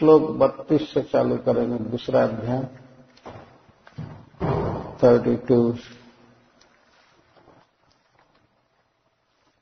श्लोक 0.00 0.22
बत्तीस 0.40 0.92
से 0.92 1.00
चालू 1.02 1.36
करेंगे, 1.36 1.78
दूसरा 1.90 2.22
अध्याय 2.24 2.62
थर्टी 5.02 5.34
टू 5.48 5.58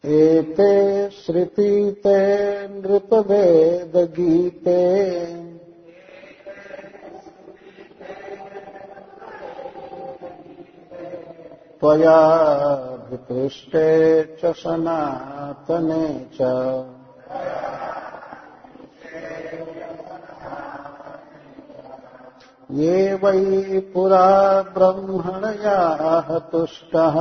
एते 0.04 1.10
श्रुतीते 1.10 2.18
नृपवेदगीते 2.68 4.76
त्वयाभिपृष्टे 11.80 13.88
च 14.36 14.52
सनातने 14.56 16.04
च। 16.34 16.87
ये 22.78 23.14
वै 23.14 23.80
पुरा 23.94 24.62
ब्रह्मणयाः 24.62 26.38
तुष्टः। 26.38 27.16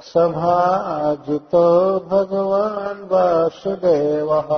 सभाजितो 0.00 1.64
भगवान् 2.00 3.08
वासुदेवः। 3.08 4.50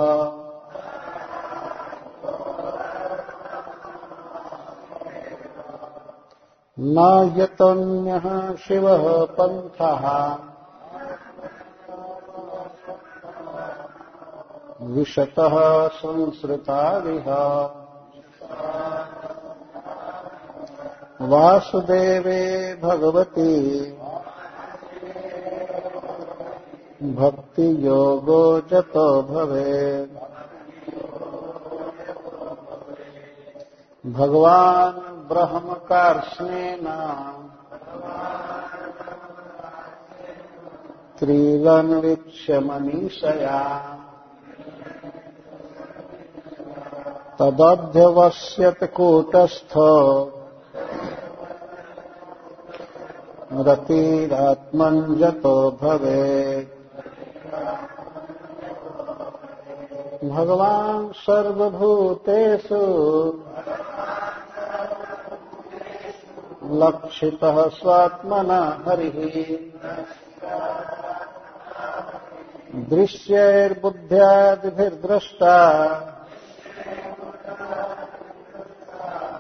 न 6.81 7.35
यतोऽन्यः 7.37 8.57
शिवः 8.57 9.25
पन्थः 9.25 10.39
विशतः 14.83 15.89
संसृताविह 15.89 17.25
वासुदेवे 21.21 22.75
भगवती। 22.83 23.81
भक्तियोगो 27.03 28.61
जतो 28.61 29.23
भवेत्। 29.23 30.15
भगवान् 34.07 35.29
ब्रह्मकार्ष्णेन। 35.29 36.87
त्रीलन्वीक्ष्य 41.19 42.61
मनीषया 42.61 43.98
तदध्यवस्यत 47.41 48.85
कूटस्थ। 48.85 49.75
रतिरात्मञ्जतो 53.53 55.71
भवेत्। 55.71 56.79
भगवान् 60.25 61.13
सर्वभूतेषु 61.13 62.83
लक्षितः 66.71 67.69
स्वात्मना 67.69 68.83
हरिः। 68.87 69.57
दृश्यैर्बुद्ध्यादिभिर्द्रष्टा 72.91 75.57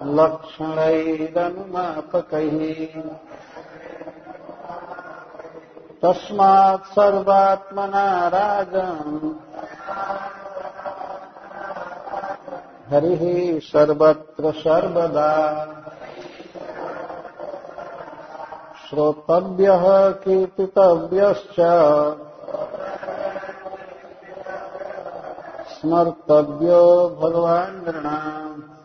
लक्षणैरनुमापकैः 0.02 1.22
तस्मात् 6.02 6.84
सर्वात्मना 6.84 8.28
राजन् 8.28 9.30
हरिः 12.92 13.58
सर्वत्र 13.60 14.52
सर्वदा। 14.52 15.64
श्रोतव्यः 18.90 20.10
कीर्तितव्यश्च। 20.10 21.56
स्मर्तव्यो 25.68 27.08
भगवान् 27.08 27.84
नृणाम्। 27.84 28.77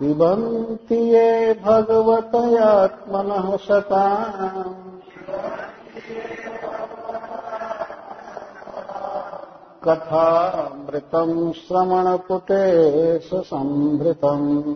पिबन्ति 0.00 0.94
ये 0.94 1.54
भगवतयात्मनः 1.54 3.56
सताम् 3.56 4.74
कथामृतम् 9.84 11.52
श्रवणपुटे 11.52 12.64
संभृतम्। 13.34 14.74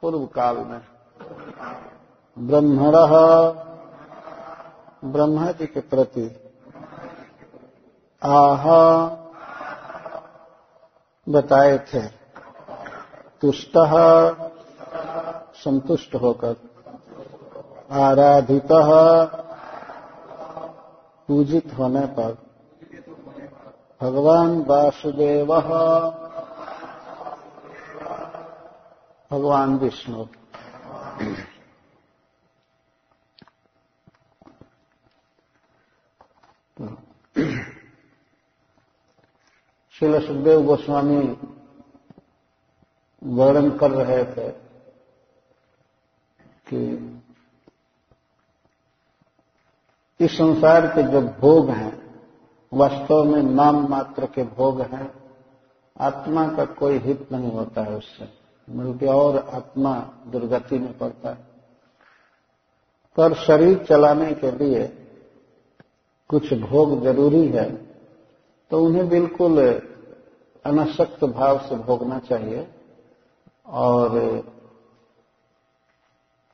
पूर्व 0.00 0.26
काल 0.26 0.56
में 0.56 0.80
ब्रह्मण 2.38 2.94
ब्रह्मा 5.04 5.50
जी 5.52 5.66
के 5.66 5.80
प्रति 5.80 6.26
आह 8.22 8.64
बताए 11.26 11.78
थे, 11.88 12.02
तुष्ट 13.40 13.72
संतुष्ट 15.56 16.14
होकर। 16.14 16.71
आराधित 17.92 18.68
पूजित 21.28 21.72
होने 21.78 22.06
पर। 22.06 22.38
भगवान 24.00 24.64
वासुदेव, 24.64 25.46
भगवान 29.30 29.76
विष्णु। 29.76 30.24
शिल 39.90 40.26
सुखदेव 40.26 40.62
गोस्वामी 40.62 41.36
वर्णन 43.24 43.70
कर 43.78 43.90
रहे 43.90 44.24
थे 44.24 44.50
कि 46.68 47.08
इस 50.22 50.32
संसार 50.32 50.86
के 50.86 51.02
जो 51.02 51.20
भोग 51.20 51.70
हैं, 51.70 52.20
वास्तव 52.72 53.24
में 53.24 53.42
नाम 53.42 53.86
मात्र 53.88 54.26
के 54.26 54.42
भोग 54.44 54.80
हैं, 54.80 55.12
आत्मा 55.96 56.46
का 56.48 56.64
कोई 56.64 56.98
हित 56.98 57.32
नहीं 57.32 57.50
होता 57.52 57.82
है 57.82 57.96
उससे। 57.96 58.28
बल्कि 58.68 59.06
और 59.06 59.36
आत्मा 59.54 59.94
दुर्गति 60.26 60.78
में 60.78 60.98
पड़ता 60.98 61.28
है। 61.28 61.38
पर 63.16 63.34
शरीर 63.34 63.84
चलाने 63.84 64.32
के 64.34 64.50
लिए 64.50 64.86
कुछ 66.30 66.52
भोग 66.54 67.02
ज़रूरी 67.02 67.46
है 67.48 67.70
तो 68.70 68.84
उन्हें 68.84 69.08
बिल्कुल 69.08 69.60
अनासक्त 70.64 71.24
भाव 71.24 71.58
से 71.58 71.76
भोगना 71.76 72.18
चाहिए। 72.18 72.66
और 73.66 74.16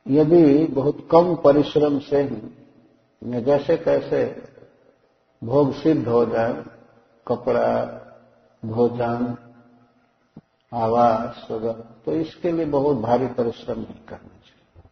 यदि 0.07 0.65
बहुत 0.65 1.07
कम 1.11 1.35
परिश्रम 1.35 1.99
से 1.99 2.21
ही 2.23 2.58
जैसे 3.21 3.77
कैसे 3.77 4.23
भोग 5.41 5.73
सिद्ध 5.73 6.07
हो 6.07 6.25
जाए, 6.25 6.53
कपड़ा, 7.27 7.83
भोजन, 8.63 9.35
आवास 10.71 11.47
वगैरह 11.51 11.83
तो 12.05 12.13
इसके 12.13 12.51
लिए 12.51 12.65
बहुत 12.67 12.97
भारी 12.97 13.27
परिश्रम 13.27 13.79
नहीं 13.79 14.05
करना 14.05 14.37
चाहिए। 14.39 14.83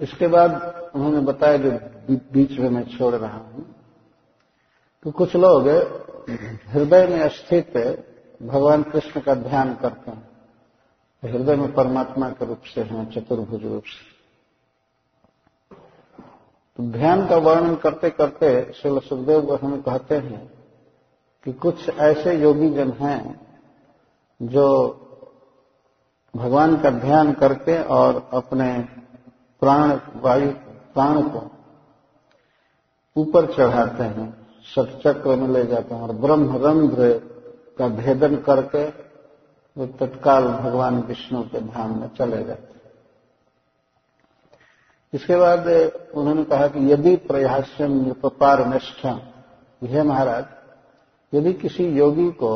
इसके 0.00 0.26
बाद 0.26 0.52
उन्होंने 0.94 1.20
बताया 1.20 1.56
जो 1.56 1.70
बीच 2.32 2.58
में 2.58 2.68
मैं 2.70 2.84
छोड़ 2.88 3.14
रहा 3.14 3.36
हूँ। 3.36 3.64
तो 5.04 5.10
कुछ 5.10 5.36
लोग 5.36 5.68
हृदय 6.68 7.06
में 7.06 7.28
स्थित 7.28 7.72
भगवान 8.42 8.82
कृष्ण 8.82 9.20
का 9.20 9.34
ध्यान 9.34 9.74
करते 9.74 10.10
हैं। 10.10 10.28
हृदय 11.22 11.56
में 11.56 11.72
परमात्मा 11.74 12.28
के 12.30 12.46
रूप 12.46 12.62
से 12.64 12.80
हैं, 12.82 13.10
चतुर्भुज 13.10 13.62
रूप 13.64 13.84
से। 13.84 14.21
तो 16.78 16.82
ध्यान 16.82 17.26
का 17.26 17.36
वर्णन 17.36 17.74
करते 17.74 18.10
करते 18.10 18.50
श्री 18.74 19.00
सुखदेव 19.00 19.54
हमें 19.54 19.80
कहते 19.82 20.16
हैं 20.16 20.40
कि 21.46 21.52
कुछ 21.52 21.88
ऐसे 21.88 22.34
योगी 22.34 22.70
जन 22.70 22.90
हैं 22.90 23.40
जो 24.40 24.68
भगवान 26.34 26.76
का 26.76 26.90
ध्यान 26.90 27.32
करके 27.32 27.82
और 27.82 28.28
अपने 28.32 28.72
प्राण 29.62 29.90
वायु, 30.20 30.50
प्राण 30.94 31.22
को 31.22 31.42
ऊपर 33.16 33.52
चढ़ाते 33.52 34.04
हैं 34.04 34.30
सटचक्र 34.66 35.36
में 35.36 35.48
ले 35.48 35.64
जाते 35.66 35.94
हैं 35.94 36.02
और 36.02 36.12
ब्रह्मरंध्र 36.16 37.12
का 37.78 37.88
भेदन 37.88 38.36
करके 38.36 38.84
वो 39.76 39.86
तत्काल 40.00 40.48
भगवान 40.54 41.02
विष्णु 41.02 41.42
के 41.42 41.60
धाम 41.60 42.00
में 42.00 42.08
चले 42.08 42.44
जाते 42.44 42.71
इसके 45.12 45.36
बाद 45.36 45.66
उन्होंने 46.14 46.44
कहा 46.44 46.66
कि 46.66 46.92
यदि 46.92 47.14
प्रयासम 47.16 48.10
उपपार 48.10 48.66
निष्ठा 48.66 49.18
यह 49.82 50.04
महाराज, 50.04 50.44
यदि 51.32 51.52
किसी 51.52 51.86
योगी 51.88 52.30
को 52.32 52.52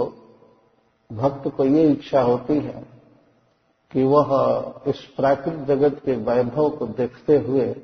भक्त 1.11 1.49
को 1.57 1.65
ये 1.65 1.89
इच्छा 1.89 2.21
होती 2.21 2.55
है 2.55 2.85
कि 3.93 4.05
वह 4.05 4.83
इस 4.87 5.01
प्राकृतिक 5.17 5.65
जगत 5.65 6.01
के 6.05 6.17
वैभव 6.17 6.69
को 6.71 6.87
देखते 6.87 7.37
हुए 7.39 7.75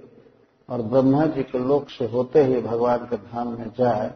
और 0.68 0.82
ब्रह्मा 0.82 1.26
जी 1.26 1.42
के 1.42 1.58
लोक 1.58 1.88
से 1.88 2.06
होते 2.06 2.44
हुए 2.44 2.60
भगवान 2.62 3.06
के 3.06 3.16
धाम 3.16 3.48
में 3.48 3.70
जाए 3.78 4.10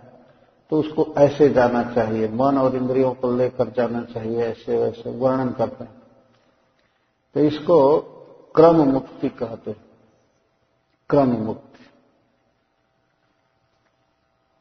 तो 0.73 0.79
उसको 0.81 1.05
ऐसे 1.19 1.49
जाना 1.49 1.83
चाहिए, 1.95 2.29
मन 2.29 2.59
और 2.59 2.77
इंद्रियों 2.77 3.13
को 3.15 3.31
लेकर 3.37 3.69
जाना 3.71 4.03
चाहिए, 4.05 4.39
ऐसे 4.39 4.79
वैसे 4.79 5.11
वर्णन 5.11 5.51
करते 5.51 5.85
हैं। 5.85 6.03
तो 7.35 7.41
इसको 7.41 7.99
क्रम 8.55 8.83
मुक्ति 8.85 9.29
कहते 9.29 9.71
हैं। 9.71 9.86
क्रम 11.11 11.29
मुक्ति 11.29 11.85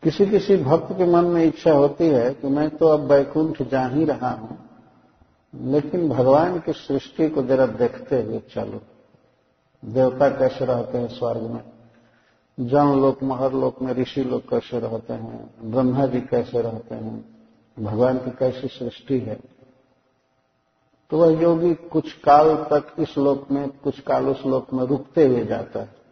किसी 0.03 0.25
किसी 0.25 0.57
भक्त 0.57 0.92
के 0.97 1.06
मन 1.06 1.25
में 1.25 1.44
इच्छा 1.44 1.71
होती 1.71 2.07
है 2.07 2.33
कि 2.33 2.47
मैं 2.47 2.69
तो 2.69 2.88
अब 2.88 3.07
बैकुंठ 3.07 3.62
जा 3.62 3.86
ही 3.88 4.06
रहा 4.06 4.30
हूँ, 4.30 4.57
लेकिन 5.53 6.09
भगवान 6.09 6.59
की 6.59 6.74
सृष्टि 6.74 7.30
को 7.30 7.44
जरा 7.44 7.65
देखते 7.65 8.21
हुए 8.21 8.39
चलो। 8.53 8.81
देवता 9.83 10.30
कैसे 10.30 10.65
रहते 10.65 10.97
हैं 10.97 11.07
स्वर्ग 11.07 11.42
में? 11.42 11.63
जन 12.57 13.01
लोक 13.01 13.24
महर 13.24 13.53
लोक 13.53 13.81
में 13.81 13.94
ऋषि 13.94 14.24
लोग 14.24 14.50
कैसे 14.50 14.80
रहते 14.80 15.13
हैं? 15.13 15.71
ब्रह्मा 15.71 16.06
जी 16.06 16.21
कैसे 16.21 16.62
रहते 16.62 16.95
हैं? 16.95 17.36
भगवान 17.77 18.18
की 18.18 18.31
कैसी 18.31 18.68
सृष्टि 18.68 19.19
है? 19.19 19.39
तो 21.12 21.18
वह 21.18 21.42
योगी 21.42 21.74
कुछ 21.74 22.13
काल 22.13 22.56
तक 22.56 22.95
इस 23.00 23.18
लोक 23.18 23.51
में, 23.51 23.69
कुछ 23.69 24.00
काल 24.00 24.30
उस 24.30 24.45
लोक 24.45 24.74
में 24.74 24.83
रुकते 24.83 25.27
हुए 25.27 25.45
जाता 25.45 25.80
है। 25.80 26.05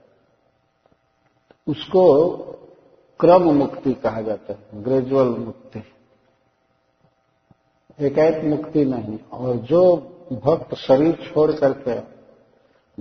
उसको 1.67 2.29
क्रम 3.19 3.41
मुक्ति 3.41 3.93
कहा 3.93 4.21
जाता 4.21 4.53
है, 4.53 4.83
ग्रेजुअल 4.83 5.27
मुक्ति। 5.27 5.83
एकाएक 7.99 8.43
मुक्ति 8.45 8.85
नहीं, 8.85 9.19
और 9.33 9.55
जो 9.55 9.95
भक्त 10.33 10.75
शरीर 10.75 11.13
छोड़ 11.15 11.51
करके 11.51 11.99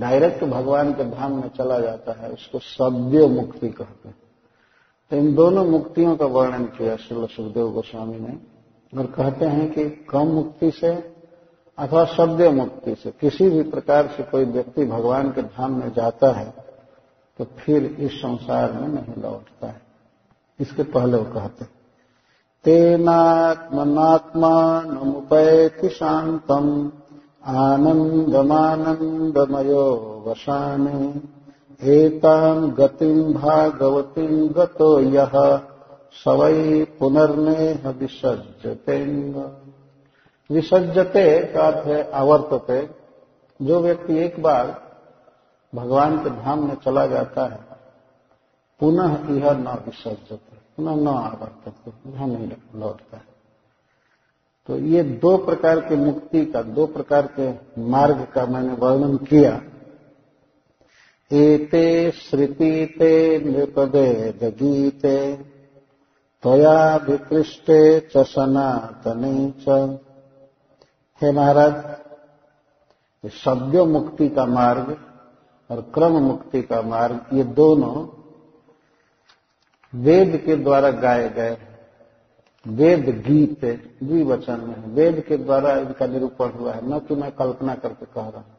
डायरेक्ट 0.01 0.45
भगवान 0.45 0.93
के 0.93 1.05
धाम 1.05 1.33
में 1.33 1.49
चला 1.49 1.79
जाता 1.79 2.13
है, 2.13 2.31
उसको 2.31 2.59
सद्य 2.59 3.27
मुक्ति 3.27 3.69
कहते 3.69 4.09
हैं। 4.09 4.17
तो 5.11 5.17
इन 5.17 5.35
दोनों 5.35 5.65
मुक्तियों 5.65 6.17
का 6.17 6.27
वर्णन 6.27 6.65
किया 6.65 6.97
श्री 6.97 7.27
सुखदेव 7.27 7.71
गोस्वामी 7.71 8.19
ने, 8.19 8.39
और 8.99 9.07
कहते 9.07 9.45
हैं 9.45 9.71
कि 9.73 9.91
कम 10.11 10.27
मुक्ति 10.27 10.71
से 10.71 11.13
अथवा 11.79 12.05
सद्य 12.05 12.49
मुक्ति 12.49 12.95
से 12.95 13.11
किसी 13.11 13.51
भी 13.51 13.63
प्रकार 13.63 14.07
से 14.07 14.23
कोई 14.23 14.45
व्यक्ति 14.45 14.85
भगवान 14.85 15.31
के 15.31 15.43
धाम 15.43 15.81
में 15.81 15.93
जाता 15.93 16.33
है 16.33 16.72
तो 17.43 17.49
फिर 17.59 17.85
इस 17.85 18.13
संसार 18.13 18.73
में 18.73 18.89
नहीं 18.89 19.23
लौटता 19.23 19.67
है। 19.67 19.83
इसके 20.61 20.83
पहले 20.83 21.17
वो 21.17 21.25
कहते 21.25 21.67
तेनात्मनात्मा 22.65 24.83
नमुपैति 24.83 25.89
शांतम, 25.89 26.93
आनन्दमानन्दमयो 27.47 30.25
वशाने 30.27 31.21
एताम् 31.89 32.73
गतिम् 32.73 33.35
भागवतीम् 33.35 34.49
गतो 34.49 35.01
यः, 35.01 35.61
स 36.13 36.25
पुनर्नेह 36.99 37.89
विसर्जते। 37.89 39.35
विसर्जते 40.55 41.41
का 41.41 41.63
अर्थ 41.63 41.87
है 41.87 42.11
आवर्तते। 42.11 42.91
जो 43.63 43.81
व्यक्ति 43.81 44.19
एक 44.19 44.43
बार 44.43 44.82
भगवान 45.73 46.17
के 46.25 46.31
धाम 46.31 46.67
में 46.69 46.75
चला 46.75 47.07
जाता 47.07 47.45
है, 47.47 47.61
पुनः 48.81 49.13
यह 49.35 49.53
न 49.53 49.83
विसर्जते 49.87 50.57
पुनः 50.77 50.95
न 50.95 51.09
आवर्तते 51.09 52.11
यह 52.11 52.27
नहीं 52.27 52.51
लौटता 52.75 53.17
है। 53.17 53.31
तो 54.69 54.77
ये 54.77 55.03
दो 55.03 55.37
प्रकार 55.37 55.81
के 55.81 55.97
मुक्ति 55.97 56.45
का, 56.47 56.63
दो 56.63 56.87
प्रकार 56.87 57.29
के 57.39 57.51
मार्ग 57.83 58.27
का 58.35 58.47
मैंने 58.47 58.73
वर्णन 58.73 59.17
किया। 59.17 59.61
एते 61.31 62.11
श्रुति 62.11 62.87
ते 62.99 63.39
नृपवेद 63.39 64.45
गीते, 64.59 65.37
त्वया 66.43 66.97
विकृष्टे 66.97 68.01
च 68.01 68.25
सनातने 68.27 69.53
च। 69.61 69.99
हे 71.21 71.33
महाराज 71.33 73.31
शब्द 73.33 73.77
मुक्ति 73.77 74.29
का 74.29 74.45
मार्ग 74.47 74.97
और 75.73 75.81
क्रम 75.81 76.13
मुक्ति 76.13 76.63
का 76.63 76.83
मार्ग, 76.83 77.27
ये 77.33 77.45
दोनों 77.45 78.07
वेद 79.95 80.43
के 80.47 80.57
द्वारा 80.57 80.91
गाए 80.91 81.29
गए 81.29 81.59
वेद 82.69 83.25
गीत, 83.27 83.65
द्विवचन 84.03 84.61
में 84.61 84.95
वेद 84.95 85.21
के 85.21 85.37
द्वारा 85.37 85.77
इनका 85.77 86.07
निरूपण 86.07 86.49
हुआ 86.49 86.73
है। 86.73 86.95
न 86.95 86.99
कि 86.99 87.15
मैं 87.15 87.33
कल्पना 87.33 87.75
करके 87.75 88.07
कह 88.07 88.29
रहा 88.29 88.41
हूँ। 88.41 88.57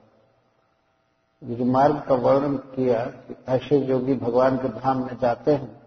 जो 1.43 1.65
मार्ग 1.65 2.03
का 2.08 2.15
वर्णन 2.15 2.55
किया 2.55 3.05
कि 3.05 3.36
ऐसे 3.48 3.77
योगी 3.77 4.13
भगवान 4.13 4.58
के 4.58 4.67
धाम 4.67 4.98
में 4.98 5.17
जाते 5.22 5.51
हैं 5.51 5.82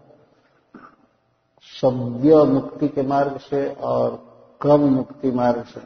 सभ्य 1.81 2.43
मुक्ति 2.43 2.87
के 2.87 3.01
मार्ग 3.01 3.37
से 3.37 3.73
और 3.73 4.15
क्रम 4.61 4.79
मुक्ति 4.79 5.31
मार्ग 5.31 5.63
से। 5.63 5.79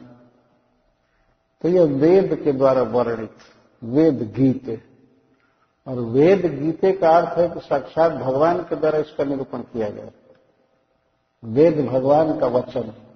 तो 1.62 1.68
यह 1.68 1.82
वेद 1.82 2.40
के 2.44 2.52
द्वारा 2.52 2.82
वर्णित, 2.82 3.36
वेद 3.84 4.32
गीते। 4.36 4.91
और 5.86 6.00
वेद 6.10 6.46
गीते 6.54 6.92
का 6.92 7.10
अर्थ 7.10 7.38
है 7.38 7.48
कि 7.48 7.60
साक्षात 7.60 8.12
भगवान 8.12 8.62
के 8.62 8.76
द्वारा 8.76 8.98
इसका 8.98 9.24
निरूपण 9.24 9.62
किया 9.62 9.88
गया 9.88 10.10
वेद 11.42 11.80
भगवान 11.86 12.38
का 12.38 12.46
वचन 12.48 12.82
है। 12.82 13.10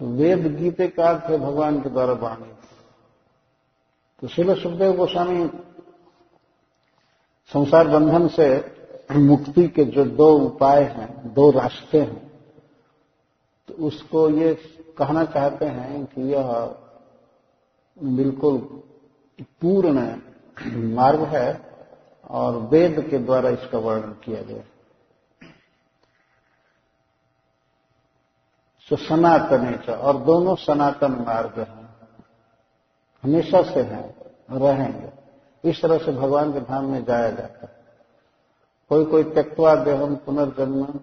तो 0.00 0.06
वेद 0.08 0.46
गीते 0.56 0.88
का 0.88 1.08
अर्थ 1.08 1.30
है 1.30 1.38
भगवान 1.38 1.80
के 1.80 1.90
द्वारा 1.90 2.12
वाणी। 2.12 2.52
तो 4.22 4.28
शिव 4.28 4.54
सुखदेव 4.54 4.92
गोस्वामी 4.92 5.46
संसार 7.52 7.88
बंधन 7.88 8.28
से 8.28 8.48
मुक्ति 9.12 9.66
के 9.68 9.84
जो 9.84 10.04
दो 10.06 10.28
उपाय 10.38 10.82
हैं, 10.82 11.32
दो 11.34 11.50
रास्ते 11.50 12.00
हैं 12.00 12.22
तो 13.68 13.74
उसको 13.86 14.28
ये 14.30 14.54
कहना 14.98 15.24
चाहते 15.24 15.64
हैं 15.66 16.04
कि 16.04 16.22
यह 16.32 16.52
बिल्कुल 17.96 18.58
पूर्ण 19.60 20.06
मार्ग 20.94 21.22
है 21.22 21.60
और 22.30 22.56
वेद 22.56 23.08
के 23.10 23.18
द्वारा 23.18 23.50
इसका 23.50 23.78
वर्णन 23.78 24.12
किया 24.12 24.42
गया। 24.42 24.62
सो 28.88 28.96
सनातन 28.96 29.92
और 29.92 30.16
दोनों 30.16 30.54
सनातन 30.54 31.12
मार्ग 31.12 31.58
हैं। 31.58 31.84
हमेशा 33.24 33.62
से 33.62 33.82
हैं 33.82 34.14
रहेंगे। 34.50 35.12
इस 35.70 35.82
तरह 35.82 35.98
से 35.98 36.12
भगवान 36.12 36.52
के 36.52 36.60
धाम 36.60 36.84
में 36.84 37.04
जाया 37.04 37.30
जाता 37.30 37.66
है। 37.66 37.72
कोई 38.88 39.04
कोई 39.04 39.24
त्यक्वा 39.24 39.74
देहम 39.74 40.16
पुनर्जन्म 40.16 41.00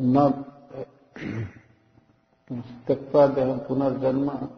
न 0.00 0.44
त्यक्वा 2.86 3.26
देहम 3.26 3.58
पुनर्जन्म 3.58 4.48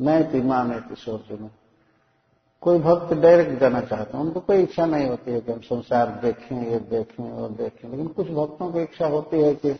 मैं 0.00 0.32
तीमा 0.32 0.62
में 0.62 0.82
किशोर 0.82 1.24
में 1.30 1.50
कोई 2.62 2.78
भक्त 2.78 3.14
डायरेक्ट 3.14 3.60
जाना 3.60 3.80
चाहते 3.80 4.16
हैं, 4.16 4.24
उनको 4.24 4.40
कोई 4.40 4.62
इच्छा 4.62 4.86
नहीं 4.86 5.08
होती 5.08 5.30
है 5.30 5.40
कि 5.40 5.52
हम 5.52 5.60
संसार 5.60 6.20
देखें, 6.22 6.70
ये 6.70 6.78
देखें 6.78 7.32
और 7.32 7.50
देखें। 7.50 7.90
लेकिन 7.90 8.08
कुछ 8.08 8.26
भक्तों 8.26 8.72
की 8.72 8.82
इच्छा 8.82 9.06
होती 9.06 9.40
है 9.40 9.54
कि 9.54 9.72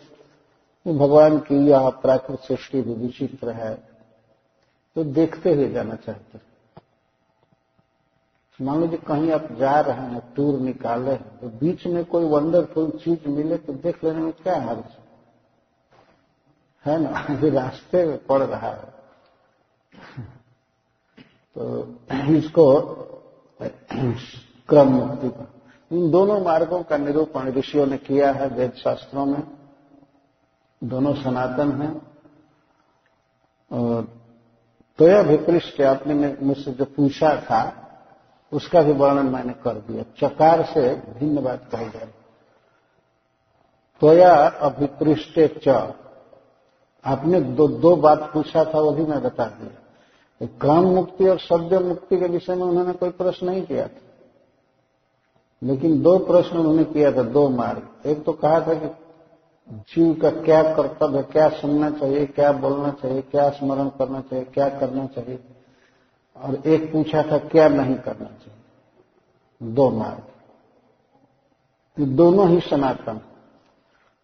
भगवान 0.88 1.38
की 1.38 1.66
यह 1.66 1.90
प्राकृत 1.90 2.40
सृष्टि 2.40 2.82
भी 2.82 2.94
विचित्र 2.94 3.50
है 3.50 3.74
तो 4.94 5.04
देखते 5.04 5.54
हुए 5.54 5.68
जाना 5.68 5.94
चाहते 5.94 6.38
हैं। 6.38 6.44
मान 8.62 8.80
लीजिए 8.80 8.98
कहीं 8.98 9.32
आप 9.32 9.52
जा 9.52 9.80
रहे 9.80 9.96
हैं, 9.96 10.34
टूर 10.34 10.60
निकाले 10.60 11.16
तो 11.16 11.48
बीच 11.48 11.86
में 11.86 12.04
कोई 12.04 12.24
वंडरफुल 12.24 12.90
चीज़ 12.90 13.28
मिले 13.28 13.56
तो 13.56 13.72
देख 13.72 14.04
लेने 14.04 14.18
में 14.18 14.32
क्या 14.32 14.60
हर्ज 14.60 14.84
है? 16.86 17.00
ना? 17.00 17.08
अभी 17.30 17.50
रास्ते 17.50 18.06
में 18.06 18.26
पड़ 18.26 18.42
रहा 18.42 18.68
है। 18.68 18.94
तो 21.58 21.94
इसको, 22.34 22.80
क्रम 24.68 24.88
मुक्ति 24.88 25.28
का 25.28 25.48
इन 25.92 26.10
दोनों 26.10 26.40
मार्गों 26.40 26.82
का 26.82 26.96
निरूपण 26.96 27.52
ऋषियों 27.52 27.86
ने 27.86 27.96
किया 27.96 28.32
है 28.32 28.48
वेद 28.48 28.72
शास्त्रों 28.72 29.26
में। 29.26 29.42
दोनों 30.84 31.14
सनातन 31.14 31.82
हैं। 31.82 32.02
और 33.72 34.22
तो 34.98 35.08
यह 35.08 35.20
विपृष्ट 35.20 35.80
आपने 35.80 36.36
मुझसे 36.42 36.72
जो 36.72 36.84
पूछा 36.84 37.36
था, 37.36 37.88
उसका 38.52 38.82
भी 38.82 38.92
वर्णन 38.92 39.26
मैंने 39.26 39.52
कर 39.52 39.74
दिया। 39.74 40.02
चकार 40.02 40.62
से 40.62 40.94
भिन्न 40.94 41.42
बात 41.42 41.68
कही 41.72 41.90
जाए 41.90 42.08
त्वया 44.00 44.34
अभिपृष्ट 44.48 45.40
च। 45.68 45.68
आपने 47.04 47.40
दो 47.40 47.68
दो 47.68 47.96
बात 47.96 48.30
पूछा 48.34 48.64
था, 48.64 48.80
वो 48.80 48.92
भी 48.92 49.02
मैं 49.02 49.22
बता 49.22 49.44
दिया। 49.44 49.81
क्रम 50.46 50.82
मुक्ति 50.82 51.28
और 51.28 51.38
शब्द 51.38 51.74
मुक्ति 51.74 52.16
के 52.16 52.26
विषय 52.26 52.54
में 52.54 52.62
उन्होंने 52.62 52.92
कोई 52.92 53.10
प्रश्न 53.10 53.46
नहीं 53.46 53.62
किया 53.62 53.88
था। 53.88 54.00
लेकिन 55.62 56.02
दो 56.02 56.18
प्रश्न 56.18 56.58
उन्होंने 56.58 56.84
किया 56.84 57.12
था, 57.12 57.22
दो 57.22 57.48
मार्ग। 57.48 58.08
एक 58.08 58.24
तो 58.24 58.32
कहा 58.32 58.60
था 58.60 58.74
कि 58.74 58.86
जीव 59.72 60.14
का 60.22 60.30
क्या 60.30 60.62
कर्तव्य 60.62 61.16
है, 61.16 61.22
क्या 61.22 61.48
सुनना 61.48 61.90
चाहिए, 61.90 62.26
क्या 62.26 62.52
बोलना 62.52 62.90
चाहिए, 62.90 63.22
क्या 63.22 63.50
स्मरण 63.50 63.88
करना 63.88 64.20
चाहिए, 64.20 64.44
क्या 64.44 64.68
करना 64.68 65.06
चाहिए? 65.06 65.38
और 66.36 66.54
एक 66.66 66.92
पूछा 66.92 67.22
था, 67.22 67.38
क्या 67.38 67.68
नहीं 67.68 67.94
करना 67.94 68.26
चाहिए? 68.26 68.62
दो 69.62 69.90
मार्ग। 69.90 70.22
ये 72.00 72.06
दोनों 72.06 72.48
ही 72.48 72.60
सनातन। 72.60 73.20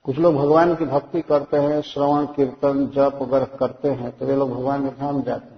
कुछ 0.04 0.18
लोग 0.18 0.34
भगवान 0.34 0.74
की 0.74 0.84
भक्ति 0.84 1.22
करते 1.22 1.56
हैं, 1.56 1.82
श्रवण, 1.82 2.26
कीर्तन, 2.26 2.86
जप, 2.86 3.18
वगैरह 3.22 3.44
करते 3.44 3.88
हैं 3.88 4.18
तो 4.18 4.26
वे 4.26 4.36
लोग 4.36 4.50
भगवान 4.50 4.88
के 4.88 5.00
धाम 5.00 5.22
जाते 5.22 5.54
हैं। 5.54 5.57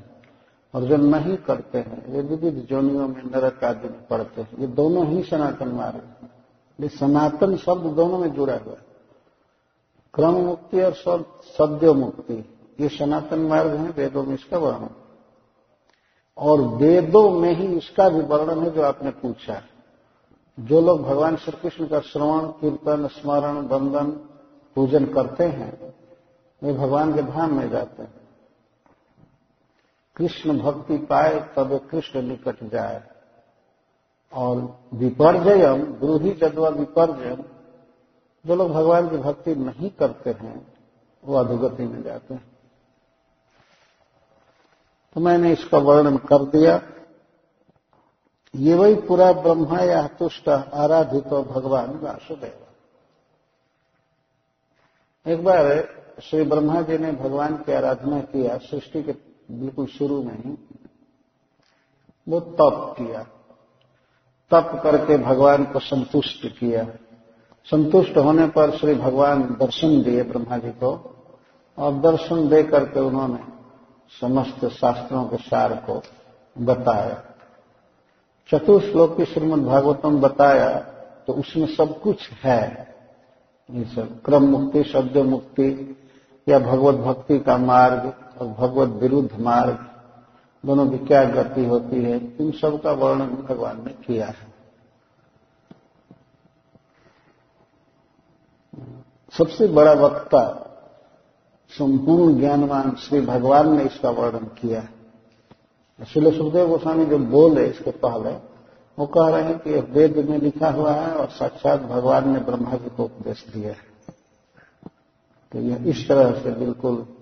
और 0.74 0.84
जो 0.84 0.96
नहीं 0.96 1.36
करते 1.36 1.78
हैं। 1.78 2.06
वे 2.06 2.20
विविध 2.20 2.64
जोनियों 2.66 3.08
में 3.08 3.22
नरक 3.26 3.64
आदि 3.64 3.88
में 3.88 4.06
पड़ते 4.06 4.42
हैं। 4.42 4.58
ये 4.58 4.66
दोनों 4.66 5.06
ही 5.06 5.22
सनातन 5.22 5.68
मार्ग 5.68 6.28
ये 6.78 6.88
सनातन 6.88 7.56
शब्द 7.56 7.86
दोनों 7.86 8.18
में 8.18 8.32
जुड़ा 8.32 8.54
हुआ 8.54 8.72
है। 8.72 8.88
क्रम 10.14 10.34
मुक्ति 10.36 10.80
और 10.80 10.92
सद्य 10.92 11.92
मुक्ति, 11.92 12.34
ये 12.80 12.88
सनातन 12.88 13.38
मार्ग 13.38 13.70
है, 13.70 13.90
वेदों 13.90 14.22
में 14.22 14.34
इसका 14.34 14.58
वर्णन 14.58 14.90
और 16.36 16.60
वेदों 16.76 17.30
में 17.30 17.52
ही 17.56 17.66
इसका 17.76 18.08
भी 18.08 18.20
वर्णन 18.20 18.62
है 18.62 18.70
जो 18.70 18.82
आपने 18.82 19.10
पूछा 19.10 19.62
जो 20.58 20.80
लोग 20.80 21.02
भगवान 21.02 21.36
श्री 21.36 21.60
कृष्ण 21.60 21.86
का 21.86 22.00
श्रवण, 22.00 22.46
कीर्तन, 22.60 23.06
स्मरण 23.06 23.66
बंदन 23.68 24.10
पूजन 24.76 25.04
करते 25.04 25.44
हैं, 25.44 25.94
वे 26.62 26.72
भगवान 26.72 27.14
के 27.14 27.22
धाम 27.22 27.54
में 27.54 27.70
जाते 27.70 28.02
हैं। 28.02 28.19
कृष्ण 30.20 30.58
भक्ति 30.58 30.98
पाए, 30.98 31.52
तब 31.56 31.88
कृष्ण 31.90 32.22
निकट 32.22 32.64
जाए। 32.64 33.08
और 34.32 34.80
विपर्जयम 34.94 35.82
द्रोही 35.82 36.30
जदवा 36.30 36.68
विपर्जयम 36.68 37.44
जो 38.46 38.54
लोग 38.54 38.70
भगवान 38.70 39.08
की 39.08 39.16
भक्ति 39.16 39.54
नहीं 39.54 39.90
करते 39.90 40.30
हैं, 40.30 40.72
वो 41.24 41.36
अधोगति 41.36 41.82
में 41.82 42.02
जाते 42.02 42.34
हैं। 42.34 42.58
तो 45.14 45.20
मैंने 45.20 45.52
इसका 45.52 45.78
वर्णन 45.78 46.16
कर 46.16 46.44
दिया। 46.44 46.82
ये 48.54 48.74
वही 48.74 48.94
पूरा 48.94 49.32
ब्रह्मा 49.32 49.80
या 49.80 50.06
तुष्ट 50.06 50.48
आराधित 50.48 51.26
भगवान 51.26 51.98
वासुदेव। 51.98 52.66
एक 55.30 55.44
बार 55.44 55.88
श्री 56.22 56.44
ब्रह्मा 56.44 56.82
जी 56.82 56.98
ने 56.98 57.12
भगवान 57.12 57.56
की 57.56 57.72
आराधना 57.72 58.20
किया, 58.20 58.58
सृष्टि 58.58 59.02
के 59.02 59.29
बिल्कुल 59.50 59.86
शुरू 59.86 60.22
में 60.22 60.36
ही, 60.36 60.56
वो 62.28 62.40
तप 62.40 62.94
किया। 62.98 63.22
तप 64.50 64.80
करके 64.82 65.16
भगवान 65.18 65.64
को 65.64 65.78
संतुष्ट 65.78 66.46
किया। 66.58 66.84
संतुष्ट 67.66 68.16
होने 68.16 68.46
पर 68.46 68.70
श्री 68.70 68.94
भगवान 68.94 69.42
दर्शन 69.60 70.02
दिए 70.02 70.22
ब्रह्मा 70.22 70.58
जी 70.58 70.70
को, 70.70 70.90
और 71.78 71.92
दर्शन 71.92 72.48
दे 72.48 72.62
करके 72.62 73.00
उन्होंने 73.00 73.38
समस्त 74.20 74.64
शास्त्रों 74.68 75.24
के 75.24 75.36
सार 75.36 75.74
को 75.86 76.02
बताया। 76.56 77.22
चतुर्श्लोक 78.50 79.16
की 79.16 79.24
श्रीमद 79.24 79.64
भागवतम 79.64 80.20
बताया 80.20 80.78
तो 81.26 81.32
उसमें 81.32 81.66
सब 81.66 82.00
कुछ 82.00 82.30
है। 82.30 82.94
ये 83.70 83.84
सब 83.84 84.22
क्रम 84.22 84.42
मुक्ति, 84.42 84.82
शब्द 84.84 85.16
मुक्ति, 85.18 85.96
या 86.46 86.58
भगवत 86.58 86.94
भक्ति 86.94 87.38
का 87.38 87.56
मार्ग 87.58 88.12
और 88.40 88.48
भगवत 88.48 88.88
विरुद्ध 88.88 89.40
मार्ग, 89.40 89.86
दोनों 90.66 90.90
की 90.90 90.98
क्या 90.98 91.24
गति 91.24 91.64
होती 91.64 92.02
है, 92.02 92.36
इन 92.36 92.50
सब 92.50 92.82
का 92.82 92.92
वर्णन 92.92 93.26
भगवान 93.26 93.84
ने 93.84 93.92
किया 93.92 94.26
है। 94.26 94.50
सबसे 99.38 99.68
बड़ा 99.68 99.92
वक्ता, 99.92 100.66
संपूर्ण 101.68 102.40
ज्ञानवान 102.40 102.94
श्री 102.94 103.20
भगवान 103.20 103.76
ने 103.76 103.84
इसका 103.84 104.10
वर्णन 104.10 104.44
किया 104.44 104.80
है। 104.80 104.88
इसलिए 106.00 106.38
सुखदेव 106.38 106.68
गोस्वामी 106.68 107.04
जो 107.04 107.18
बोल 107.18 107.28
बोले 107.28 107.66
इसके 107.66 107.90
पहले, 107.90 108.30
वो 108.98 109.06
कह 109.06 109.28
रहे 109.28 109.42
हैं 109.42 109.58
कि 109.58 109.74
वेद 109.74 110.30
में 110.30 110.38
लिखा 110.38 110.70
हुआ 110.70 110.92
है 110.92 111.14
और 111.14 111.28
साक्षात 111.28 111.80
भगवान 111.80 112.28
ने 112.28 112.40
ब्रह्मा 112.40 112.74
जी 112.74 112.88
को 112.88 113.04
उपदेश 113.04 113.46
दिया 113.54 113.68
है। 113.68 113.90
तो 115.52 115.58
यह 115.58 115.84
इस 115.86 116.08
तरह 116.08 116.42
से 116.42 116.50
बिल्कुल 116.50 117.16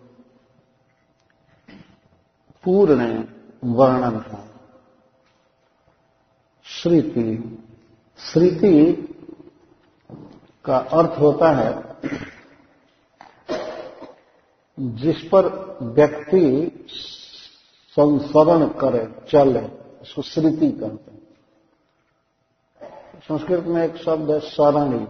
पूर्ण 2.68 3.24
वर्णन 3.64 4.20
है 4.20 4.48
श्रुति 6.64 7.58
श्रुति 8.18 8.92
का 10.64 10.76
अर्थ 10.78 11.18
होता 11.20 11.50
है, 11.50 11.96
जिस 14.80 15.22
पर 15.22 15.46
व्यक्ति 15.82 16.70
संसरण 17.90 18.66
करे, 18.68 19.04
चले, 19.28 19.62
उसको 20.02 20.22
श्रुति 20.22 20.70
कहते 20.72 21.10
हैं। 21.10 21.22
संस्कृत 23.28 23.64
में 23.64 23.84
एक 23.84 23.96
शब्द 23.96 24.30
है 24.30 24.40
सरणी। 24.40 25.06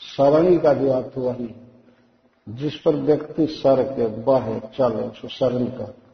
सरणी 0.00 0.58
का 0.58 0.72
भी 0.72 0.88
अर्थ 0.88 1.18
वही 1.18 1.54
जिस 2.48 2.74
पर 2.76 2.94
व्यक्ति 2.94 3.46
सर 3.46 3.82
के 3.82 4.06
बहे, 4.06 4.60
चले, 4.60 5.02
उसको 5.02 5.28
सरणी 5.28 5.66
कहते 5.66 6.07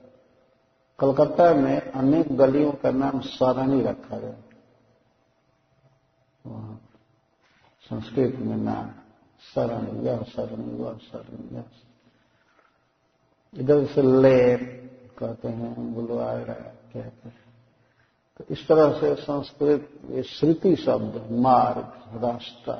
कलकत्ता 0.98 1.54
में 1.54 1.80
अनेक 1.80 2.36
गलियों 2.36 2.72
का 2.72 2.90
नाम 2.90 3.20
सरणी 3.20 3.82
रखा 3.82 4.18
गया। 4.18 4.34
संस्कृत 7.80 8.34
में 8.34 8.56
नाम 8.56 8.90
शरण 9.54 10.06
यह 10.06 10.22
शरण 10.22 10.62
वह 10.62 10.98
शरण 10.98 11.56
यह 11.56 11.64
इधर 13.54 13.86
से 13.86 14.02
लेन 14.02 14.58
कहते 15.18 15.48
हैं 15.48 15.94
बुलवाड़ा 15.94 16.54
कहते 16.54 16.98
हैं। 16.98 17.44
तो 18.38 18.44
इस 18.50 18.68
तरह 18.68 19.00
से 19.00 19.14
संस्कृत 19.14 20.00
ये 20.10 20.22
श्रुति 20.22 20.76
शब्द, 20.76 21.30
मार्ग, 21.30 21.92
रास्ता। 22.24 22.72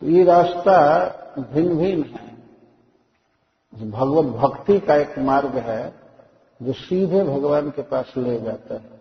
तो 0.00 0.06
ये 0.06 0.24
रास्ता 0.24 1.08
भिन्न 1.52 1.76
भिन्न 1.76 2.04
है। 2.04 2.37
भगवत 3.74 4.24
भक्ति 4.24 4.80
का 4.80 4.94
एक 4.94 5.18
मार्ग 5.18 5.56
है, 5.56 5.94
जो 6.62 6.72
सीधे 6.72 7.24
भगवान 7.24 7.70
के 7.70 7.82
पास 7.82 8.14
ले 8.16 8.40
जाता 8.40 8.74
है। 8.74 9.00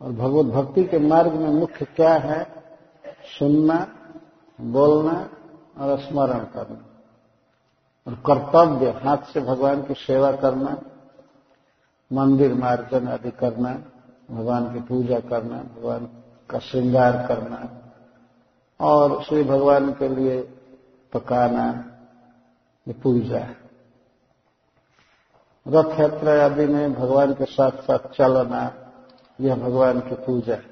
और 0.00 0.12
भगवत 0.12 0.46
भक्ति 0.46 0.84
के 0.84 0.98
मार्ग 0.98 1.32
में 1.32 1.48
मुख्य 1.48 1.84
क्या 1.84 2.14
है? 2.14 2.46
सुनना, 3.38 3.88
बोलना 4.60 5.30
और 5.78 5.98
स्मरण 5.98 6.38
करना। 6.38 6.78
और 8.06 8.14
कर्तव्य, 8.14 8.90
हाथ 8.90 9.18
से 9.18 9.40
भगवान 9.40 9.82
की 9.82 9.94
सेवा 9.94 10.32
करना, 10.32 10.82
मंदिर 12.12 12.54
मार्जन 12.54 13.08
आदि 13.08 13.30
करना, 13.30 13.82
भगवान 14.30 14.74
की 14.74 14.80
पूजा 14.80 15.20
करना, 15.20 15.58
भगवान 15.58 16.08
का 16.50 16.58
श्रृंगार 16.58 17.26
करना, 17.28 17.68
और 18.80 19.22
श्री 19.22 19.42
भगवान 19.42 19.92
के 19.92 20.08
लिए 20.08 20.40
पकाना 21.12 21.89
ये 22.90 22.94
पूजा 22.94 23.38
है। 23.38 23.56
रथ 25.66 25.98
यात्रा 26.00 26.32
आदि 26.44 26.66
में 26.66 26.94
भगवान 26.94 27.32
के 27.34 27.44
साथ 27.44 27.70
साथ 27.82 28.08
चलना, 28.10 28.62
यह 29.40 29.54
भगवान 29.54 30.00
की 30.00 30.14
पूजा 30.16 30.54
है। 30.54 30.66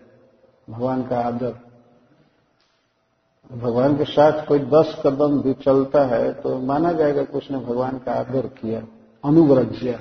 भगवान 0.71 1.03
का 1.07 1.21
आदर। 1.21 1.55
भगवान 3.51 3.97
के 3.97 4.05
साथ 4.05 4.47
कोई 4.47 4.59
दस 4.59 4.97
कदम 5.07 5.41
भी 5.43 5.53
चलता 5.55 6.05
है 6.07 6.33
तो 6.33 6.59
माना 6.59 6.93
जाएगा 6.93 7.23
कि 7.23 7.39
उसने 7.39 7.59
भगवान 7.59 7.99
का 7.99 8.13
आदर 8.13 8.47
किया 8.47 8.83
अनुग्रज्या 9.25 10.01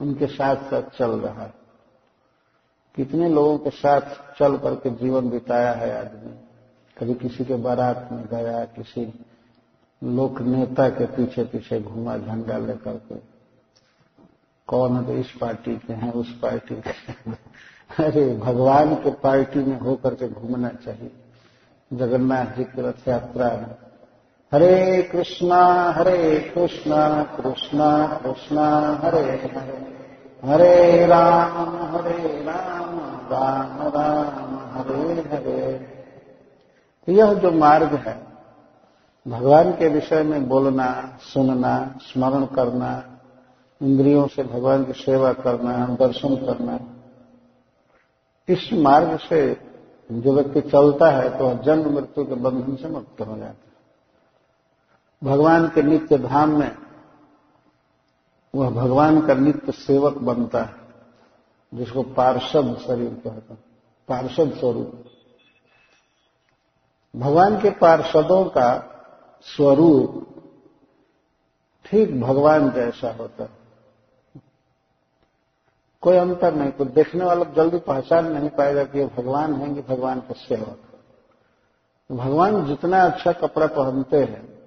उनके 0.00 0.26
साथ 0.26 0.56
साथ 0.70 0.98
चल 0.98 1.10
रहा 1.10 1.42
है। 1.42 1.54
कितने 2.96 3.28
लोगों 3.28 3.58
के 3.58 3.70
साथ 3.70 4.00
चल 4.38 4.56
करके 4.56 4.90
जीवन 4.96 5.30
बिताया 5.30 5.72
है 5.72 5.98
आदमी? 5.98 6.32
कभी 6.96 7.14
किसी 7.14 7.44
के 7.44 7.54
बारात 7.56 8.08
में 8.12 8.24
गया, 8.26 8.64
किसी 8.64 9.04
लोक 10.04 10.40
नेता 10.40 10.88
के 10.88 11.06
पीछे 11.06 11.44
पीछे 11.44 11.80
घूमा 11.80 12.16
झंडा 12.16 12.58
लेकर 12.58 12.92
के। 12.92 13.14
कौन 14.66 14.96
है 14.96 15.06
तो 15.06 15.12
इस 15.12 15.30
पार्टी 15.30 15.76
के 15.76 15.92
हैं, 15.92 16.12
उस 16.12 16.38
पार्टी 16.38 16.74
के 16.74 16.90
अरे, 18.04 18.36
भगवान 18.36 18.94
के 18.94 19.10
पार्टी 19.10 19.58
में 19.58 19.80
होकर 19.80 20.14
के 20.14 20.28
घूमना 20.28 20.68
चाहिए। 20.68 21.10
जगन्नाथ 21.92 22.46
जी 22.46 22.64
की 22.64 22.82
रथ 22.82 23.08
यात्रा 23.08 23.48
में 23.48 23.76
हरे 24.52 25.02
कृष्णा 25.02 25.92
हरे 25.96 26.52
कृष्णा 26.54 27.22
कृष्णा 27.22 28.20
कृष्णा, 28.22 29.00
हरे 29.04 29.18
हरे। 29.18 29.98
हरे 30.44 31.06
राम 31.06 31.76
हरे 31.96 32.44
राम 32.44 32.98
राम 33.32 33.88
राम, 33.88 34.78
हरे 34.78 35.12
हरे। 35.12 35.72
तो 37.06 37.12
यह 37.12 37.34
जो 37.34 37.50
मार्ग 37.50 37.94
है 37.94 38.27
भगवान 39.28 39.72
के 39.72 39.88
विषय 39.88 40.22
में 40.22 40.48
बोलना, 40.48 41.18
सुनना, 41.22 41.98
स्मरण 42.02 42.44
करना, 42.46 42.90
इंद्रियों 43.80 44.26
से 44.26 44.42
भगवान 44.42 44.84
की 44.84 44.92
सेवा 44.92 45.32
करना, 45.32 45.86
दर्शन 46.00 46.36
करना, 46.36 46.78
इस 48.48 48.72
मार्ग 48.72 49.18
से 49.18 49.40
जो 50.10 50.32
व्यक्ति 50.32 50.60
चलता 50.60 51.10
है 51.10 51.28
तो 51.38 51.52
जन्म 51.64 51.94
मृत्यु 51.94 52.24
के 52.24 52.34
बंधन 52.34 52.76
से 52.76 52.88
मुक्त 52.88 53.20
हो 53.20 53.36
जाता 53.36 53.46
है। 53.46 53.68
भगवान 55.22 55.68
के 55.68 55.82
नित्य 55.82 56.18
धाम 56.18 56.58
में 56.58 56.76
वह 58.54 58.70
भगवान 58.70 59.20
का 59.20 59.34
नित्य 59.34 59.72
सेवक 59.72 60.18
बनता 60.18 60.62
है, 60.62 60.74
जिसको 61.74 62.02
पार्षद 62.02 62.76
शरीर 62.86 63.10
कहते 63.24 63.52
हैं, 63.52 63.64
पार्षद 64.08 64.54
स्वरूप। 64.54 65.04
भगवान 67.14 67.60
के 67.60 67.70
पार्षदों 67.70 68.44
का 68.44 68.87
स्वरूप, 69.42 70.26
ठीक 71.84 72.20
भगवान 72.20 72.70
जैसा 72.70 73.12
होता। 73.12 73.44
है 73.44 73.58
कोई 76.00 76.16
अंतर 76.16 76.54
नहीं, 76.54 76.72
कोई 76.72 76.86
देखने 76.86 77.24
वाला 77.24 77.44
जल्दी 77.44 77.78
पहचान 77.78 78.32
नहीं 78.32 78.50
पाएगा 78.50 78.84
कि 78.84 78.98
ये 78.98 79.06
भगवान 79.06 79.54
हैं 79.54 79.74
कि 79.74 79.82
भगवान 79.82 80.20
के 80.20 80.34
सेवक 80.34 80.80
भगवान 82.12 82.66
जितना 82.66 83.02
अच्छा 83.02 83.32
कपड़ा 83.32 83.66
पहनते 83.66 84.16
हैं 84.16 84.58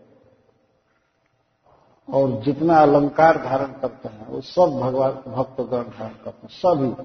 और 2.14 2.42
जितना 2.42 2.78
अलंकार 2.78 3.38
धारण 3.38 3.66
करते 3.66 4.10
हैं, 4.10 4.28
वो 4.28 4.42
सब 4.42 4.80
भगवान 4.82 5.12
भक्तगण 5.12 5.84
धारण 5.84 6.14
करते 6.14 6.48
हैं, 6.48 6.50
सभी। 6.50 7.04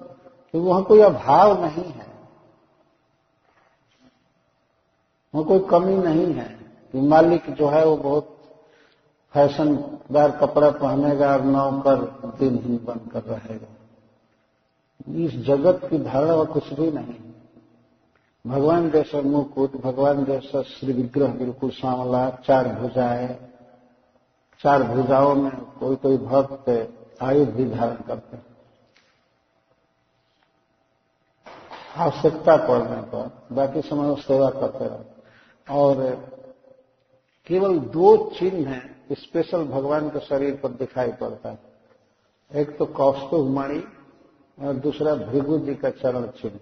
क्योंकि 0.50 0.58
वहाँ 0.58 0.84
कोई 0.84 1.00
अभाव 1.00 1.64
नहीं 1.64 1.84
है। 1.84 2.06
वहाँ 5.34 5.44
कोई 5.44 5.58
कमी 5.70 5.94
नहीं 5.94 6.34
है। 6.34 6.65
कि 6.92 7.00
मालिक 7.00 7.50
जो 7.50 7.68
है 7.68 7.84
वो 7.86 7.96
बहुत 7.96 8.32
फैशनदार 9.34 10.30
कपड़ा 10.30 10.70
पहनेगा 10.70 11.32
और 11.32 11.42
नौकर 11.42 12.04
दिन 12.38 12.58
ही 12.58 12.76
बनकर 12.78 13.22
रहेगा। 13.22 13.72
इस 15.24 15.36
जगत 15.46 15.80
की 15.90 15.98
धारणा 15.98 16.44
कुछ 16.44 16.72
भी 16.72 16.90
नहीं। 16.90 17.14
भगवान 18.44 18.90
जैसा 18.90 19.20
मुकुट, 19.20 19.76
भगवान 19.76 20.24
जैसा 20.24 20.62
श्री 20.62 20.92
विग्रह 20.92 21.32
बिल्कुल 21.34 21.70
सांवला 21.70 22.28
चार 22.46 22.68
भुजाएँ 22.68 23.36
चार 24.60 24.82
भुजाओं 24.82 25.34
में 25.34 25.52
कोई 25.80 25.96
कोई 25.96 26.16
भक्त 26.16 26.68
आयुध 27.22 27.48
भी 27.48 27.64
धारण 27.70 27.96
करते 27.96 28.38
आवश्यकता 31.96 32.56
पड़ने 32.56 33.00
पर, 33.02 33.30
बाकी 33.52 33.80
समय 33.80 34.14
सेवा 34.22 34.50
करते 34.50 34.84
रहते 34.84 35.74
और 35.74 35.96
केवल 37.46 37.78
दो 37.78 38.16
चिन्ह 38.30 38.68
हैं 38.68 39.14
स्पेशल 39.14 39.64
भगवान 39.64 40.08
के 40.10 40.20
शरीर 40.20 40.54
पर 40.56 40.68
दिखाई 40.68 41.12
पड़ता 41.12 41.50
है। 41.50 41.58
एक 42.50 42.76
तो 42.78 42.86
कौस्तुभ 42.86 43.48
मणि 43.48 43.82
और 44.58 44.74
दूसरा 44.76 45.14
भृगु 45.14 45.58
जी 45.58 45.74
का 45.74 45.90
चरण 45.90 46.26
चिन्ह। 46.26 46.58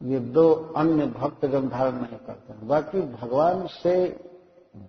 ये 0.00 0.18
दो 0.18 0.52
अन्य 0.76 1.06
भक्त 1.06 1.44
जन 1.46 1.68
धारण 1.68 1.92
नहीं 1.92 2.18
करते 2.18 2.66
बाकी 2.66 3.00
भगवान 3.00 3.66
से 3.66 3.94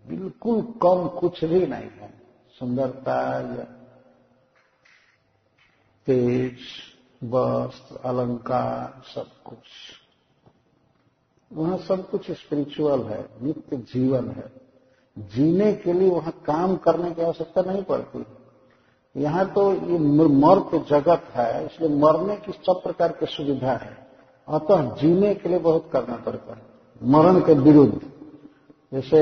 बिल्कुल 0.07 0.61
कम 0.83 1.07
कुछ 1.19 1.43
भी 1.45 1.65
नहीं 1.67 1.89
है। 1.91 2.13
सुंदरता 2.59 3.15
या 3.55 3.63
तेज, 6.07 6.57
वस्त्र, 7.23 7.97
अलंकार, 8.09 9.01
सब 9.05 9.27
कुछ। 9.43 9.67
वहाँ 11.53 11.77
सब 11.77 12.09
कुछ 12.09 12.31
स्पिरिचुअल 12.31 13.01
है, 13.01 13.25
नित्य 13.41 13.77
जीवन 13.77 14.29
है। 14.29 14.51
जीने 15.17 15.73
के 15.73 15.93
लिए 15.93 16.09
वहाँ 16.09 16.31
काम 16.45 16.75
करने 16.75 17.11
की 17.11 17.21
आवश्यकता 17.21 17.61
नहीं 17.61 17.83
पड़ती। 17.83 18.25
यहाँ 19.17 19.45
तो 19.53 19.73
ये 19.73 19.97
मर्त 19.99 20.75
जगत 20.89 21.23
है, 21.33 21.65
इसलिए 21.65 21.89
मरने 21.89 22.35
की 22.35 22.51
सब 22.51 22.81
प्रकार 22.83 23.11
की 23.11 23.25
सुविधा 23.25 23.71
है। 23.71 24.07
अतः 24.47 24.95
जीने 24.95 25.33
के 25.35 25.49
लिए 25.49 25.59
बहुत 25.59 25.89
करना 25.93 26.15
पड़ता 26.15 26.53
है। 26.53 26.61
मरण 27.03 27.39
के 27.39 27.53
विरुद्ध, 27.53 28.01
जैसे 28.93 29.21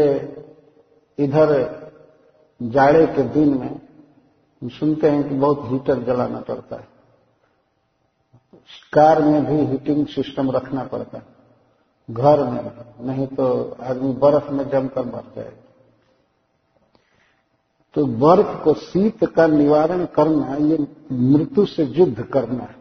इधर 1.20 1.50
जाड़े 2.62 3.06
के 3.08 3.24
दिन 3.24 3.58
में 3.58 3.82
हम 4.62 4.70
सुनते 4.70 5.10
हैं 5.10 5.30
कि 5.30 5.36
बहुत 5.36 5.62
हीटर 5.66 6.04
जलाना 6.04 6.40
पड़ता 6.40 6.76
है। 6.76 6.88
कार 8.94 9.22
में 9.22 9.46
भी 9.46 9.66
हीटिंग 9.66 10.08
सिस्टम 10.08 10.52
रखना 10.52 10.84
पड़ता 10.84 11.18
है। 11.18 11.39
घर 12.10 12.44
में, 12.44 12.72
नहीं 13.02 13.28
तो 13.28 13.78
आदमी 13.82 14.14
बर्फ़ 14.14 14.52
में 14.52 14.70
जमकर 14.70 15.06
मर 15.06 15.32
जाएगा 15.36 15.66
तो 17.96 18.06
बर्फ़ 18.06 18.64
को 18.64 18.74
शीत 18.74 19.26
का 19.26 19.48
निवारण 19.48 20.06
करना, 20.06 20.56
ये 20.56 20.78
मृत्यु 21.12 21.66
से 21.66 21.84
युद्ध 21.84 22.24
करना 22.24 22.64
है। 22.64 22.76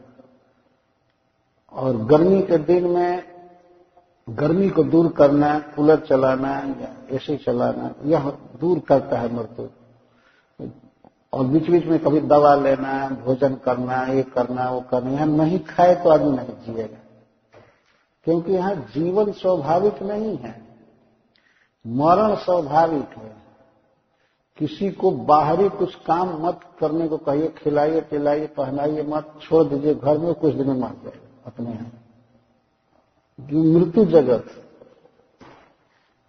और 1.73 1.97
गर्मी 1.97 2.43
के 2.43 2.59
दिन 2.59 2.87
में 2.87 3.23
गर्मी 4.29 4.69
को 4.71 4.83
दूर 4.85 5.09
करना, 5.13 5.59
कूलर 5.59 6.01
चलाना 6.01 6.51
या 6.83 6.95
एसी 7.11 7.37
चलाना, 7.37 7.95
यह 8.05 8.31
दूर 8.61 8.79
करता 8.79 9.19
है 9.19 9.35
मृत्यु। 9.35 9.67
और 11.33 11.47
बीच 11.47 11.71
बीच 11.71 11.87
में 11.87 11.99
कभी 11.99 12.21
दवा 12.21 12.55
लेना, 12.55 13.09
भोजन 13.25 13.55
करना, 13.55 14.05
ये 14.05 14.23
करना, 14.23 14.71
वो 14.71 14.81
करना, 14.81 15.11
यहाँ 15.11 15.27
नहीं 15.27 15.59
खाए 15.59 15.95
तो 15.95 16.11
आदमी 16.11 16.37
नहीं 16.37 16.55
जिएगा। 16.65 16.99
क्योंकि 18.29 18.53
यहाँ 18.53 18.75
जीवन 18.95 19.31
स्वाभाविक 19.33 20.03
नहीं 20.03 20.37
है, 20.37 20.51
मरण 21.87 22.35
स्वाभाविक 22.35 23.17
है। 23.19 23.37
किसी 24.59 24.91
को 24.91 25.11
बाहरी 25.11 25.69
कुछ 25.69 25.95
काम 26.07 26.47
मत 26.47 26.61
करने 26.81 27.09
को 27.09 27.17
कहिए, 27.19 27.49
खिलाइए, 27.59 28.01
पिलाइए, 28.01 28.47
पहनाइए 28.47 29.03
मत, 29.03 29.33
छोड़ 29.43 29.65
दीजिए, 29.65 29.95
घर 29.95 30.19
में 30.19 30.35
कुछ 30.35 30.55
दिन 30.55 30.71
मर 30.71 30.93
जाए 31.05 31.21
अपने 31.47 31.71
यहाँ। 31.71 31.93
मृत्यु 33.75 34.05
जगत 34.05 34.47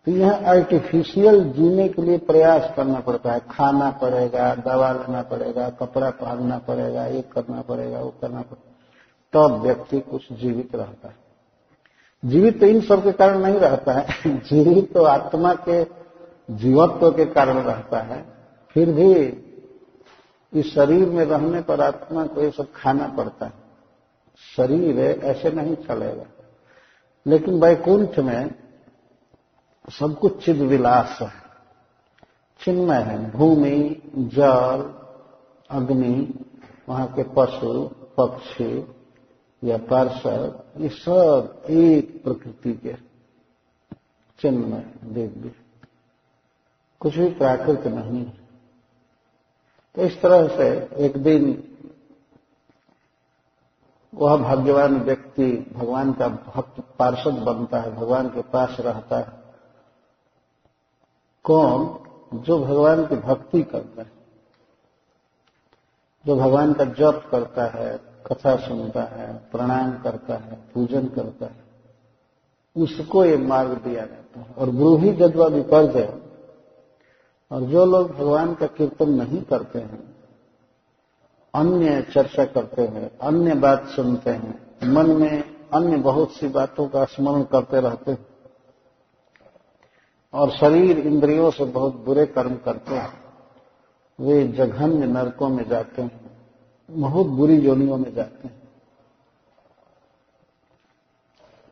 तो 0.07 0.11
यह 0.11 0.49
आर्टिफिशियल 0.49 1.43
जीने 1.51 1.89
के 1.89 2.01
लिए 2.01 2.17
प्रयास 2.17 2.73
करना 2.75 2.99
पड़ता 2.99 3.31
है। 3.31 3.39
खाना 3.51 3.91
पड़ेगा, 3.91 4.55
दवा 4.55 4.91
लेना 4.93 5.21
पड़ेगा, 5.21 5.69
कपड़ा 5.69 6.09
पहनना 6.09 6.57
पड़ेगा, 6.59 7.05
ये 7.05 7.21
करना 7.21 7.61
पड़ेगा, 7.61 7.99
वो 7.99 8.13
करना 8.21 8.41
पड़ेगा। 8.41 8.75
तब 9.33 9.49
तो 9.49 9.63
व्यक्ति 9.63 9.99
कुछ 9.99 10.33
जीवित 10.33 10.75
रहता 10.75 11.07
है। 11.07 11.28
जीवित 12.25 12.59
तो 12.59 12.65
इन 12.65 12.81
सब 12.81 13.03
के 13.03 13.11
कारण 13.11 13.39
नहीं 13.39 13.55
रहता 13.55 13.93
है। 13.93 14.07
जीवित 14.37 14.93
तो 14.93 15.03
आत्मा 15.03 15.53
के 15.53 15.83
जीवत्व 16.51 17.11
के 17.11 17.25
कारण 17.25 17.57
रहता 17.57 17.99
है। 17.99 18.25
फिर 18.73 18.91
भी 18.91 19.13
इस 20.53 20.73
शरीर 20.75 21.09
में 21.09 21.25
रहने 21.25 21.61
पर 21.61 21.81
आत्मा 21.81 22.27
को 22.27 22.41
ये 22.41 22.51
सब 22.51 22.67
खाना 22.75 23.07
पड़ता 23.07 23.45
है। 23.45 23.53
शरीर 24.57 24.99
ऐसे 24.99 25.51
नहीं 25.51 25.75
चलेगा। 25.75 26.25
लेकिन 27.27 27.61
वैकुंठ 27.61 28.19
में 28.19 28.55
सब 29.99 30.19
कुछ 30.19 30.45
चिद 30.45 30.57
विलास 30.57 31.19
है। 31.21 31.31
चिन्मय 32.65 32.97
है। 32.97 33.31
भूमि, 33.31 34.01
जल, 34.17 34.93
अग्नि, 35.69 36.45
वहाँ 36.89 37.07
के 37.07 37.23
पशु, 37.23 37.89
पक्षी 38.17 38.95
या 39.63 39.77
पार्षद 39.77 40.63
ये 40.77 40.89
सब 40.89 41.61
एक 41.69 42.23
प्रकृति 42.23 42.73
के 42.73 42.93
चिन्ह 44.39 44.67
में 44.67 45.13
देख 45.13 45.31
दिव्य 45.31 45.55
कुछ 46.99 47.17
भी 47.17 47.29
प्राकृत 47.29 47.87
नहीं 47.87 48.31
तो 49.95 50.01
इस 50.01 50.21
तरह 50.21 50.57
से 50.57 50.95
एक 51.05 51.17
दिन 51.17 51.65
वह 54.15 54.37
भाग्यवान 54.37 54.99
व्यक्ति 54.99 55.73
भगवान 55.73 56.13
का 56.13 56.27
भक्त 56.27 56.79
पार्षद 56.99 57.33
बनता 57.33 57.81
है, 57.81 57.95
भगवान 57.95 58.29
के 58.29 58.41
पास 58.41 58.77
रहता 58.79 59.17
है। 59.17 59.43
कौन? 61.43 61.99
जो 62.39 62.65
भगवान 62.65 63.05
की 63.05 63.15
भक्ति 63.15 63.63
करता 63.63 64.01
है। 64.01 64.11
जो 66.25 66.35
भगवान 66.35 66.73
का 66.73 66.85
जप 66.85 67.27
करता 67.31 67.65
है 67.65 68.08
कथा 68.25 68.55
सुनता 68.57 69.03
है, 69.03 69.33
प्रणाम 69.51 69.91
करता 69.97 70.35
है, 70.35 70.57
पूजन 70.73 71.07
करता 71.07 71.45
है, 71.45 71.63
उसको 72.75 73.25
ये 73.25 73.37
मार्ग 73.37 73.71
दिया 73.77 74.05
जाता 74.05 74.39
है। 74.39 74.53
और 74.57 74.69
ब्रूही 74.69 75.11
जदवा 75.13 75.47
विपर्जय 75.47 76.13
और 77.51 77.61
जो 77.61 77.85
लोग 77.85 78.11
भगवान 78.11 78.53
का 78.53 78.67
कीर्तन 78.67 79.09
नहीं 79.09 79.41
करते 79.41 79.79
हैं, 79.79 80.01
अन्य 81.53 82.01
चर्चा 82.13 82.45
करते 82.45 82.81
हैं, 82.81 83.09
अन्य 83.19 83.53
बात 83.55 83.87
सुनते 83.87 84.29
हैं, 84.29 84.53
मन 84.85 85.09
में 85.11 85.43
अन्य 85.73 85.97
बहुत 85.97 86.31
सी 86.31 86.47
बातों 86.47 86.87
का 86.87 87.05
स्मरण 87.05 87.43
करते 87.43 87.81
रहते 87.81 88.11
हैं, 88.11 88.25
और 90.33 90.51
शरीर 90.51 90.99
इंद्रियों 90.99 91.49
से 91.51 91.65
बहुत 91.65 91.95
बुरे 91.95 92.25
कर्म 92.25 92.55
करते 92.55 92.95
हैं, 92.95 93.13
वे 94.19 94.47
जघन्य 94.47 95.05
नरकों 95.07 95.49
में 95.49 95.67
जाते 95.69 96.01
हैं। 96.01 96.18
बहुत 96.89 97.27
बुरी 97.27 97.55
योनियों 97.55 97.97
में 97.97 98.13
जाते 98.15 98.47
हैं। 98.47 98.69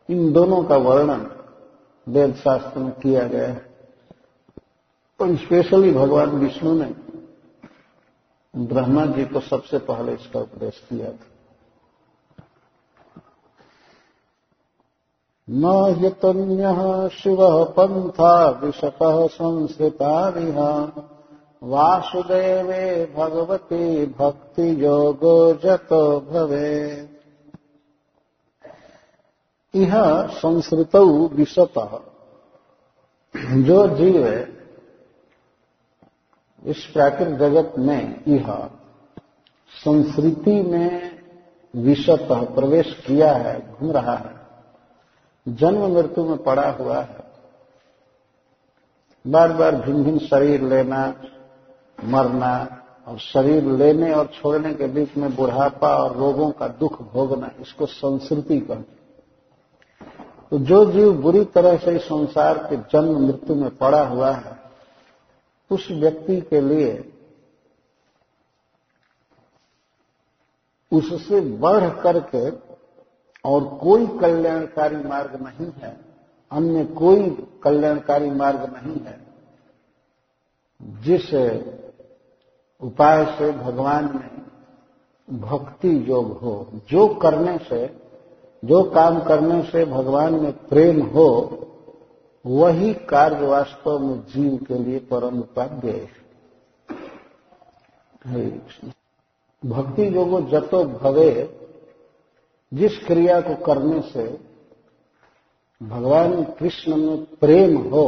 इन 0.10 0.34
दोनों 0.34 0.64
का 0.64 0.78
वर्णन 0.78 1.32
वेद 2.10 2.36
शास्त्र 2.36 2.80
में 2.80 2.92
किया 2.92 3.28
गया 3.28 3.48
है। 3.48 3.76
तो 5.20 5.36
स्पेशली 5.36 5.92
भगवान 5.92 6.30
विष्णु 6.30 6.84
ने 6.84 6.96
ब्रह्मा 8.56 9.06
जी 9.06 9.26
को 9.26 9.40
सबसे 9.40 9.78
पहले 9.78 10.14
इसका 10.14 10.40
उपदेश 10.40 10.88
किया 10.90 11.12
था। 11.12 11.26
न 15.50 15.66
यतन्य 16.00 17.10
शिव 17.10 17.38
पंथा 17.66 18.50
विशत 18.50 19.00
संस्कृता 19.32 20.30
वासुदेवे 21.63 23.13
भगवती 23.17 24.06
भक्ति 24.06 24.86
योगो 24.86 25.54
जत 25.54 25.88
भवे 26.32 27.10
यह 29.76 30.28
संस्कृत 30.28 30.96
विशत। 31.34 31.74
जो 33.38 33.88
जीव 33.88 34.28
इस 36.65 36.86
प्राकृत 36.86 37.28
जगत 37.28 37.74
में 37.80 38.24
यह 38.28 38.70
संस्कृति 39.72 40.62
में 40.62 41.20
विशत 41.76 42.28
प्रवेश 42.32 43.04
किया 43.08 43.34
है, 43.34 43.74
घूम 43.74 43.91
रहा 43.91 44.15
है। 44.15 44.38
जन्म 45.48 45.93
मृत्यु 45.93 46.24
में 46.24 46.43
पड़ा 46.43 46.70
हुआ 46.70 47.02
है। 47.02 47.28
बार 49.28 49.54
बार 49.54 49.76
भिन्न 49.76 50.04
भिन्न 50.04 50.20
शरीर 50.20 50.62
लेना 50.62 51.13
मरना 52.00 52.56
और 53.08 53.18
शरीर 53.20 53.64
लेने 53.74 54.12
और 54.14 54.28
छोड़ने 54.34 54.74
के 54.74 54.88
बीच 54.90 55.16
में 55.18 55.36
बुढ़ापा 55.36 55.96
और 55.96 56.16
रोगों 56.18 56.50
का 56.52 56.68
दुख 56.80 57.02
भोगना, 57.14 57.50
इसको 57.62 57.86
संस्कृति 57.86 58.60
कहते 58.60 58.96
तो 60.52 60.58
जो 60.60 60.84
जीव 60.92 61.12
बुरी 61.22 61.44
तरह 61.46 61.78
से 61.78 61.98
संसार 62.00 62.58
के 62.66 62.78
जन्म 62.92 63.20
मृत्यु 63.20 63.56
में 63.56 63.70
पड़ा 63.78 64.04
हुआ 64.04 64.32
है, 64.32 64.56
उस 65.72 65.88
व्यक्ति 65.92 66.40
के 66.42 66.62
लिए 66.62 67.14
उससे 70.92 71.40
बढ़ 71.60 71.90
करके 72.02 72.50
और 73.46 73.64
कोई 73.78 74.06
कल्याणकारी 74.20 74.98
मार्ग 75.04 75.36
नहीं 75.42 75.72
है, 75.74 75.96
अन्य 76.52 76.86
कोई 76.96 77.30
कल्याणकारी 77.64 78.30
मार्ग 78.32 78.62
नहीं 78.74 79.00
है, 79.06 79.20
जिस 81.04 81.34
उपाय 82.82 83.26
से 83.38 83.52
भगवान 83.52 84.06
में 84.16 85.40
भक्ति 85.40 86.06
योग 86.10 86.38
हो, 86.38 86.68
जो 86.90 87.08
करने 87.08 87.58
से, 87.58 87.88
जो 88.63 88.84
काम 88.84 89.20
करने 89.20 89.62
से 89.63 89.86
भगवान 89.86 90.34
में 90.34 90.52
प्रेम 90.52 91.02
हो, 91.02 91.30
वही 92.46 92.94
कार्य 92.94 93.48
वास्तव 93.48 94.00
में 94.00 94.20
जीव 94.26 94.58
के 94.58 94.78
लिए 94.78 95.00
परम 95.00 95.40
उपाध्य 95.40 96.10
है। 98.26 98.50
भक्ति 99.66 100.16
योगो 100.16 100.42
जतो 100.42 100.84
भवे, 100.84 101.32
जिस 102.74 102.98
क्रिया 102.98 103.42
को 103.42 103.56
करने 103.56 104.02
से 104.02 104.40
भगवान 105.82 106.44
कृष्ण 106.44 106.96
में 106.96 107.24
प्रेम 107.36 107.78
हो, 107.78 108.08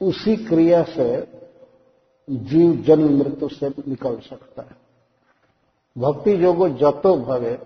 उसी 0.00 0.36
क्रिया 0.36 0.82
से 0.82 1.39
जीव 2.30 2.82
जन्म 2.82 3.18
मृत्यु 3.18 3.48
से 3.48 3.68
निकल 3.68 4.18
सकता 4.18 4.62
है। 4.62 4.76
भक्ति 5.98 6.44
योगो 6.44 6.68
जतो 6.68 7.16
भवे। 7.16 7.58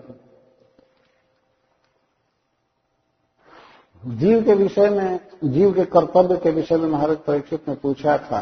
जीव 4.06 4.44
के 4.44 4.54
विषय 4.54 4.90
में, 4.90 5.20
जीव 5.44 5.72
के 5.72 5.84
कर्तव्य 5.84 6.36
के 6.36 6.50
विषय 6.50 6.76
में 6.76 6.88
महाराज 6.88 7.16
परीक्षित 7.16 7.68
ने 7.68 7.74
पूछा 7.74 8.18
था 8.18 8.40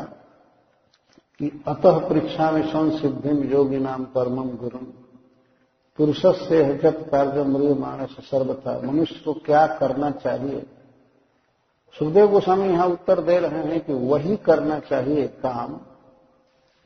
कि 1.39 1.65
अतः 1.69 2.09
परीक्षा 2.09 2.51
में 2.51 2.69
संसिद्धि 2.69 3.55
योगी 3.55 3.79
नाम 3.79 4.05
परमम 4.05 4.51
गुरु। 4.51 4.79
पुरुष 5.97 6.27
से 6.27 6.79
जब 6.79 7.11
कार्य 7.11 7.43
मृग 7.43 7.79
मानस 7.79 8.11
सर्वथा। 8.11 8.81
मनुष्य 8.81 9.23
को 9.25 9.33
क्या 9.33 9.67
करना 9.67 10.11
चाहिए? 10.11 10.67
सुखदेव 11.99 12.31
गोस्वामी 12.31 12.69
यहाँ 12.69 12.89
उत्तर 12.89 13.21
दे 13.21 13.39
रहे 13.39 13.61
हैं 13.61 13.81
कि 13.81 13.93
वही 13.93 14.37
करना 14.37 14.79
चाहिए 14.79 15.27
काम। 15.27 15.81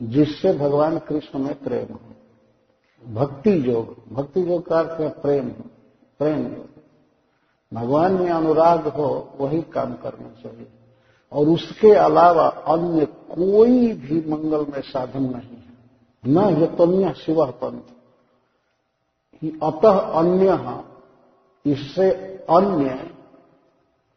जिससे 0.02 0.52
भगवान 0.52 0.98
कृष्ण 0.98 1.38
में 1.38 1.62
प्रेम 1.62 1.94
हो। 1.94 2.00
भक्ति 3.14 3.70
योग 3.70 4.14
भक्ति 4.14 4.50
योग 4.50 4.66
का 4.66 4.78
अर्थ 4.78 5.00
है 5.00 5.08
प्रेम 5.08 5.48
प्रेम 6.18 6.44
भगवान 7.74 8.12
में 8.12 8.30
अनुराग 8.30 8.88
हो, 8.88 9.32
वही 9.40 9.62
काम 9.62 9.94
करना 9.94 10.28
चाहिए। 10.42 10.66
और 11.32 11.46
उसके 11.46 11.92
अलावा 11.92 12.48
अन्य 12.48 13.06
कोई 13.06 13.92
भी 13.92 14.30
मंगल 14.30 14.60
में 14.60 14.80
साधन 14.80 15.22
नहीं 15.22 15.56
है। 15.56 15.76
न 16.26 16.62
यतन्य 16.62 17.14
शिव 17.14 17.46
पंथ 17.46 17.80
अतः 19.62 19.98
अन्य, 19.98 20.84
इससे 21.72 22.10
अन्य 22.50 23.10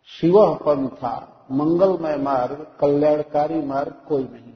शिव 0.07 0.53
पंथा 0.53 1.47
मंगलमय 1.51 2.15
मार्ग, 2.15 2.67
कल्याणकारी 2.79 3.61
मार्ग 3.61 3.93
कोई 4.07 4.23
नहीं। 4.23 4.48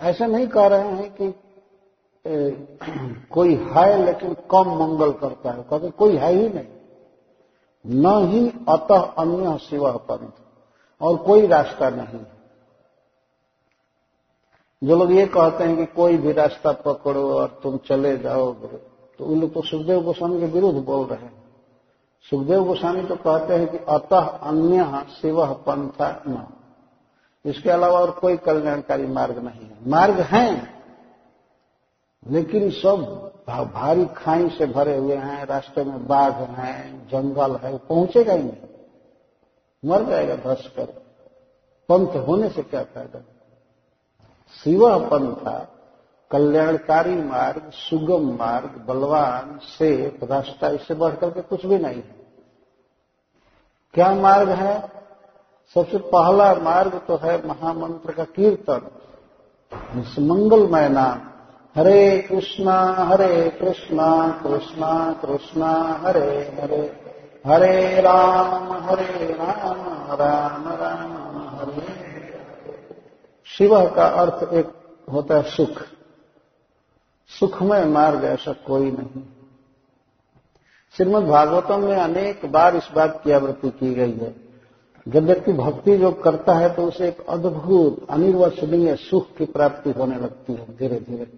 ऐसा 0.00 0.26
नहीं 0.26 0.46
कह 0.48 0.66
रहे 0.66 0.88
हैं 0.88 1.14
कि 1.14 1.34
ए, 2.24 2.50
कोई 3.30 3.54
है 3.72 4.04
लेकिन 4.04 4.34
कम 4.50 4.68
मंगल 4.78 5.12
करता 5.12 5.50
है। 5.50 5.62
कहते 5.62 5.90
कोई 5.90 6.16
है 6.16 6.32
ही 6.32 6.48
नहीं। 6.48 6.66
न 7.84 8.28
ही 8.28 8.48
अतः 8.68 9.02
अन्य 9.18 9.56
शिव 9.58 9.90
पंथ 10.08 10.30
और 11.00 11.16
कोई 11.16 11.46
रास्ता 11.46 11.88
नहीं। 11.90 12.20
जो 14.82 14.96
लोग 14.96 15.12
ये 15.12 15.26
कहते 15.26 15.64
हैं 15.64 15.76
कि 15.76 15.86
कोई 15.86 16.16
भी 16.16 16.32
रास्ता 16.32 16.72
पकड़ो 16.84 17.32
और 17.32 17.60
तुम 17.62 17.76
चले 17.78 18.16
जाओगे 18.18 18.76
तो 19.18 19.24
उन 19.24 19.40
लोग 19.40 19.52
तो 19.54 19.62
सुखदेव 19.62 20.02
गोस्वामी 20.02 20.40
के 20.40 20.46
विरुद्ध 20.46 20.78
बोल 20.78 21.06
रहे 21.06 21.18
हैं। 21.18 21.42
सुखदेव 22.24 22.64
गोस्वामी 22.64 23.02
तो 23.02 23.16
कहते 23.16 23.54
हैं 23.54 23.70
कि 23.70 23.78
अतः 23.88 24.26
अन्य 24.48 25.04
शिव 25.20 25.44
पंथ 25.66 26.02
न। 26.28 26.46
इसके 27.44 27.70
अलावा 27.70 27.98
और 28.00 28.10
कोई 28.10 28.36
कल्याणकारी 28.36 29.06
मार्ग 29.06 29.38
नहीं 29.38 29.60
है। 29.60 29.76
मार्ग 29.86 30.20
हैं, 30.20 30.84
लेकिन 32.28 32.70
सब 32.70 33.28
भारी 33.48 34.06
खाई 34.06 34.48
से 34.48 34.66
भरे 34.66 34.96
हुए 34.96 35.16
हैं, 35.16 35.46
रास्ते 35.46 35.84
में 35.84 36.06
बाघ 36.06 36.32
हैं, 36.32 37.08
जंगल 37.08 37.56
है, 37.56 37.78
पहुंचेगा 37.78 38.32
ही 38.32 38.42
नहीं। 38.42 38.68
मर 39.84 40.04
जाएगा 40.04 40.36
धस 40.36 40.70
कर 40.76 40.84
पंथ 41.88 42.16
होने 42.28 42.48
से 42.48 42.62
क्या 42.62 42.82
फ़ायदा? 42.82 43.22
शिव 44.64 45.08
पंथा 45.08 45.68
कल्याणकारी 46.30 47.14
मार्ग, 47.16 47.70
सुगम 47.70 48.38
मार्ग, 48.38 48.84
बलवान 48.88 49.58
से 49.58 50.18
रास्ता, 50.22 50.68
इससे 50.68 50.94
बढ़कर 50.94 51.30
के 51.30 51.42
कुछ 51.42 51.66
भी 51.66 51.78
नहीं 51.78 51.96
है। 51.96 52.16
क्या 53.94 54.14
मार्ग 54.14 54.48
है? 54.48 55.01
सबसे 55.74 55.98
पहला 55.98 56.54
मार्ग 56.54 56.94
तो 57.08 57.16
है 57.16 57.48
महामंत्र 57.48 58.12
का 58.12 58.24
कीर्तन। 58.24 58.90
इस 60.00 60.18
मंगलमय 60.18 60.88
नाम 60.88 61.20
हरे 61.80 62.18
कृष्णा 62.18 62.80
हरे 62.82 63.50
कृष्णा 63.50 64.40
कृष्णा 64.42 65.12
कृष्णा, 65.12 65.72
हरे 66.02 66.56
हरे। 66.60 67.02
हरे 67.46 68.00
राम 68.00 68.72
हरे 68.72 69.32
राम 69.32 70.12
राम 70.14 70.68
राम, 70.68 71.56
हरे। 71.56 72.12
शिव 73.46 73.90
का 73.90 74.06
अर्थ 74.06 74.52
एक 74.52 74.72
होता 75.12 75.34
है 75.34 75.42
सुख। 75.42 75.82
सुखमय 77.40 77.84
मार्ग 77.84 78.24
ऐसा 78.24 78.52
कोई 78.52 78.90
नहीं। 78.90 79.22
श्रीमद 80.96 81.22
भागवतम 81.22 81.80
में 81.80 81.96
अनेक 81.96 82.52
बार 82.52 82.76
इस 82.76 82.88
बात 82.94 83.20
की 83.24 83.32
आवृत्ति 83.32 83.70
की 83.70 83.94
गई 83.94 84.12
है। 84.12 84.41
जब 85.08 85.24
व्यक्ति 85.24 85.52
भक्ति 85.52 85.98
जो 85.98 86.12
करता 86.12 86.54
है 86.54 86.74
तो 86.74 86.82
उसे 86.82 87.08
एक 87.08 87.26
अद्भुत, 87.26 88.10
अनिर्वचनीय 88.10 88.96
सुख 88.96 89.36
की 89.36 89.44
प्राप्ति 89.44 89.90
होने 89.90 90.16
लगती 90.16 90.52
है 90.52 90.76
धीरे 90.76 91.00
धीरे 91.00 91.32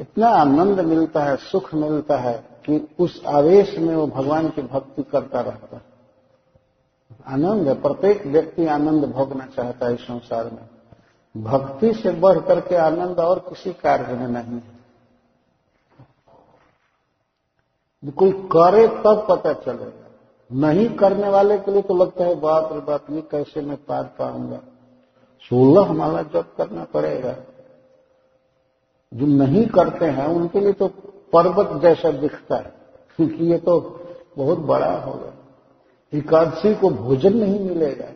इतना 0.00 0.28
आनंद 0.28 0.80
मिलता 0.80 1.24
है, 1.24 1.36
सुख 1.36 1.74
मिलता 1.74 2.16
है 2.16 2.38
कि 2.38 2.88
उस 2.98 3.22
आवेश 3.26 3.78
में 3.78 3.96
वो 3.96 4.06
भगवान 4.06 4.48
की 4.48 4.62
भक्ति 4.62 5.02
करता 5.02 5.40
रहता 5.40 5.76
है। 5.76 5.82
आनंद 7.26 7.68
है, 7.68 7.82
प्रत्येक 7.82 8.26
व्यक्ति 8.26 8.66
आनंद 8.66 9.04
भोगना 9.04 9.46
चाहता 9.46 9.86
है 9.86 9.94
इस 9.94 10.00
संसार 10.00 10.44
में। 10.44 10.68
भक्ति 11.44 11.92
से 11.92 12.10
बढ़ 12.10 12.38
करके 12.40 12.76
आनंद 12.76 13.18
और 13.18 13.38
किसी 13.38 13.72
कार्य 13.72 14.14
में 14.14 14.28
नहीं 14.28 14.60
है। 14.60 14.74
कोई 18.10 18.32
करे 18.32 18.88
तब 18.88 19.26
पता 19.30 19.52
चलेगा। 19.52 20.03
नहीं 20.52 20.88
करने 20.88 21.28
वाले 21.28 21.58
के 21.58 21.70
लिए 21.70 21.82
तो 21.82 21.94
लगता 21.96 22.24
है 22.24 22.34
बात 22.34 22.72
रे 22.72 22.80
बात 22.80 23.10
ये 23.10 23.20
कैसे 23.20 23.60
मैं 23.60 23.84
पार 23.84 24.04
पाऊँगा? 24.18 24.60
सोलह 25.42 25.92
माला 25.92 26.22
जब 26.22 26.54
करना 26.56 26.84
पड़ेगा, 26.84 27.36
जो 29.14 29.26
नहीं 29.26 29.66
करते 29.66 30.04
हैं, 30.04 30.26
उनके 30.26 30.60
लिए 30.60 30.72
तो 30.72 30.88
पर्वत 31.32 31.82
जैसा 31.82 32.10
दिखता 32.10 32.56
है, 32.56 32.72
क्योंकि 33.16 33.44
ये 33.44 33.58
तो 33.58 33.80
बहुत 34.36 34.58
बड़ा 34.58 34.92
होगा। 34.96 35.32
एकादशी 36.14 36.74
को 36.74 36.90
भोजन 36.90 37.36
नहीं 37.36 37.60
मिलेगा। 37.60 38.08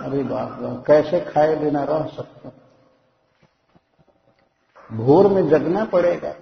अरे 0.00 0.22
बाप 0.22 0.84
कैसे 0.86 1.20
खाए 1.20 1.56
बिना 1.56 1.84
रह 1.84 2.06
सकते? 2.06 2.48
भोर 4.96 5.28
में 5.28 5.48
जगना 5.48 5.84
पड़ेगा। 5.84 6.34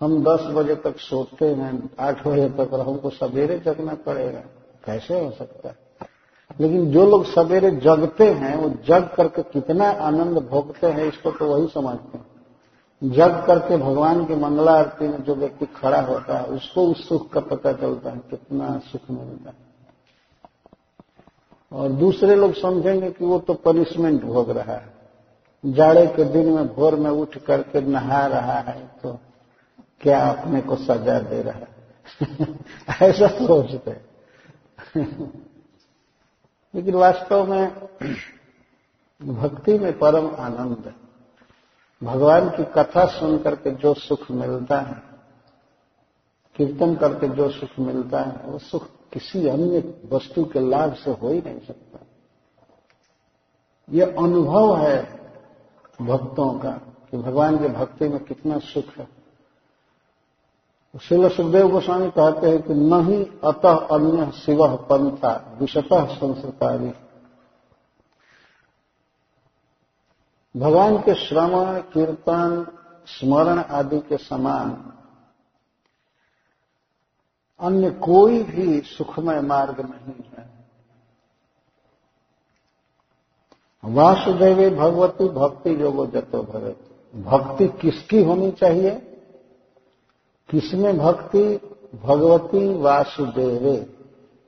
हम 0.00 0.24
10 0.24 0.40
बजे 0.40 0.74
तक 0.74 0.98
सोते 0.98 1.46
हैं 1.46 1.90
8 2.00 2.26
बजे 2.26 2.48
तक 2.48 2.72
और 2.72 2.80
हमको 2.80 3.10
सवेरे 3.10 3.58
जगना 3.58 3.94
पड़ेगा। 3.94 4.40
कैसे 4.84 5.24
हो 5.24 5.30
सकता 5.30 5.68
है? 5.68 5.76
लेकिन 6.60 6.90
जो 6.90 7.06
लोग 7.06 7.24
सवेरे 7.24 7.70
जगते 7.70 8.30
हैं, 8.30 8.56
वो 8.56 8.68
जग 8.68 9.10
करके 9.16 9.42
कितना 9.42 9.90
आनंद 9.90 10.38
भोगते 10.38 10.86
हैं, 10.86 11.04
इसको 11.04 11.30
तो 11.30 11.54
वही 11.54 11.68
समझते 11.68 12.18
हैं। 12.18 12.26
जग 13.04 13.44
करके 13.46 13.76
भगवान 13.76 14.24
की 14.24 14.34
मंगला 14.34 14.72
आरती 14.72 15.08
में 15.08 15.22
जो 15.22 15.34
व्यक्ति 15.34 15.66
खड़ा 15.66 16.00
होता 16.00 16.38
है, 16.38 16.44
उसको 16.44 16.86
उस 16.86 17.08
सुख 17.08 17.30
का 17.30 17.40
पता 17.40 17.72
चलता 17.72 18.10
है, 18.10 18.18
कितना 18.30 18.78
सुख 18.78 19.10
मिलता 19.10 19.50
है। 19.50 19.56
और 21.72 21.88
दूसरे 21.88 22.36
लोग 22.36 22.52
समझेंगे 22.52 23.10
कि 23.10 23.24
वो 23.24 23.38
तो 23.38 23.54
पनिशमेंट 23.54 24.24
भोग 24.24 24.50
रहा 24.50 24.72
है। 24.72 24.92
जाड़े 25.66 26.06
के 26.06 26.24
दिन 26.24 26.48
में 26.48 26.74
भोर 26.74 26.94
में 26.94 27.10
उठ 27.10 27.38
करके 27.38 27.80
नहा 27.80 28.26
रहा 28.26 28.58
है 28.58 28.90
तो 29.02 29.18
क्या 30.00 30.26
अपने 30.26 30.60
को 30.60 30.76
सजा 30.76 31.18
दे 31.18 31.42
रहा 31.42 31.58
है? 31.58 31.80
ऐसा 33.02 33.26
सोचते 33.26 33.96
लेकिन 36.74 36.94
वास्तव 36.94 37.50
में 37.50 37.74
भक्ति 39.34 39.78
में 39.78 39.98
परम 39.98 40.36
आनंद 40.36 40.82
है। 40.86 40.94
भगवान 42.02 42.50
की 42.50 42.64
कथा 42.64 43.06
सुन 43.06 43.38
करके 43.38 43.70
जो 43.70 43.94
सुख 43.94 44.30
मिलता 44.30 44.80
है, 44.80 45.02
कीर्तन 46.56 46.94
करके 46.94 47.28
जो 47.28 47.50
सुख 47.50 47.78
मिलता 47.78 48.20
है, 48.20 48.42
वो 48.44 48.58
सुख 48.58 48.86
किसी 49.12 49.48
अन्य 49.48 50.02
वस्तु 50.12 50.44
के 50.44 50.60
लाभ 50.60 50.94
से 50.94 51.10
हो 51.10 51.28
ही 51.28 51.42
नहीं 51.42 51.60
सकता। 51.60 51.98
ये 53.90 54.02
अनुभव 54.02 54.76
है 54.76 55.02
भक्तों 56.00 56.58
का 56.58 56.70
कि 57.10 57.16
भगवान 57.16 57.58
की 57.58 57.68
भक्ति 57.68 58.08
में 58.08 58.24
कितना 58.24 58.58
सुख 58.58 58.98
है। 58.98 59.19
शिल 60.94 61.28
सुखदेव 61.28 61.68
गोस्वामी 61.68 62.10
कहते 62.10 62.50
हैं 62.50 62.62
कि 62.62 62.74
न 62.74 63.06
ही 63.06 63.24
अतः 63.44 63.76
अन्य 63.76 64.30
शिव 64.32 64.76
पंथा 64.76 65.56
विषतः 65.60 66.06
संस्कृतारी 66.06 66.92
भगवान 70.56 70.98
के 70.98 71.14
श्रवण 71.14 71.80
कीर्तन, 71.80 72.66
स्मरण 73.06 73.58
आदि 73.58 73.98
के 73.98 74.16
समान 74.16 74.92
अन्य 77.60 77.90
कोई 77.90 78.42
भी 78.42 78.80
सुखमय 78.80 79.40
मार्ग 79.40 79.80
नहीं 79.80 80.24
है। 80.38 80.50
वासुदेवे 83.84 84.70
भगवती 84.70 85.28
भक्ति 85.28 85.82
योगो 85.82 86.06
जतो 86.06 86.42
भगत 86.42 86.76
भक्ति 87.16 87.68
किसकी 87.68 88.22
होनी 88.22 88.50
चाहिए? 88.50 89.09
किसमें 90.50 90.98
भक्ति? 90.98 91.76
भगवती 92.02 92.74
वासुदेवे। 92.74 93.96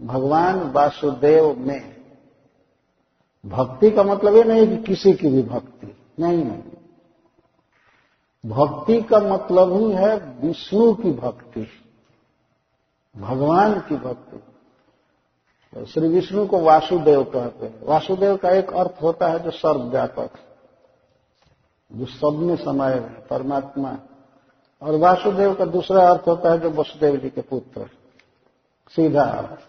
भगवान 0.03 0.73
वासुदेव 0.73 1.57
में। 1.59 1.97
भक्ति 3.47 3.91
का 3.91 4.03
मतलब 4.03 4.35
ये 4.35 4.45
नहीं 4.45 4.69
कि 4.69 4.77
किसी 4.77 5.13
की 5.13 5.29
भी 5.29 5.43
भक्ति। 5.43 5.97
नहीं 6.19 6.45
नहीं। 6.45 6.63
भक्ति 8.47 9.03
का 9.03 9.21
मतलब 9.21 9.77
ही 9.77 9.91
है 9.91 10.17
विष्णु 10.17 10.95
की 10.95 11.13
भक्ति। 11.13 11.69
भगवान 13.17 13.81
की 13.81 13.97
भक्ति। 13.97 14.37
तो 15.75 15.85
श्री 15.85 16.09
विष्णु 16.09 16.47
को 16.47 16.59
वासुदेव 16.59 17.25
कहते 17.25 17.67
हैं। 17.67 17.87
वासुदेव 17.87 18.37
का 18.37 18.51
एक 18.51 18.73
अर्थ 18.73 19.03
होता 19.03 19.29
है 19.29 19.39
जो 19.39 19.51
सर्वव्यापक। 19.51 20.31
जो 21.93 22.07
सब 22.07 22.39
में 22.39 22.57
समाये 22.57 23.01
परमात्मा। 23.01 23.99
और 24.83 24.97
वासुदेव 24.97 25.55
का 25.55 25.65
दूसरा 25.65 26.11
अर्थ 26.11 26.29
होता 26.29 26.53
है 26.53 26.59
जो 26.59 26.71
वसुदेव 26.71 27.17
जी 27.17 27.31
के 27.31 27.41
पुत्र। 27.41 27.91
सीधा 28.89 29.23
अर्थ। 29.23 29.61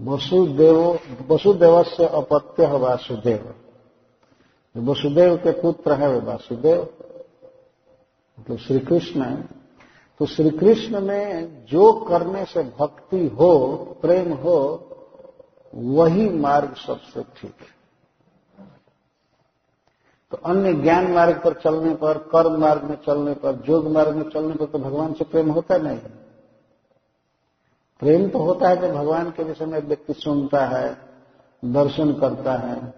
वसुदेव 0.00 0.98
वसुदेव 1.30 1.82
से 1.82 2.06
अपत्य 2.06 2.64
है 2.64 2.78
वासुदेव। 2.78 3.54
जो 4.76 4.92
वसुदेव 4.92 5.36
के 5.36 5.50
पुत्र 5.50 5.92
है, 5.92 6.08
वे 6.08 6.20
वासुदेव। 6.20 6.94
मतलब 8.40 8.58
श्री 8.58 8.78
कृष्ण 8.78 9.36
तो 10.18 10.26
श्री 10.26 10.50
कृष्ण 10.50 11.00
में 11.00 11.64
जो 11.64 11.92
करने 11.92 12.44
से 12.44 12.62
भक्ति 12.62 13.26
हो, 13.28 13.76
प्रेम 14.02 14.32
हो, 14.32 14.88
वही 15.74 16.28
मार्ग 16.28 16.74
सबसे 16.74 17.22
ठीक 17.22 17.56
है। 17.60 17.81
तो 20.32 20.38
अन्य 20.38 20.74
ज्ञान 20.74 21.12
मार्ग 21.12 21.40
पर 21.44 21.54
चलने 21.54 21.94
पर, 21.94 22.18
कर्म 22.18 22.60
मार्ग 22.60 22.82
में 22.82 22.96
चलने 23.06 23.34
पर 23.34 23.64
योग 23.68 23.88
मार्ग 23.88 24.16
में 24.16 24.30
चलने 24.30 24.54
पर 24.54 24.66
तो 24.66 24.78
भगवान 24.78 25.12
से 25.12 25.24
प्रेम 25.24 25.50
होता 25.50 25.76
नहीं 25.76 25.98
प्रेम 28.00 28.28
तो 28.28 28.38
होता 28.38 28.68
है 28.68 28.76
जब 28.76 28.94
भगवान 28.94 29.30
के 29.30 29.42
विषय 29.42 29.66
में 29.66 29.80
व्यक्ति 29.80 30.12
सुनता 30.12 30.66
है, 30.66 30.98
दर्शन 31.64 32.12
करता 32.12 32.54
है, 32.54 32.94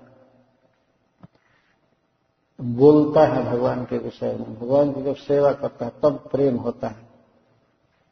बोलता 2.60 3.26
है 3.26 3.44
भगवान 3.44 3.84
के 3.84 3.98
विषय 3.98 4.26
में। 4.26 4.60
भगवान 4.60 4.92
की 4.92 5.02
जब 5.02 5.14
सेवा 5.14 5.52
करता 5.52 5.84
है, 5.84 5.92
तब 6.02 6.28
प्रेम 6.32 6.56
होता 6.56 6.88
है। 6.88 7.08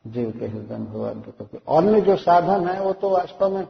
जीव 0.07 0.31
के 0.41 0.47
हृदय 0.47 0.77
में 0.77 0.93
भगवान 0.93 1.21
के 1.21 1.31
प्रति। 1.31 1.59
अन्य 1.69 2.01
जो 2.01 2.17
साधन 2.17 2.69
है, 2.69 2.83
वो 2.83 2.93
तो 2.93 3.11
वास्तव 3.11 3.49
में 3.49 3.67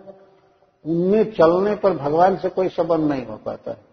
उनमें 0.86 1.32
चलने 1.32 1.74
पर 1.74 1.96
भगवान 1.96 2.36
से 2.36 2.48
कोई 2.48 2.68
संबंध 2.68 3.00
नहीं 3.00 3.26
हो 3.26 3.36
पाता 3.36 3.70
है। 3.70 3.91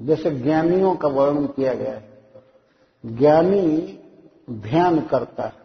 जैसे 0.00 0.30
ज्ञानियों 0.30 0.96
का 0.96 1.08
वर्णन 1.08 1.46
किया 1.46 1.74
गया 1.74 1.92
है। 1.92 2.22
ज्ञानी 3.06 3.98
ध्यान 4.50 5.00
करता 5.00 5.42
है। 5.42 5.64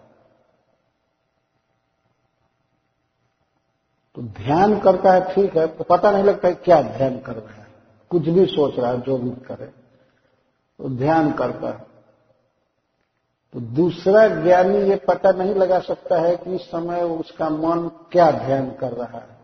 तो 4.15 4.21
ध्यान 4.21 4.79
करता 4.79 5.13
है, 5.13 5.35
ठीक 5.35 5.57
है 5.57 5.67
तो 5.67 5.83
पता 5.83 6.11
नहीं 6.11 6.23
लगता 6.23 6.47
है 6.47 6.53
क्या 6.53 6.81
ध्यान 6.81 7.19
कर 7.19 7.35
रहा 7.35 7.53
है। 7.53 7.67
कुछ 8.09 8.21
भी 8.21 8.45
सोच 8.45 8.79
रहा 8.79 8.91
है, 8.91 9.01
जो 9.01 9.17
भी 9.17 9.29
करे 9.45 9.65
तो 9.65 10.89
ध्यान 10.89 11.31
करता 11.33 11.67
है। 11.69 11.89
तो 13.53 13.59
दूसरा 13.59 14.27
ज्ञानी 14.27 14.77
ये 14.77 14.95
पता 14.95 15.31
नहीं 15.31 15.55
लगा 15.55 15.79
सकता 15.79 16.19
है 16.19 16.35
कि 16.35 16.55
इस 16.55 16.61
समय 16.61 17.01
उसका 17.01 17.49
मन 17.49 17.87
क्या 18.11 18.31
ध्यान 18.31 18.71
कर 18.71 18.91
रहा 18.91 19.19
है। 19.19 19.37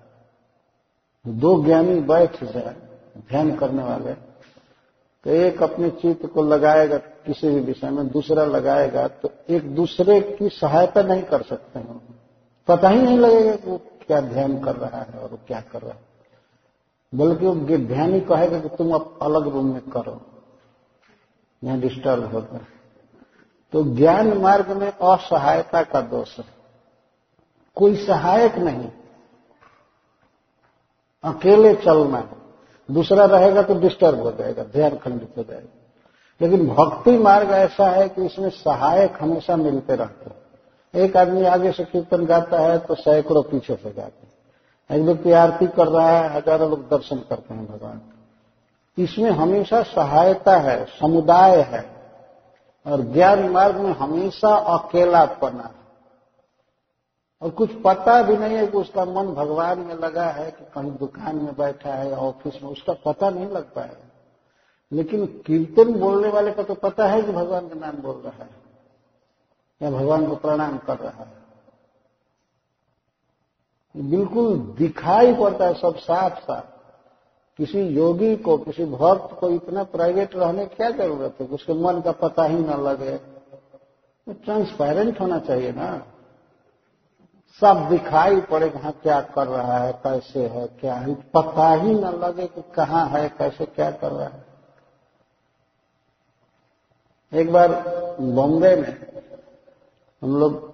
तो 1.25 1.31
दो 1.31 1.63
ज्ञानी 1.63 1.99
बैठ 1.99 2.43
जाए, 2.43 2.75
ध्यान 3.17 3.55
करने 3.55 3.83
वाले। 3.83 4.34
तो 5.25 5.31
एक 5.31 5.61
अपने 5.63 5.89
चित्त 5.91 6.25
को 6.25 6.43
लगाएगा 6.43 6.97
किसी 6.97 7.49
भी 7.49 7.59
विषय 7.59 7.89
में, 7.89 8.07
दूसरा 8.07 8.43
लगाएगा 8.45 9.07
तो 9.07 9.29
एक 9.49 9.73
दूसरे 9.75 10.19
की 10.21 10.49
सहायता 10.49 11.01
नहीं 11.01 11.23
कर 11.23 11.41
सकते 11.41 11.79
हैं। 11.79 12.01
पता 12.67 12.89
ही 12.89 13.01
नहीं 13.01 13.17
लगेगा 13.19 13.55
कि 13.55 13.69
वो 13.69 13.77
क्या 14.07 14.19
ध्यान 14.21 14.59
कर 14.59 14.75
रहा 14.75 15.01
है 15.01 15.19
और 15.19 15.29
वो 15.29 15.39
क्या 15.47 15.61
कर 15.61 15.81
रहा 15.81 15.93
है। 15.93 16.03
बल्कि 17.13 17.45
वो 17.45 17.77
ध्यान 17.77 18.13
ही 18.13 18.19
कहेगा 18.21 18.59
कि 18.59 18.69
तुम 18.69 18.93
अब 18.95 19.17
अलग 19.21 19.47
रूम 19.47 19.73
में 19.73 19.81
करो। 19.89 20.19
यहाँ 21.61 21.79
डिस्टर्ब 21.79 22.33
होता 22.33 22.55
है 22.55 22.67
तो 23.73 23.83
ज्ञान 23.95 24.27
मार्ग 24.37 24.71
में 24.71 24.87
असहायता 24.87 25.83
का 25.83 26.01
दोष 26.01 26.37
है। 26.39 26.45
कोई 27.77 27.95
सहायक 28.05 28.57
नहीं। 28.57 28.89
अकेले 31.23 31.73
चलना 31.75 32.19
दूसरा 32.89 33.25
रहेगा 33.25 33.61
तो 33.61 33.75
डिस्टर्ब 33.75 34.19
हो 34.19 34.31
जाएगा, 34.31 34.63
ध्यान 34.63 34.95
खंडित 34.95 35.37
हो 35.37 35.43
जाएगा। 35.43 35.67
लेकिन 36.41 36.67
भक्ति 36.67 37.17
मार्ग 37.17 37.51
ऐसा 37.51 37.89
है 37.89 38.07
कि 38.09 38.25
इसमें 38.25 38.49
सहायक 38.49 39.17
हमेशा 39.21 39.55
मिलते 39.55 39.95
रहते 39.95 40.29
हैं। 40.29 41.03
एक 41.05 41.17
आदमी 41.17 41.45
आगे 41.45 41.71
से 41.71 41.83
कीर्तन 41.83 42.25
गाता 42.25 42.59
है 42.59 42.77
तो 42.79 42.95
सैकड़ों 42.95 43.43
पीछे 43.43 43.75
से 43.75 43.91
गाते 43.91 44.01
हैं। 44.01 44.33
एक 44.89 45.05
व्यक्ति 45.05 45.31
आरती 45.33 45.67
कर 45.67 45.87
रहा 45.87 46.09
है, 46.09 46.29
हज़ारों 46.29 46.69
लोग 46.69 46.87
दर्शन 46.89 47.17
करते 47.29 47.53
हैं 47.53 47.65
भगवान 47.67 48.01
इसमें 48.97 49.29
हमेशा 49.31 49.81
सहायता 49.83 50.57
है, 50.57 50.83
समुदाय 50.99 51.59
है। 51.61 51.83
और 52.85 53.01
ज्ञान 53.03 53.39
मार्ग 53.49 53.75
में 53.75 53.91
हमेशा 53.93 54.55
अकेलापना 54.73 55.69
और 57.45 57.51
कुछ 57.51 57.69
पता 57.83 58.21
भी 58.21 58.35
नहीं 58.37 58.55
है 58.55 58.67
कि 58.67 58.77
उसका 58.77 59.03
मन 59.05 59.27
भगवान 59.33 59.79
में 59.79 59.93
लगा 59.95 60.29
है 60.29 60.49
कि 60.51 60.65
कहीं 60.73 60.91
दुकान 60.91 61.35
में 61.35 61.55
बैठा 61.55 61.93
है, 61.93 62.11
ऑफ़िस 62.11 62.61
में, 62.63 62.69
उसका 62.71 62.93
पता 63.05 63.29
नहीं 63.29 63.47
लग 63.47 63.63
पाएगा 63.73 64.05
लेकिन 64.91 65.25
कीर्तन 65.45 65.93
बोलने 65.99 66.29
वाले 66.29 66.51
का 66.51 66.63
तो 66.63 66.73
पता 66.73 67.07
है 67.07 67.21
कि 67.21 67.31
भगवान 67.31 67.67
का 67.67 67.75
नाम 67.75 67.97
बोल 67.97 68.15
रहा 68.15 68.43
है, 68.43 68.49
या 69.81 69.89
भगवान 69.91 70.27
को 70.27 70.35
प्रणाम 70.35 70.77
कर 70.77 70.97
रहा 70.97 71.23
है। 71.23 71.43
बिल्कुल 73.95 74.57
दिखाई 74.77 75.33
पड़ता 75.33 75.65
है 75.65 75.73
सब 75.73 75.97
साफ़ 75.97 76.39
साफ़ 76.39 76.65
किसी 77.59 77.81
योगी 77.81 78.35
को, 78.35 78.57
किसी 78.57 78.85
भक्त 78.85 79.35
को 79.39 79.49
इतना 79.49 79.83
प्राइवेट 79.83 80.35
रहने 80.35 80.65
क्या 80.65 80.89
ज़रूरत 80.89 81.41
है 81.41 81.47
उसके 81.47 81.73
मन 81.73 82.01
का 82.01 82.11
पता 82.11 82.43
ही 82.43 82.55
न 82.55 82.81
लगे? 82.83 83.17
तो 83.17 84.33
ट्रांसपेरेंट 84.33 85.19
होना 85.21 85.39
चाहिए 85.39 85.71
ना। 85.71 86.05
सब 87.61 87.87
दिखाई 87.89 88.41
पड़े 88.41 88.67
हाँ 88.67 88.91
क्या 89.03 89.21
कर 89.21 89.47
रहा 89.47 89.77
है, 89.77 89.91
कैसे 89.93 90.47
है, 90.47 90.67
क्या 90.67 90.93
है। 90.93 91.13
पता 91.15 91.73
ही 91.73 91.93
न 91.93 92.05
लगे 92.05 92.47
कि 92.47 92.61
कहाँ 92.75 93.05
है, 93.09 93.27
कैसे 93.29 93.65
क्या 93.65 93.91
कर 93.91 94.11
रहा 94.11 94.27
है। 94.27 94.43
एक 97.33 97.51
बार 97.51 97.69
बॉम्बे 98.21 98.75
में 98.75 98.97
हम 100.21 100.35
लोग 100.37 100.73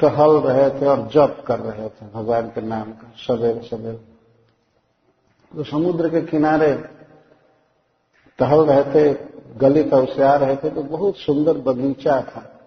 टहल 0.00 0.30
रहे 0.36 0.68
थे 0.80 0.86
और 0.86 1.08
जप 1.08 1.44
कर 1.46 1.58
रहे 1.58 1.88
थे, 1.88 2.06
भगवान 2.06 2.48
के 2.48 2.60
नाम 2.60 2.92
का, 2.92 3.12
सवेरे 3.16 3.68
सवेरे। 3.68 3.98
तो 5.52 5.64
समुद्र 5.64 6.08
के 6.08 6.20
किनारे 6.22 6.72
टहल 8.38 8.64
रहे 8.64 8.84
थे, 8.84 9.12
गली 9.56 9.84
का 9.84 9.96
उसे 9.96 10.22
आ 10.22 10.34
रहे 10.34 10.56
थे 10.56 10.70
तो 10.70 10.82
बहुत 10.82 11.16
सुंदर 11.16 11.58
बगीचा 11.58 12.20
था। 12.22 12.59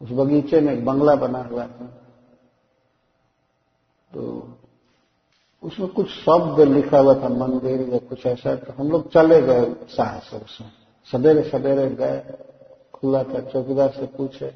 उस 0.00 0.10
बगीचे 0.10 0.60
में 0.60 0.72
एक 0.72 0.84
बंगला 0.84 1.14
बना 1.14 1.38
हुआ 1.38 1.66
था। 1.66 1.86
तो 4.10 4.22
उसमें 5.62 5.88
कुछ 5.88 6.08
शब्द 6.08 6.60
लिखा 6.60 6.98
हुआ 6.98 7.14
था, 7.14 7.28
मंदिर 7.28 7.80
या 7.88 7.98
कुछ 7.98 8.26
ऐसा। 8.26 8.54
तो 8.54 8.72
हम 8.72 8.90
लोग 8.90 9.10
चले 9.12 9.40
गए 9.42 9.64
साहस 9.88 10.30
उसमें। 10.34 10.70
सवेरे 11.08 11.42
सवेरे 11.42 11.88
गए, 11.90 12.18
खुला 12.94 13.22
था, 13.22 13.40
चौकीदार 13.40 13.90
से 13.90 14.06
पूछे। 14.06 14.46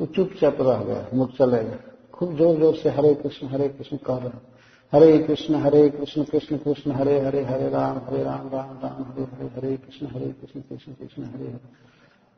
तो 0.00 0.06
चुपचाप 0.06 0.60
रह 0.60 0.82
गए, 0.84 1.00
हम 1.02 1.18
लोग 1.18 1.36
चले 1.36 1.64
गए। 1.64 1.78
खूब 2.14 2.36
ज़ोर 2.36 2.56
ज़ोर 2.56 2.74
से 2.74 2.90
हरे 2.90 3.14
कृष्ण 3.14 3.46
हरे 3.46 3.68
कृष्ण 3.68 3.96
कह 3.96 4.16
रहे 4.16 4.46
हरे 4.92 5.18
कृष्ण 5.18 5.54
हरे 5.54 5.88
कृष्ण 5.90 6.22
कृष्ण 6.24 6.56
कृष्ण, 6.58 6.92
हरे 6.92 7.18
हरे 7.20 7.42
हरे 7.44 7.68
राम 7.68 7.98
हरे 7.98 8.22
राम 8.24 8.48
राम 8.48 8.78
राम, 8.82 9.02
हरे 9.02 9.22
हरे 9.22 9.48
हरे 9.56 9.76
कृष्ण 9.76 10.06
हरे 10.06 10.28
कृष्ण 10.32 10.60
कृष्ण 10.60 10.92
कृष्ण, 10.92 11.24
हरे 11.24 11.46
हरे। 11.46 11.58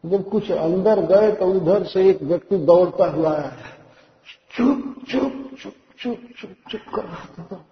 जब 0.04 0.28
कुछ 0.30 0.50
अंदर 0.50 1.00
गए 1.06 1.32
तो 1.32 1.46
उधर 1.46 1.84
से 1.84 2.08
एक 2.08 2.22
व्यक्ति 2.22 2.56
दौड़ता 2.56 3.06
हुआ 3.06 3.36
है 3.38 3.56
चुप 4.56 4.94
चुप 5.10 5.50
चुप 5.58 5.74
चुप 6.00 6.16
चुप 6.38 6.54
चुप 6.70 6.80
कर 6.94 7.04
रहा 7.04 7.44
था। 7.44 7.64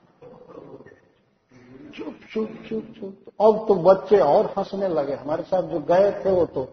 चुप 1.95 2.19
चुप 2.33 2.49
चुप 2.69 2.93
चुप। 3.01 3.15
अब 3.41 3.65
तो 3.69 3.75
बच्चे 3.75 4.19
और 4.19 4.47
हंसने 4.59 4.89
लगे। 4.89 5.15
हमारे 5.15 5.43
साथ 5.43 5.63
जो 5.63 5.81
गए 5.81 6.11
थे 6.25 6.31
वो 6.31 6.45
तो 6.47 6.65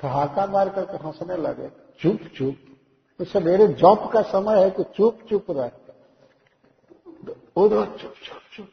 ठहाका 0.00 0.46
मार 0.46 0.68
करके 0.68 0.96
हंसने 0.96 1.36
लगे। 1.36 1.68
चुप 2.00 2.28
चुप। 2.36 2.56
तो 3.18 3.24
सवेरे 3.24 3.68
जॉब 3.68 4.10
का 4.10 4.22
समय 4.22 4.62
है 4.64 4.70
कि 4.70 4.82
चुप 4.96 5.18
चुप 5.30 5.50
रहे। 5.50 5.70
उधर 7.56 7.84
चुप 7.86 8.14
चुप 8.24 8.42
चुप। 8.56 8.68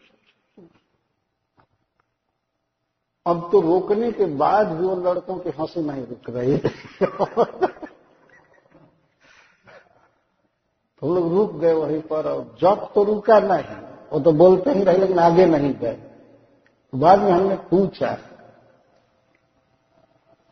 अब 3.28 3.50
तो 3.52 3.62
रोकने 3.62 4.12
के 4.12 4.26
बाद 4.26 4.68
भी 4.68 4.86
वो 4.86 4.96
लड़कों 4.96 5.38
की 5.38 5.50
हँसी 5.50 5.82
नहीं 5.82 6.06
रुक 6.08 6.30
रही 6.30 6.58
तो 11.02 11.16
लोग 11.16 11.34
रुक 11.34 11.54
गए 11.54 11.74
वहीं 11.74 12.02
पर, 12.02 12.32
और 12.32 12.58
जब 12.62 12.94
तो 12.94 13.04
रुका 13.04 13.40
नहीं, 13.40 13.88
वो 14.14 14.20
तो 14.20 14.32
बोलते 14.32 14.70
ही 14.70 14.84
रहे, 14.84 14.98
लेकिन 14.98 15.20
आगे 15.20 15.46
नहीं 15.46 15.74
गए। 15.74 15.94
तो 16.92 16.98
बाद 16.98 17.20
में 17.20 17.32
हमने 17.32 17.56
पूछा 17.56 18.14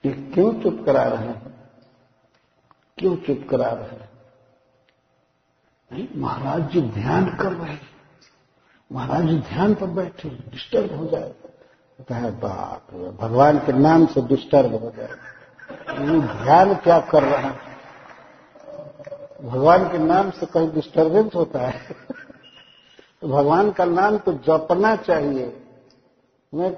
कि 0.04 0.32
क्यों 0.34 0.54
चुप 0.54 0.84
करा 0.86 1.04
रहे 1.04 1.28
हैं? 1.28 1.70
क्यों 2.98 3.16
चुप 3.16 3.48
करा 3.50 3.70
रहे 3.70 3.88
हैं? 3.88 4.14
महाराज 6.16 6.72
जी 6.72 6.82
ध्यान 6.82 7.38
कर 7.38 7.54
रहे 7.54 7.78
महाराज 8.92 9.24
जी 9.24 9.40
ध्यान 9.40 9.76
पर 9.76 9.88
बैठे, 9.88 10.30
डिस्टर्ब 10.30 10.96
हो 10.96 11.06
जाए। 11.06 11.34
कहता 12.04 12.16
है, 12.16 12.32
बाप 12.40 12.94
भगवान 13.22 13.58
के 13.58 13.74
नाम 13.74 14.06
से 14.06 14.22
डिस्टर्ब 14.22 14.74
हो 14.76 14.92
जाए 14.92 16.06
ये 16.06 16.20
ध्यान 16.22 16.74
क्या 16.76 17.00
कर 17.02 17.24
रहा 17.24 17.50
है? 17.50 17.52
भगवान 19.44 19.88
के 19.90 19.98
नाम 19.98 20.32
से 20.32 20.46
कहीं 20.46 20.72
डिस्टर्बेंस 20.72 21.36
होता 21.36 21.60
है? 21.60 21.80
तो 23.22 23.28
भगवान 23.28 23.72
का 23.72 23.86
नाम 23.86 24.18
तो 24.18 24.34
जपना 24.48 24.96
चाहिए। 24.96 25.46
मैं, 26.54 26.70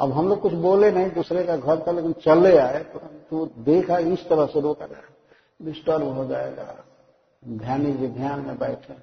अब 0.00 0.12
हम 0.12 0.28
लोग 0.28 0.40
कुछ 0.40 0.52
बोले 0.52 0.90
नहीं, 0.90 1.10
दूसरे 1.10 1.44
का 1.44 1.56
घर 1.56 1.84
था, 1.86 1.92
लेकिन 1.92 2.12
चले 2.12 2.56
आए 2.58 2.82
तो 2.82 2.98
तो 3.30 3.46
देखा 3.58 3.98
इस 3.98 4.28
तरह 4.28 4.46
से 4.46 4.60
रोका 4.60 4.86
डिस्टर्ब 5.62 6.16
हो 6.16 6.24
जाएगा। 6.24 6.74
ध्यानी 7.42 7.92
जी 7.92 8.08
ध्यान 8.08 8.40
में 8.40 8.58
बैठे। 8.58 8.94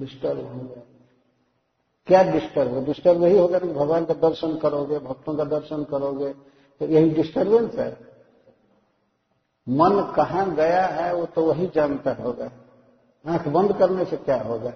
डिस्टर्ब 0.00 0.38
हो 0.38 0.58
जाएगा 0.58 0.93
क्या 2.08 2.22
डिस्टर्ब 2.22 2.74
है 2.74 2.84
डिस्टर्ब 2.84 3.22
यही 3.22 3.38
होगा 3.38 3.58
कि 3.58 3.68
भगवान 3.68 4.04
का 4.04 4.14
दर्शन 4.14 4.56
करोगे, 4.56 4.98
भक्तों 4.98 5.34
का 5.34 5.44
दर्शन 5.44 5.84
करोगे 5.84 6.32
तो 6.80 6.86
यही 6.86 7.10
डिस्टर्बेंस 7.10 7.74
है। 7.74 7.90
मन 9.66 10.00
कहाँ 10.16 10.54
गया 10.54 10.86
है, 10.86 11.14
वो 11.14 11.26
तो 11.26 11.44
वही 11.44 11.66
जानता 11.74 12.12
होगा। 12.14 12.50
आँख 13.24 13.48
बंद 13.48 13.72
करने 13.72 14.04
से 14.04 14.16
क्या 14.16 14.40
होगा? 14.42 14.72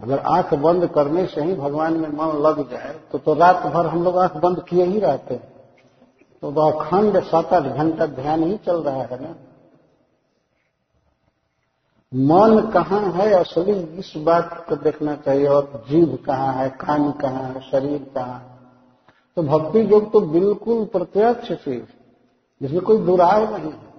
अगर 0.00 0.18
आँख 0.18 0.54
बंद 0.54 0.86
करने 0.86 1.26
से 1.26 1.42
ही 1.42 1.54
भगवान 1.54 1.96
में 1.96 2.08
मन 2.08 2.36
लग 2.38 2.70
जाए 2.70 2.92
तो 3.12 3.18
तो 3.18 3.34
रात 3.34 3.66
भर 3.66 3.86
हम 3.86 4.04
लोग 4.04 4.18
आँख 4.18 4.36
बंद 4.36 4.62
किए 4.68 4.84
ही 4.84 5.00
रहते 5.00 5.34
हैं। 5.34 5.48
तो 6.42 6.60
अखंड 6.62 7.22
सात 7.22 7.52
आठ 7.52 7.62
घंटा 7.62 8.06
ध्यान 8.06 8.42
ही 8.42 8.56
चल 8.56 8.82
रहा 8.82 9.02
है 9.02 9.20
ना। 9.22 9.34
मन 12.14 12.70
कहाँ 12.74 13.12
है 13.12 13.32
असली? 13.32 13.72
इस 13.98 14.12
बात 14.16 14.66
को 14.68 14.76
देखना 14.76 15.16
चाहिए, 15.16 15.46
और 15.46 15.84
जीव 15.90 16.18
कहाँ 16.26 16.52
है, 16.54 16.68
कान 16.70 17.12
कहाँ 17.12 17.42
है, 17.44 17.60
शरीर 17.60 18.10
कहाँ 18.14 18.38
है? 18.38 18.58
तो 19.36 19.42
भक्ति 19.42 19.92
योग 19.92 20.12
तो 20.12 20.20
बिल्कुल 20.20 20.84
प्रत्यक्ष 20.84 21.52
चीज़, 21.52 21.84
जिसमें 22.62 22.80
कोई 22.80 22.98
दुराव 22.98 23.56
नहीं 23.56 23.72
है, 23.72 23.90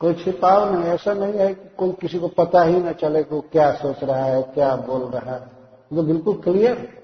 कोई 0.00 0.14
छिपाव 0.14 0.74
नहीं 0.74 0.84
ऐसा 0.84 1.12
नहीं 1.12 1.32
है 1.32 1.54
कि 1.54 1.68
कोई 1.78 1.92
किसी 1.92 2.18
को 2.18 2.28
पता 2.28 2.62
ही 2.62 2.80
ना 2.80 2.92
चले 2.92 3.22
कि 3.22 3.40
क्या 3.52 3.72
सोच 3.72 4.04
रहा 4.04 4.24
है, 4.24 4.42
क्या 4.42 4.76
बोल 4.76 5.02
रहा 5.02 5.34
है। 5.34 5.40
वो 5.92 5.96
तो 5.96 6.02
बिल्कुल 6.02 6.36
क्लियर 6.36 7.02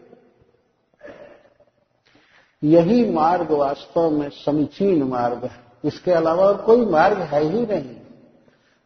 यही 2.63 3.11
मार्ग 3.11 3.51
वास्तव 3.51 4.11
में 4.11 4.29
समीचीन 4.31 5.03
मार्ग 5.03 5.45
है। 5.45 5.65
इसके 5.85 6.13
अलावा 6.13 6.45
और 6.45 6.57
कोई 6.57 6.85
मार्ग 6.87 7.19
है 7.19 7.43
ही 7.43 7.67
नहीं। 7.67 7.97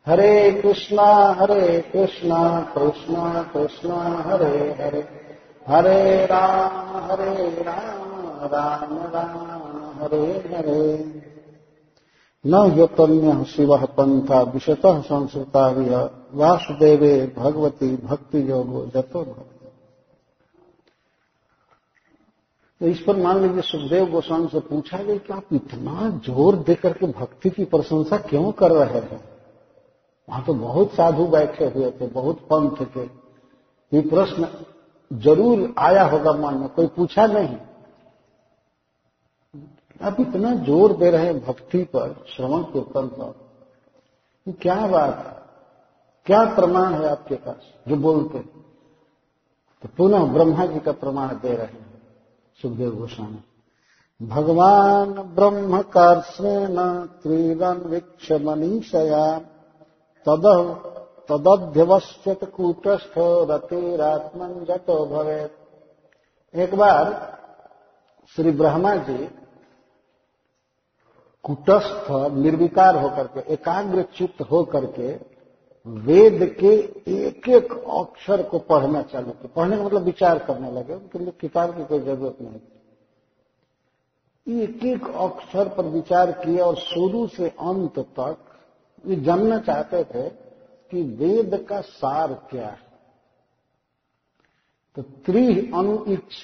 हरे 0.09 0.53
कृष्णा 0.53 1.07
हरे 1.41 1.81
कृष्णा 1.81 2.61
कृष्णा 2.61 3.43
कृष्णा, 3.43 3.97
हरे 4.27 4.77
हरे। 4.81 5.09
हरे 5.69 6.27
राम 6.27 6.97
हरे 7.05 7.63
राम 7.63 8.13
राम 8.45 8.99
राम, 9.15 10.03
हरे 10.03 10.33
हरे। 10.57 11.05
न 12.45 12.75
योतन्य 12.79 13.45
शिव 13.45 13.77
पंथा 13.87 14.41
विशत 14.43 14.83
संस्कृता 14.87 15.69
वासुदेवे 16.35 17.35
भगवती 17.37 17.97
भक्ति 17.97 18.51
योगो 18.51 18.87
जतो 18.87 19.25
तो 22.81 22.87
इस 22.87 23.01
पर 23.01 23.17
मान 23.17 23.43
लीजिए 23.43 23.63
सुखदेव 23.63 24.11
गोस्वामी 24.11 24.49
से 24.49 24.61
पूछा 24.61 24.99
गया 24.99 25.17
कि 25.17 25.33
आप 25.33 25.45
इतना 25.53 26.11
ज़ोर 26.25 26.57
देकर 26.57 26.93
के 26.93 27.07
भक्ति 27.07 27.51
की 27.51 27.65
प्रशंसा 27.65 28.17
क्यों 28.17 28.53
कर 28.53 28.71
रहे 28.71 28.99
हैं? 28.99 29.38
वहाँ 30.29 30.43
तो 30.45 30.55
बहुत 30.55 30.93
साधु 30.93 31.27
बैठे 31.27 31.67
हुए 31.67 31.91
थे, 31.91 32.07
बहुत 32.09 32.41
पंथ 32.51 32.85
थे। 32.97 33.05
ये 33.93 34.01
प्रश्न 34.09 34.49
ज़रूर 35.11 35.75
आया 35.79 36.05
होगा 36.05 36.33
मन 36.35 36.55
में, 36.55 36.69
कोई 36.69 36.87
पूछा 36.97 37.27
नहीं। 37.29 37.57
आप 40.01 40.21
इतना 40.21 40.55
ज़ोर 40.57 40.97
दे 40.97 41.11
रहे 41.11 41.27
हैं 41.27 41.39
भक्ति 41.41 41.83
पर, 41.87 42.15
श्रवण 42.29 42.63
कीर्तन 42.65 43.07
पर 43.11 44.55
क्या 44.61 44.87
बात 44.87 45.17
है? 45.19 45.37
क्या 46.27 46.45
प्रमाण 46.55 46.95
है 46.95 47.09
आपके 47.09 47.35
पास, 47.37 47.73
जो 47.87 47.97
बोलते 47.99 48.39
तो 49.85 49.89
पुनः 49.97 50.25
ब्रह्मा 50.33 50.67
जी 50.67 50.81
का 50.81 50.93
प्रमाण 50.95 51.29
दे 51.35 51.49
रहे 51.49 51.67
हैं, 51.67 51.87
सुखदेव 52.61 52.95
गोस्वामी। 52.97 54.27
भगवान 54.27 55.13
ब्रह्म 55.35 55.81
कार्षेण 55.89 56.77
त्रीरन 57.23 57.83
वीक्ष 57.87 58.33
मनीषया 58.43 59.27
तद 60.27 60.47
तदध्यवश्यत 61.29 62.45
कूटस्थ 62.55 63.15
रतिरात्मन 63.51 64.53
जतो 64.65 64.97
भवे 65.07 65.41
एक 66.55 66.75
बार 66.75 67.05
श्री 68.37 68.51
ब्रह्मा 68.53 68.95
जी 69.07 69.19
कुटस्थ 71.45 72.07
निर्विकार 72.37 72.97
होकर 72.97 73.27
के 73.27 73.41
एकाग्र 73.53 74.03
चित्त 74.17 74.39
होकर 74.51 74.85
के 74.99 75.09
वेद 75.87 76.41
के 76.61 76.73
एक 77.19 77.49
एक 77.49 77.73
अक्षर 77.73 78.43
को 78.43 78.59
पढ़ना 78.69 79.03
चालू 79.03 79.31
किया। 79.31 79.53
पढ़ने 79.57 79.77
का 79.77 79.83
मतलब 79.85 80.03
विचार 80.03 80.39
करने 80.39 80.71
लगे, 80.73 80.95
उनके 80.95 81.19
लिए 81.19 81.33
किताब 81.41 81.77
की 81.77 81.85
कोई 81.85 82.01
ज़रूरत 82.01 82.37
नहीं 82.43 82.61
एक 84.63 84.85
एक 84.87 85.05
अक्षर 85.17 85.69
पर 85.69 85.85
विचार 85.91 86.33
किया 86.41 86.65
और 86.65 86.77
शुरू 86.77 87.27
से 87.27 87.49
अंत 87.49 87.99
तक 88.19 88.37
ये 89.07 89.17
जानना 89.17 89.59
चाहते 89.59 90.05
थे 90.05 90.29
कि 90.91 91.03
वेद 91.03 91.67
का 91.69 91.81
सार 91.81 92.33
क्या 92.51 92.69
है। 92.69 92.79
तो 94.97 95.03
त्रि 95.03 95.73
अनुच्छ 95.75 96.43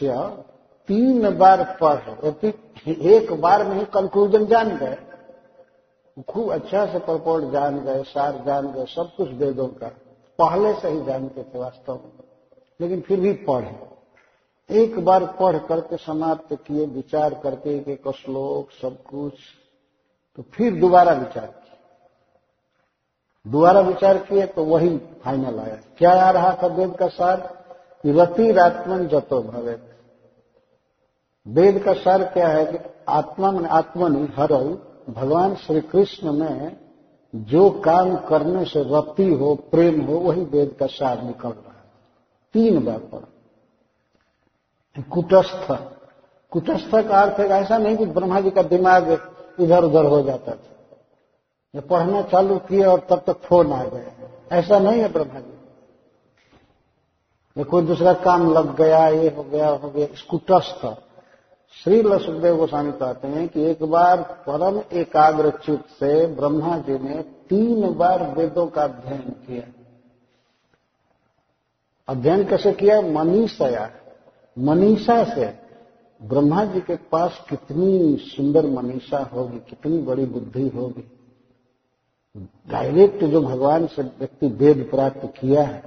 तीन 0.88 1.38
बार 1.38 1.78
पढ़ 1.82 2.28
एक 2.88 3.32
बार 3.32 3.64
में 3.64 3.76
ही 3.76 3.84
कंक्लूजन 3.84 4.46
जान 4.46 4.76
गए। 4.76 4.96
खूब 6.28 6.52
अच्छा 6.52 6.86
से 6.86 6.98
परपोर्ट 6.98 7.44
जान 7.44 7.80
गए, 7.80 8.02
सार 8.02 8.42
जान 8.46 8.72
गए, 8.72 8.84
सब 8.84 9.10
कुछ 9.16 9.30
वेदों 9.30 9.68
का। 9.68 9.88
पहले 10.38 10.74
से 10.74 10.88
ही 10.88 11.04
जानते 11.04 11.42
थे 11.42 11.58
वास्तव 11.58 11.94
में। 11.94 12.12
लेकिन 12.80 13.00
फिर 13.00 13.20
भी 13.20 13.32
पढ़े। 13.32 13.80
एक 14.70 14.98
बार 14.98 15.26
पढ़ 15.26 15.58
करके 15.58 15.96
समाप्त 15.96 16.54
किए, 16.54 16.86
विचार 16.86 17.34
करके 17.34 17.92
एक 17.92 18.08
श्लोक, 18.08 18.70
सब 18.72 19.02
कुछ 19.02 19.34
तो 20.36 20.42
फिर 20.42 20.80
दोबारा 20.80 21.12
विचार 21.12 21.46
किए 21.46 21.63
दोबारा 23.46 23.80
विचार 23.80 24.18
किए 24.18 24.46
तो 24.46 24.64
वही 24.64 24.98
फाइनल 24.98 25.58
आया। 25.58 25.78
क्या 25.98 26.24
आ 26.24 26.30
रहा 26.30 26.58
था 26.62 26.66
वेद 26.66 26.96
का 26.96 27.08
सार? 27.08 27.64
रति 28.06 28.52
रात्मन 28.52 29.06
जतो 29.06 29.42
भवे 29.42 29.78
वेद 31.46 31.82
का 31.82 31.92
सार 31.92 32.24
क्या 32.24 32.48
है 32.48 32.66
कि 32.66 32.78
आत्मा 33.08 33.50
में 33.50 33.68
आत्मनि 33.68 34.28
हरऊ 34.36 34.76
भगवान 35.12 35.54
श्री 35.54 35.80
कृष्ण 35.80 36.32
में 36.32 36.76
जो 37.34 37.70
काम 37.70 38.16
करने 38.16 38.64
से 38.64 38.82
रति 38.82 39.34
हो, 39.34 39.54
प्रेम 39.54 40.00
हो, 40.00 40.14
वही 40.14 40.44
वेद 40.44 40.76
का 40.80 40.86
सार 40.86 41.22
निकल 41.22 41.48
रहा 41.48 41.68
है। 41.68 41.84
तीन 42.52 42.84
बार 42.84 42.98
पढ़। 42.98 45.02
कुटस्थ। 45.02 45.78
कुटस्थ 46.50 46.90
का 46.90 47.22
अर्थ 47.22 47.40
है 47.40 47.48
ऐसा 47.48 47.78
नहीं 47.78 47.96
कि 47.96 48.06
ब्रह्मा 48.06 48.40
जी 48.40 48.50
का 48.50 48.62
दिमाग 48.62 49.32
इधर 49.60 49.84
उधर 49.84 50.04
हो 50.04 50.22
जाता 50.22 50.52
था। 50.52 50.73
ये 51.74 51.80
पढ़ना 51.80 52.22
चालू 52.22 52.58
किए 52.58 52.84
और 52.84 53.06
तब 53.10 53.22
तक 53.26 53.40
फ़ोन 53.40 53.72
आ 53.72 53.84
गए 53.84 54.12
ऐसा 54.52 54.78
नहीं 54.78 55.00
है 55.00 55.12
ब्रह्मा 55.12 55.40
जी 55.40 55.52
ये 57.56 57.64
कोई 57.64 57.82
दूसरा 57.82 58.12
काम 58.12 58.52
लग 58.52 58.76
गया, 58.76 59.08
ये 59.08 59.28
हो 59.28 59.42
गया 59.42 59.68
हो 59.68 59.90
गया 59.90 60.06
कुटस्थ 60.30 60.86
श्री 61.74 62.02
सुखदेव 62.02 62.56
गोस्वामी 62.56 62.92
कहते 62.92 63.28
हैं 63.28 63.48
कि 63.48 63.62
एक 63.62 63.82
बार 63.82 64.22
परम 64.48 64.80
एकाग्र 64.92 65.50
चित्त 65.50 65.86
से 65.90 66.26
ब्रह्मा 66.26 66.78
जी 66.78 66.98
ने 66.98 67.22
तीन 67.22 67.94
बार 67.94 68.22
वेदों 68.30 68.66
का 68.66 68.82
अध्ययन 68.82 69.20
किया। 69.20 69.62
अध्ययन 72.08 72.44
कैसे 72.44 72.72
किया? 72.72 73.00
मनीषया 73.00 73.90
मनीषा 74.58 75.24
से। 75.24 75.46
ब्रह्मा 76.22 76.64
जी 76.64 76.80
के 76.80 76.96
पास 76.96 77.44
कितनी 77.50 78.16
सुंदर 78.16 78.66
मनीषा 78.66 79.18
होगी, 79.18 79.58
कितनी 79.58 79.98
बड़ी 79.98 80.24
बुद्धि 80.24 80.68
होगी। 80.68 81.13
डायरेक्ट 82.34 83.24
जो 83.24 83.40
भगवान 83.42 83.86
से 83.86 84.02
व्यक्ति 84.02 84.46
वेद 84.56 84.88
प्राप्त 84.90 85.26
किया 85.40 85.62
है 85.62 85.80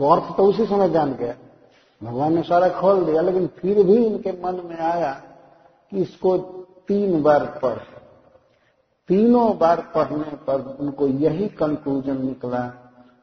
तो 0.00 0.08
अर्थ 0.08 0.36
तो 0.36 0.44
उसी 0.44 0.66
समय 0.66 0.88
जान 0.90 1.12
गया। 1.14 1.34
भगवान 2.00 2.34
ने 2.34 2.42
सारा 2.42 2.68
खोल 2.70 3.04
दिया, 3.04 3.22
लेकिन 3.22 3.46
फिर 3.58 3.82
भी 3.82 3.96
इनके 3.96 4.32
मन 4.42 4.60
में 4.64 4.78
आया 4.78 5.12
कि 5.92 6.00
इसको 6.00 6.36
तीन 6.88 7.22
बार 7.22 7.44
पढ़। 7.62 7.78
तीनों 9.08 9.58
बार 9.58 9.80
पढ़ने 9.94 10.36
पर 10.46 10.76
उनको 10.80 11.06
यही 11.06 11.48
कंक्लूजन 11.54 12.24
निकला 12.26 12.66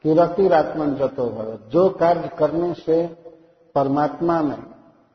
कि 0.03 0.13
रतिरात्मन 0.13 0.95
जतो 0.95 1.29
भगत 1.29 1.69
जो 1.71 1.89
कार्य 1.89 2.29
करने 2.39 2.73
से 2.75 3.05
परमात्मा 3.75 4.41
में, 4.41 4.57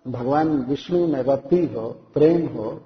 भगवान 0.07 0.49
विष्णु 0.61 1.07
में 1.07 1.23
रति 1.23 1.65
हो, 1.67 1.89
प्रेम 2.15 2.47
हो, 2.47 2.81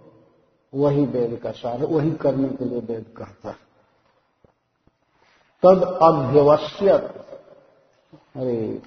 वही 0.73 1.05
वेद 1.07 1.39
का 1.43 1.51
सार, 1.53 1.85
वही 1.85 2.11
करने 2.13 2.49
के 2.49 2.65
लिए 2.65 2.81
वेद 2.81 3.05
कहता 3.17 3.49
है। 3.49 3.68
तद 5.63 5.99
अध्यवश्यत 6.03 7.03
अरे 8.37 8.83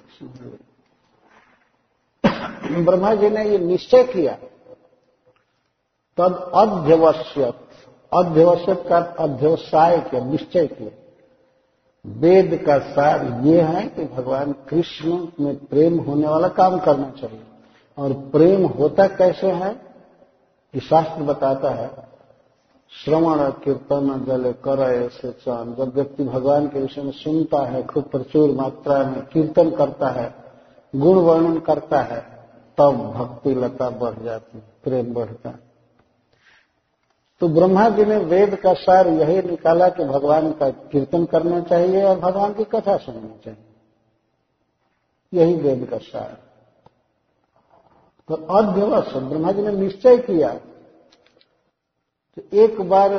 ब्रह्मा 2.82 3.14
जी 3.14 3.30
ने 3.30 3.44
ये 3.44 3.58
निश्चय 3.58 4.04
किया। 4.04 4.32
तद 6.16 6.52
अध्यवश्यत 6.54 7.54
अध्यवश्यत 8.14 8.84
का 8.88 8.98
अध्यवसाय 8.98 10.00
किया, 10.00 10.24
निश्चय 10.24 10.66
किया। 10.66 10.90
वेद 12.06 12.64
का 12.66 12.78
सार 12.78 13.40
ये 13.42 13.60
है 13.60 13.86
कि 13.86 14.04
भगवान 14.04 14.52
कृष्ण 14.52 15.28
में 15.40 15.64
प्रेम 15.64 15.98
होने 15.98 16.28
वाला 16.28 16.48
काम 16.48 16.78
करना 16.78 17.10
चाहिए। 17.10 17.44
और 17.98 18.12
प्रेम 18.12 18.66
होता 18.66 19.06
कैसे 19.06 19.52
है? 19.52 19.74
कि 20.72 20.80
शास्त्र 20.80 21.22
बताता 21.22 21.70
है 21.70 22.11
श्रवण 22.92 23.50
कीर्तन 23.50 24.24
जल 24.28 24.52
कर 24.52 24.80
ऐसे 24.80 25.30
चाँद। 25.30 25.76
जब 25.76 25.94
व्यक्ति 25.94 26.24
भगवान 26.24 26.68
के 26.68 26.80
विषय 26.80 27.02
में 27.02 27.10
सुनता 27.10 27.66
है, 27.66 27.86
खूब 27.86 28.04
प्रचुर 28.04 28.50
मात्रा 28.50 29.10
में 29.10 29.26
कीर्तन 29.26 29.70
करता 29.70 30.08
है, 30.08 30.34
गुण 30.96 31.18
वर्णन 31.18 31.58
करता 31.58 32.02
है, 32.02 32.20
तब 32.78 32.90
भक्ति 32.90 33.54
लता 33.54 33.90
बढ़ 33.90 34.22
जाती, 34.24 34.58
प्रेम 34.84 35.14
बढ़ता। 35.14 35.58
तो 37.40 37.48
ब्रह्मा 37.48 37.88
जी 37.88 38.04
ने 38.04 38.16
वेद 38.16 38.56
का 38.56 38.72
सार 38.72 39.08
यही 39.08 39.48
निकाला 39.48 39.88
कि 39.88 40.04
भगवान 40.04 40.52
का 40.52 40.68
कीर्तन 40.70 41.24
करना 41.24 41.60
चाहिए 41.60 42.04
और 42.04 42.18
भगवान 42.18 42.52
की 42.52 42.64
कथा 42.64 42.96
सुननी 42.96 43.40
चाहिए। 43.44 43.64
यही 45.34 45.54
वेद 45.54 45.88
का 45.90 45.98
सार। 45.98 46.38
तो 48.28 48.34
अध्यवश 48.34 49.16
ब्रह्मा 49.16 49.52
जी 49.52 49.62
ने 49.62 49.72
निश्चय 49.72 50.18
किया 50.18 50.60
तो 52.36 52.42
एक 52.58 52.80
बार 52.80 53.18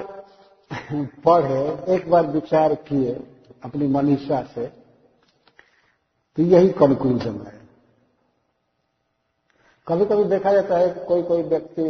पढ़े, 1.26 1.96
एक 1.96 2.10
बार 2.10 2.28
विचार 2.28 2.74
किए 2.88 3.14
अपनी 3.64 3.88
मनीषा 3.88 4.42
से 4.46 4.66
तो 6.38 6.44
यही 6.44 6.70
कंक्लूजन 6.72 7.42
है। 7.42 7.62
कभी 9.88 10.06
कभी 10.06 10.24
देखा 10.24 10.52
जाता 10.54 10.78
है 10.78 10.90
कोई 11.06 11.22
कोई 11.22 11.42
व्यक्ति 11.44 11.84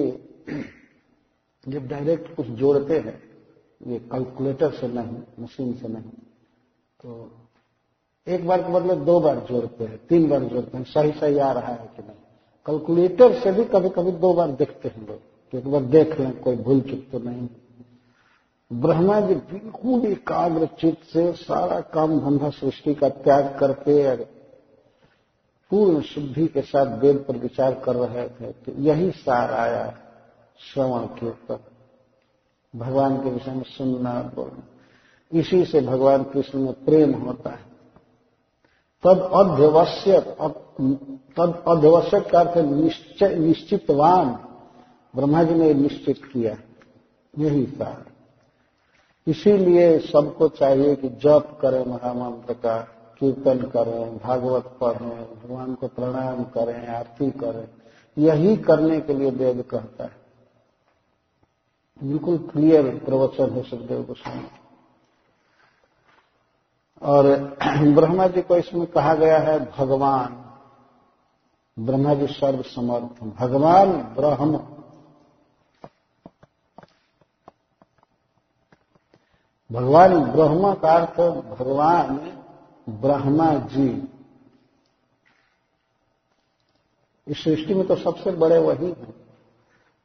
जब 1.63 1.87
डायरेक्ट 1.87 2.35
कुछ 2.35 2.47
जोड़ते 2.59 2.99
हैं, 2.99 3.19
ये 3.81 3.99
कैलकुलेटर 4.11 4.71
से 4.71 4.87
नहीं 4.87 5.21
मशीन 5.39 5.73
से 5.73 5.87
नहीं 5.87 6.11
तो 6.99 7.31
एक 8.27 8.45
बार 8.47 8.61
के 8.63 8.71
बदले 8.71 8.95
दो 8.95 9.19
बार 9.19 9.39
जोड़ते 9.41 9.83
हैं, 9.83 9.97
तीन 10.09 10.29
बार 10.29 10.43
जोड़ते 10.43 10.77
हैं 10.77 10.83
सही 10.85 11.11
सही 11.11 11.37
आ 11.39 11.51
रहा 11.51 11.73
है 11.73 11.87
कि 11.87 12.03
नहीं? 12.03 12.15
कैलकुलेटर 12.67 13.39
से 13.41 13.51
भी 13.51 13.63
कभी 13.65 13.89
कभी 13.89 14.11
दो 14.11 14.33
बार 14.33 14.51
देखते 14.51 14.89
हैं 14.89 15.07
लोग। 15.07 15.19
एक 15.53 15.67
बार 15.67 15.81
देख 15.83 16.19
लें, 16.19 16.39
कोई 16.41 16.55
भूल 16.55 16.81
चुक 16.81 16.99
तो 17.11 17.19
नहीं। 17.19 17.47
ब्रह्मा 18.71 19.19
जी 19.21 19.35
बिल्कुल 19.35 20.05
एकाग्र 20.05 20.65
चित्त 20.79 21.03
से 21.03 21.31
सारा 21.33 21.79
काम 21.93 22.19
धंधा 22.19 22.49
सृष्टि 22.49 22.93
का 22.93 23.09
त्याग 23.09 23.57
करके 23.59 24.15
पूर्ण 25.71 26.01
शुद्धि 26.01 26.47
के 26.47 26.61
साथ 26.61 26.97
वेद 26.99 27.17
पर 27.27 27.37
विचार 27.37 27.73
कर 27.79 27.95
रहे 27.95 28.27
थे 28.29 28.51
तो 28.53 28.71
यही 28.81 29.11
सार 29.11 29.51
आया 29.53 29.85
श्रवण 30.59 31.05
के 31.15 31.27
ऊपर। 31.27 31.59
भगवान 32.73 33.17
के 33.17 33.29
विषय 33.29 33.51
में 33.51 33.63
सुनना 33.67 34.13
बोलना। 34.35 34.63
इसी 35.31 35.63
से 35.65 35.81
भगवान 35.81 36.23
कृष्ण 36.23 36.59
में 36.59 36.73
प्रेम 36.85 37.13
होता 37.15 37.49
है। 37.49 37.71
तद 39.03 39.29
अध्यवश्य 39.33 40.19
तद 41.37 41.63
अध्यवश्यक 41.67 42.29
का 42.29 42.39
अर्थ 42.39 42.57
निश्चितवान। 43.37 44.42
ब्रह्मा 45.15 45.43
जी 45.43 45.53
ने 45.53 45.73
निश्चित 45.73 46.25
किया, 46.25 46.57
यही 47.37 47.65
सार। 47.65 48.05
इसीलिए 49.27 49.99
सबको 49.99 50.47
चाहिए 50.49 50.95
कि 50.95 51.09
जप 51.09 51.59
करें 51.61 51.85
महामंत्र 51.85 52.53
का, 52.53 52.77
कीर्तन 53.19 53.57
करें, 53.57 54.17
भागवत 54.17 54.77
पढ़ें, 54.81 55.33
भगवान 55.35 55.75
को 55.75 55.87
प्रणाम 55.87 56.43
करें, 56.43 56.87
आरती 56.87 57.31
करें। 57.31 57.67
यही 58.17 58.57
करने 58.57 59.01
के 59.01 59.13
लिए 59.13 59.31
वेद 59.31 59.61
कहता 59.61 60.03
है। 60.03 60.23
बिल्कुल 62.03 62.37
क्लियर 62.37 63.01
प्रवचन 63.05 63.49
है 63.49 63.63
सुखदेव 63.63 64.03
गोस्वामी। 64.03 64.47
और 67.01 67.25
ब्रह्मा 67.93 68.27
जी 68.27 68.41
को 68.41 68.55
इसमें 68.55 68.87
कहा 68.87 69.13
गया 69.13 69.39
है, 69.39 69.71
भगवान। 69.77 70.39
ब्रह्मा 71.79 72.13
जी 72.13 72.27
सर्व 72.27 72.61
समर्थ 72.61 73.23
भगवान 73.23 73.91
ब्रह्म। 73.91 74.82
भगवान 79.73 80.19
ब्रह्म 80.19 80.73
का 80.73 80.91
अर्थ 80.93 81.19
भगवान 81.59 82.17
ब्रह्मा 82.89 83.53
जी। 83.53 84.09
इस 87.27 87.43
सृष्टि 87.43 87.73
में 87.73 87.87
तो 87.87 87.95
सबसे 87.95 88.31
बड़े 88.31 88.57
वही 88.57 88.85
हैं। 88.85 89.13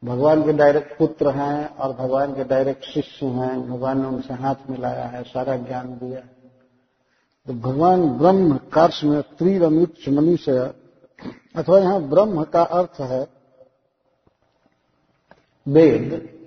भगवान 0.04 0.42
के 0.42 0.52
डायरेक्ट 0.52 0.98
पुत्र 0.98 1.30
हैं 1.30 1.76
और 1.76 1.92
भगवान 1.92 2.34
के 2.34 2.44
डायरेक्ट 2.44 2.84
शिष्य 2.84 3.26
हैं। 3.26 3.70
भगवान 3.70 4.00
ने 4.00 4.08
उनसे 4.08 4.34
हाथ 4.34 4.70
मिलाया 4.70 5.04
है, 5.04 5.22
सारा 5.22 5.56
ज्ञान 5.56 5.88
दिया 5.88 6.18
है। 6.18 6.36
तो 7.46 7.52
भगवान 7.52 8.08
ब्रह्म 8.08 8.56
कार्य 8.56 9.08
में 9.08 9.22
त्रिरमित 9.22 10.08
मनुष्य 10.08 10.74
अथवा 11.56 11.78
यहाँ 11.78 12.00
ब्रह्म 12.00 12.44
का 12.44 12.62
अर्थ 12.62 13.00
है 13.00 13.28
वेद। 15.66 16.37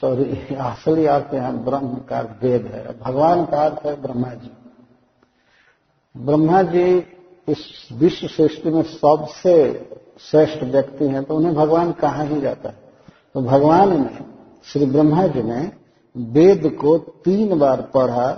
सॉरी, 0.00 0.54
असली 0.54 1.06
अर्थ 1.06 1.34
यहाँ 1.34 1.52
ब्रह्म 1.64 1.94
का 2.08 2.20
वेद 2.42 2.66
है। 2.66 2.98
भगवान 3.00 3.44
का 3.44 3.64
अर्थ 3.64 3.86
है 3.86 4.00
ब्रह्मा 4.02 4.32
जी। 4.34 4.50
ब्रह्मा 6.14 6.62
जी 6.62 6.96
इस 7.48 7.88
विश्व 7.92 8.26
सृष्टि 8.26 8.70
में 8.70 8.82
सबसे 8.82 9.54
श्रेष्ठ 10.20 10.62
व्यक्ति 10.64 11.06
हैं 11.06 11.22
तो 11.24 11.36
उन्हें 11.36 11.54
भगवान 11.54 11.92
कहा 11.92 12.22
ही 12.22 12.40
जाता 12.40 12.68
है। 12.68 12.76
तो 13.34 13.40
भगवान 13.40 14.00
ने, 14.00 14.18
श्री 14.64 14.86
ब्रह्मा 14.86 15.26
जी 15.26 15.42
ने 15.42 15.60
वेद 16.16 16.66
को 16.80 16.96
तीन 17.24 17.58
बार 17.58 17.80
पढ़ा 17.94 18.28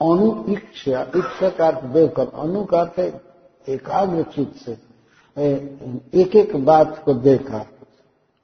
अनु 0.00 0.44
इच्छा 0.48 1.00
इच्छा 1.16 1.48
का 1.48 1.66
अर्थ 1.66 1.84
देवकर, 1.84 2.28
अनु 2.34 2.64
का 2.64 2.80
अर्थ 2.80 3.68
एकाग्र 3.68 4.22
चित 4.34 4.54
से 4.56 4.72
एक 6.20 6.36
एक 6.36 6.56
बात 6.64 7.02
को 7.04 7.14
देखा। 7.14 7.64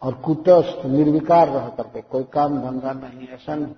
और 0.02 0.14
कुटस्थ, 0.14 0.86
निर्विकार 0.86 1.48
रह 1.48 1.68
करके, 1.68 2.00
कोई 2.00 2.24
काम 2.24 2.60
धंधा 2.62 2.92
नहीं, 2.92 3.28
ऐसा 3.28 3.54
नहीं। 3.54 3.74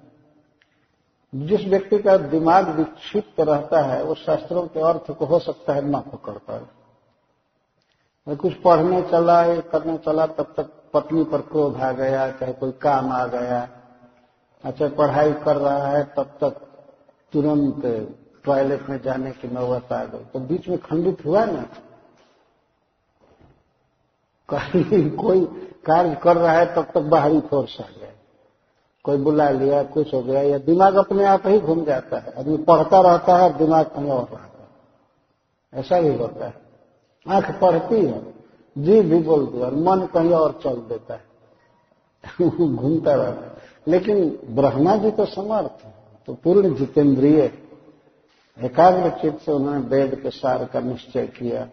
जिस 1.35 1.67
व्यक्ति 1.67 1.99
का 1.99 2.17
दिमाग 2.17 2.69
विक्षिप्त 2.69 3.41
रहता 3.41 3.83
है, 3.83 4.05
वो 4.05 4.15
शास्त्रों 4.15 4.67
के 4.67 4.81
अर्थ 4.81 5.11
को 5.11 5.25
हो 5.25 5.39
सकता 5.39 5.73
है 5.73 5.91
न 5.91 6.01
पकड़ 6.01 6.33
पाए 6.33 6.67
मैं 8.29 8.37
कुछ 8.37 8.55
पढ़ने 8.55 9.03
चला, 9.03 9.45
या 9.45 9.61
करने 9.61 9.99
चला, 9.99 10.27
तब 10.27 10.55
तक 10.57 10.91
पत्नी 10.95 11.25
पर 11.25 11.41
क्रोध 11.41 11.77
आ 11.77 11.93
गया, 11.93 12.31
चाहे 12.31 12.53
कोई 12.53 12.73
काम 12.73 13.13
आ 13.13 13.27
गया। 13.27 13.69
अच्छा 14.65 14.89
पढ़ाई 14.89 15.33
कर 15.33 15.57
रहा 15.57 15.89
है, 15.89 16.05
तब 16.05 16.23
तक 16.23 16.51
तुरंत 17.33 17.83
टॉयलेट 18.45 18.89
में 18.89 19.03
जाने 19.03 19.31
की 19.31 19.49
नौबत 19.49 19.93
आ 19.93 20.05
गई। 20.05 20.25
तो 20.25 20.39
बीच 20.39 20.69
में 20.69 20.79
खंडित 20.79 21.25
हुआ 21.25 21.45
ना? 21.45 21.65
कहीं 24.49 25.11
कोई 25.11 25.71
कार्य 25.87 26.19
कर 26.23 26.37
रहा 26.37 26.53
है, 26.53 26.75
तब 26.75 26.83
तक 26.83 27.01
बाहरी 27.01 27.41
फोर्स 27.41 27.81
आ 27.81 27.85
गया। 27.85 28.11
कोई 29.05 29.17
बुला 29.17 29.51
लिया, 29.51 29.83
कुछ 29.83 30.15
हो 30.15 30.23
गया, 30.23 30.43
या 30.43 30.59
दिमाग 30.59 30.95
अपने 30.95 31.25
आप 31.25 31.43
ही 31.47 31.61
घूम 31.61 31.85
जाता 31.85 32.19
है। 32.19 32.35
आदमी 32.39 32.57
पढ़ता 32.57 33.01
रहता 33.01 33.37
है, 33.37 33.59
दिमाग 33.59 33.87
कहीं 33.87 34.11
और 34.11 34.29
रहता 34.31 34.43
है। 34.43 34.69
ऐसा 35.81 36.01
भी 36.01 36.17
होता 36.17 36.47
है। 36.47 36.55
आँख 37.29 37.61
पढ़ती 37.61 38.07
है, 38.07 38.35
जी 38.79 39.01
भी 39.01 39.19
बोलती 39.19 39.59
है, 39.59 39.65
और 39.65 39.75
मन 39.75 40.07
कहीं 40.07 40.31
और 40.31 40.61
चल 40.65 40.75
देता 40.75 41.15
है। 41.15 41.25
घूमता 42.77 43.15
रहता 43.15 43.47
है। 43.47 43.53
लेकिन 43.89 44.39
ब्रह्मा 44.51 44.97
जी 44.97 45.11
तो 45.11 45.25
समर्थ 45.25 45.85
है 45.85 45.95
तो 46.27 46.35
पूर्ण 46.35 46.75
जितेंद्रिय। 46.75 47.59
एकाग्र 48.63 49.11
चित्त 49.11 49.43
से 49.43 49.53
उन्होंने 49.53 49.79
वेद 49.79 50.15
के 50.15 50.31
सार 50.31 50.65
का 50.65 50.81
निश्चय 50.81 51.27
किया। 51.27 51.69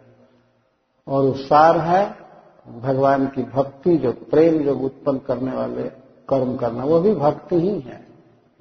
और 1.07 1.35
सार 1.35 1.77
है 1.77 2.20
भगवान 2.67 3.27
की 3.27 3.43
भक्ति 3.43 3.97
जो 3.97 4.11
प्रेम 4.11 4.63
जो 4.63 4.79
उत्पन्न 4.79 5.17
करने 5.17 5.51
वाले 5.51 5.83
कर्म 6.29 6.57
करना, 6.57 6.83
वो 6.83 6.99
भी 6.99 7.13
भक्ति 7.13 7.55
ही 7.55 7.79
है। 7.79 8.07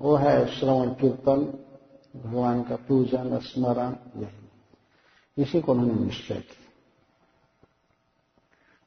वो 0.01 0.14
है 0.14 0.46
श्रवण, 0.46 0.88
कीर्तन, 0.88 1.64
भगवान 2.26 2.62
का 2.62 2.76
पूजन, 2.76 3.38
स्मरण, 3.38 4.20
यही। 4.22 4.40
इसी 5.42 5.61
को 5.61 5.72
उन्होंने 5.72 5.94
निश्चय 5.94 6.34
किया। 6.34 6.72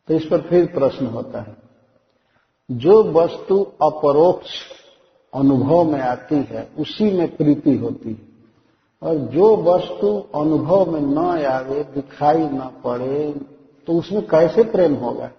तो 0.08 0.14
इस 0.14 0.26
पर 0.26 0.42
फिर 0.42 0.66
प्रश्न 0.66 1.06
होता 1.06 1.42
है, 1.42 1.58
जो 2.72 3.04
वस्तु 3.04 3.64
अपरोक्ष 3.64 4.50
अनुभव 5.34 5.84
में 5.84 6.02
आती 6.02 6.36
है, 6.36 6.72
उसी 6.78 7.12
में 7.12 7.38
प्रीति 7.38 7.78
होती 7.78 8.10
है, 8.10 8.28
और 9.10 9.16
जो 9.16 9.58
वस्तु 9.58 10.28
अनुभव 10.36 10.92
में 10.92 11.02
न 11.02 11.46
आवे, 11.46 11.84
दिखाई 11.84 12.44
न 12.44 12.60
पड़े 12.84 13.36
तो 13.88 13.94
उसमें 13.94 14.22
कैसे 14.28 14.64
प्रेम 14.64 14.94
होगा? 14.96 15.30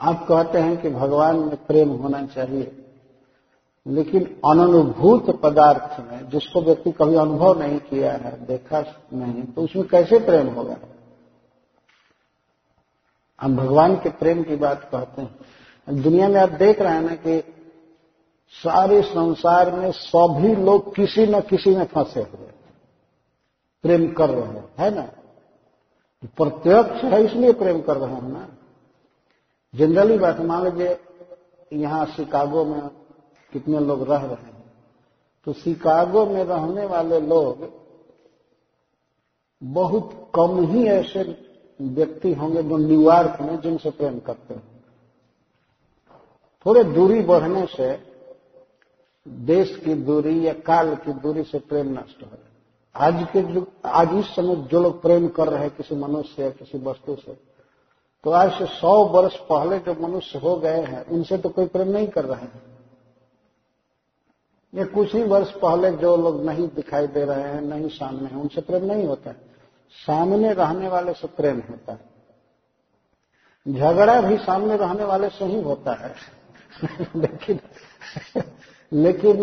आप 0.00 0.26
कहते 0.28 0.58
हैं 0.58 0.76
कि 0.76 0.90
भगवान 0.90 1.36
में 1.36 1.56
प्रेम 1.66 1.90
होना 1.92 2.24
चाहिए, 2.26 2.70
लेकिन 3.86 4.24
अनुभूत 4.44 5.30
पदार्थ 5.42 6.00
में 6.02 6.28
जिसको 6.28 6.62
व्यक्ति 6.62 6.92
कभी 6.92 7.14
अनुभव 7.14 7.58
नहीं 7.60 7.78
किया 7.80 8.12
है, 8.12 8.44
देखा 8.46 8.80
नहीं 9.12 9.42
तो 9.44 9.62
उसमें 9.62 9.86
कैसे 9.86 10.18
प्रेम 10.18 10.48
होगा? 10.48 10.76
हम 13.40 13.56
भगवान 13.56 13.96
के 13.96 14.08
प्रेम 14.10 14.42
की 14.42 14.56
बात 14.56 14.88
कहते 14.92 15.22
हैं। 15.22 16.02
दुनिया 16.02 16.28
में 16.28 16.40
आप 16.40 16.50
देख 16.58 16.80
रहे 16.80 16.92
हैं 16.92 17.02
ना 17.02 17.14
कि 17.16 17.42
सारे 18.54 19.00
संसार 19.02 19.70
में 19.72 19.90
सभी 19.92 20.54
लोग 20.56 20.94
किसी 20.94 21.26
न 21.26 21.40
किसी 21.40 21.74
में 21.76 21.84
फंसे 21.84 22.20
हुए 22.20 22.50
प्रेम 23.84 24.06
कर 24.12 24.30
रहे 24.30 24.46
हैं, 24.48 24.64
है 24.78 24.94
ना? 24.94 25.08
प्रत्यक्ष 26.22 27.04
है, 27.04 27.24
इसलिए 27.24 27.52
प्रेम 27.52 27.80
कर 27.80 27.96
रहे 27.96 28.14
हैं 28.14 28.22
ना। 28.22 28.48
जनरली 29.74 30.18
बात 30.18 30.40
मान 30.40 30.64
लीजिए, 30.64 30.98
यहाँ 31.72 32.06
शिकागो 32.06 32.64
में 32.64 32.80
कितने 33.52 33.80
लोग 33.80 34.10
रह 34.10 34.20
रहे 34.20 34.44
हैं। 34.46 34.64
तो 35.46 35.52
शिकागो 35.52 36.26
में 36.26 36.44
रहने 36.44 36.86
वाले 36.86 37.20
लोग 37.20 37.68
बहुत 39.62 40.32
कम 40.34 40.64
ही 40.66 40.84
ऐसे 40.84 41.22
व्यक्ति 41.80 42.32
होंगे 42.34 42.62
जो 42.62 42.76
न्यूयॉर्क 42.76 43.40
में 43.40 43.60
जिनसे 43.60 43.90
प्रेम 43.90 44.18
करते 44.18 44.54
हैं। 44.54 44.84
थोड़े 46.66 46.84
दूरी 46.84 47.20
बढ़ने 47.22 47.66
से 47.66 47.88
देश 49.26 49.76
की 49.84 49.94
दूरी 49.94 50.46
या 50.46 50.52
काल 50.52 50.94
की 50.94 51.12
दूरी 51.12 51.42
से 51.42 51.58
प्रेम 51.58 51.92
नष्ट 51.92 52.22
हो। 52.22 52.38
आज 53.00 53.26
के 53.32 53.42
जो, 53.42 53.72
आज 53.86 54.08
इस 54.12 54.26
समय 54.26 54.56
जो 54.56 54.82
लोग 54.82 55.02
प्रेम 55.02 55.28
कर 55.28 55.48
रहे 55.48 55.60
हैं 55.60 55.70
किसी 55.70 55.94
मनुष्य 55.94 56.42
या 56.42 56.50
किसी 56.50 56.78
वस्तु 56.78 57.16
से 57.16 57.56
तो 58.24 58.30
आज 58.30 58.52
से 58.52 58.66
सौ 58.66 59.04
वर्ष 59.04 59.36
पहले 59.36 59.78
जो 59.78 59.94
मनुष्य 60.00 60.38
हो 60.38 60.56
गए 60.56 60.80
हैं, 60.80 61.06
उनसे 61.06 61.38
तो 61.38 61.48
कोई 61.48 61.66
प्रेम 61.66 61.88
नहीं 61.88 62.08
कर 62.08 62.24
रहे 62.24 62.40
हैं। 62.40 62.62
ये 64.74 64.84
कुछ 64.84 65.14
ही 65.14 65.22
वर्ष 65.22 65.50
पहले 65.50 65.90
जो 65.90 66.16
लोग 66.16 66.44
नहीं 66.44 66.68
दिखाई 66.68 67.06
दे 67.06 67.24
रहे 67.24 67.42
हैं, 67.42 67.60
नहीं 67.60 67.88
सामने 67.88 68.28
हैं, 68.28 68.36
उनसे 68.36 68.60
प्रेम 68.60 68.84
नहीं 68.84 69.06
होता 69.06 69.30
है। 69.30 69.36
सामने 69.90 70.52
रहने 70.52 70.88
वाले 70.88 71.12
से 71.12 71.28
प्रेम 71.28 71.62
होता 71.70 71.92
है। 71.92 72.00
झगड़ा 73.68 74.20
भी 74.20 74.38
सामने 74.38 74.76
रहने 74.76 75.04
वाले 75.04 75.28
से 75.28 75.44
ही 75.44 75.62
होता 75.62 75.92
है। 75.92 76.14
लेकिन 77.16 77.60
लेकिन, 78.92 79.36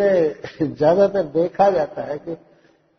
ज़्यादातर 0.75 1.23
देखा 1.23 1.69
जाता 1.69 2.01
है 2.01 2.17
कि 2.17 2.37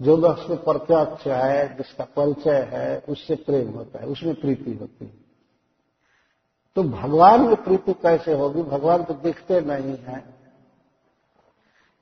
जो 0.03 0.17
वक्त 0.17 0.51
प्रत्यक्ष 0.51 1.27
है, 1.27 1.77
जिसका 1.77 2.05
परिचय 2.05 2.69
है, 2.73 3.05
उससे 3.09 3.35
प्रेम 3.35 3.71
होता 3.71 3.99
है, 3.99 4.07
उसमें 4.07 4.35
प्रीति 4.35 4.75
होती 4.75 5.05
है। 5.05 5.25
तो 6.77 6.83
भगवान 6.83 7.41
में 7.41 7.57
प्रीति 7.57 7.93
कैसे 7.93 8.33
होगी? 8.33 8.63
भगवान 8.63 9.05
तो 9.05 9.15
दिखते 9.15 9.61
नहीं 9.61 9.97
है। 9.97 10.35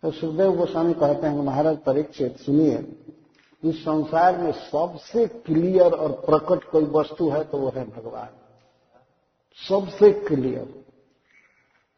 तो 0.02 0.10
सुखदेव 0.10 0.56
गोस्वामी 0.56 0.94
कहते 0.94 1.26
हैं 1.26 1.42
महाराज 1.42 1.78
परीक्षित, 1.78 2.38
सुनिए, 2.38 2.96
इस 3.64 3.82
संसार 3.82 4.38
में 4.38 4.52
सबसे 4.52 5.26
क्लियर 5.26 5.92
और 5.92 6.12
प्रकट 6.12 6.64
कोई 6.64 6.84
वस्तु 6.84 7.30
है 7.30 7.44
तो 7.44 7.58
वो 7.58 7.72
है 7.76 7.90
भगवान। 7.90 8.28
सबसे 9.68 10.12
क्लियर 10.12 10.84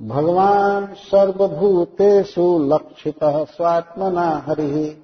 भगवान 0.03 0.95
सर्वभूतेषु 0.95 2.59
लक्षित 2.59 3.25
स्वात्मना 3.25 4.45
हरि। 4.47 5.04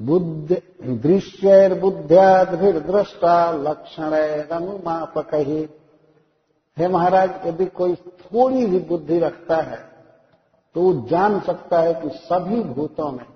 बुद्ध 0.00 0.62
दृश्यैर्बुद्ध्याद्भिर्द्रष्टा 1.02 3.52
लक्षणैरनुमापक। 3.52 5.34
ही 5.34 5.68
हे 6.76 6.88
महाराज, 6.88 7.30
यदि 7.46 7.66
कोई 7.66 7.94
थोड़ी 7.94 8.66
भी 8.66 8.80
बुद्धि 8.80 9.18
रखता 9.18 9.56
है 9.56 9.90
तो 10.74 10.82
वो 10.82 11.08
जान 11.08 11.40
सकता 11.40 11.80
है 11.80 11.94
कि 11.94 12.08
सभी 12.18 12.62
भूतों 12.64 13.12
में, 13.12 13.26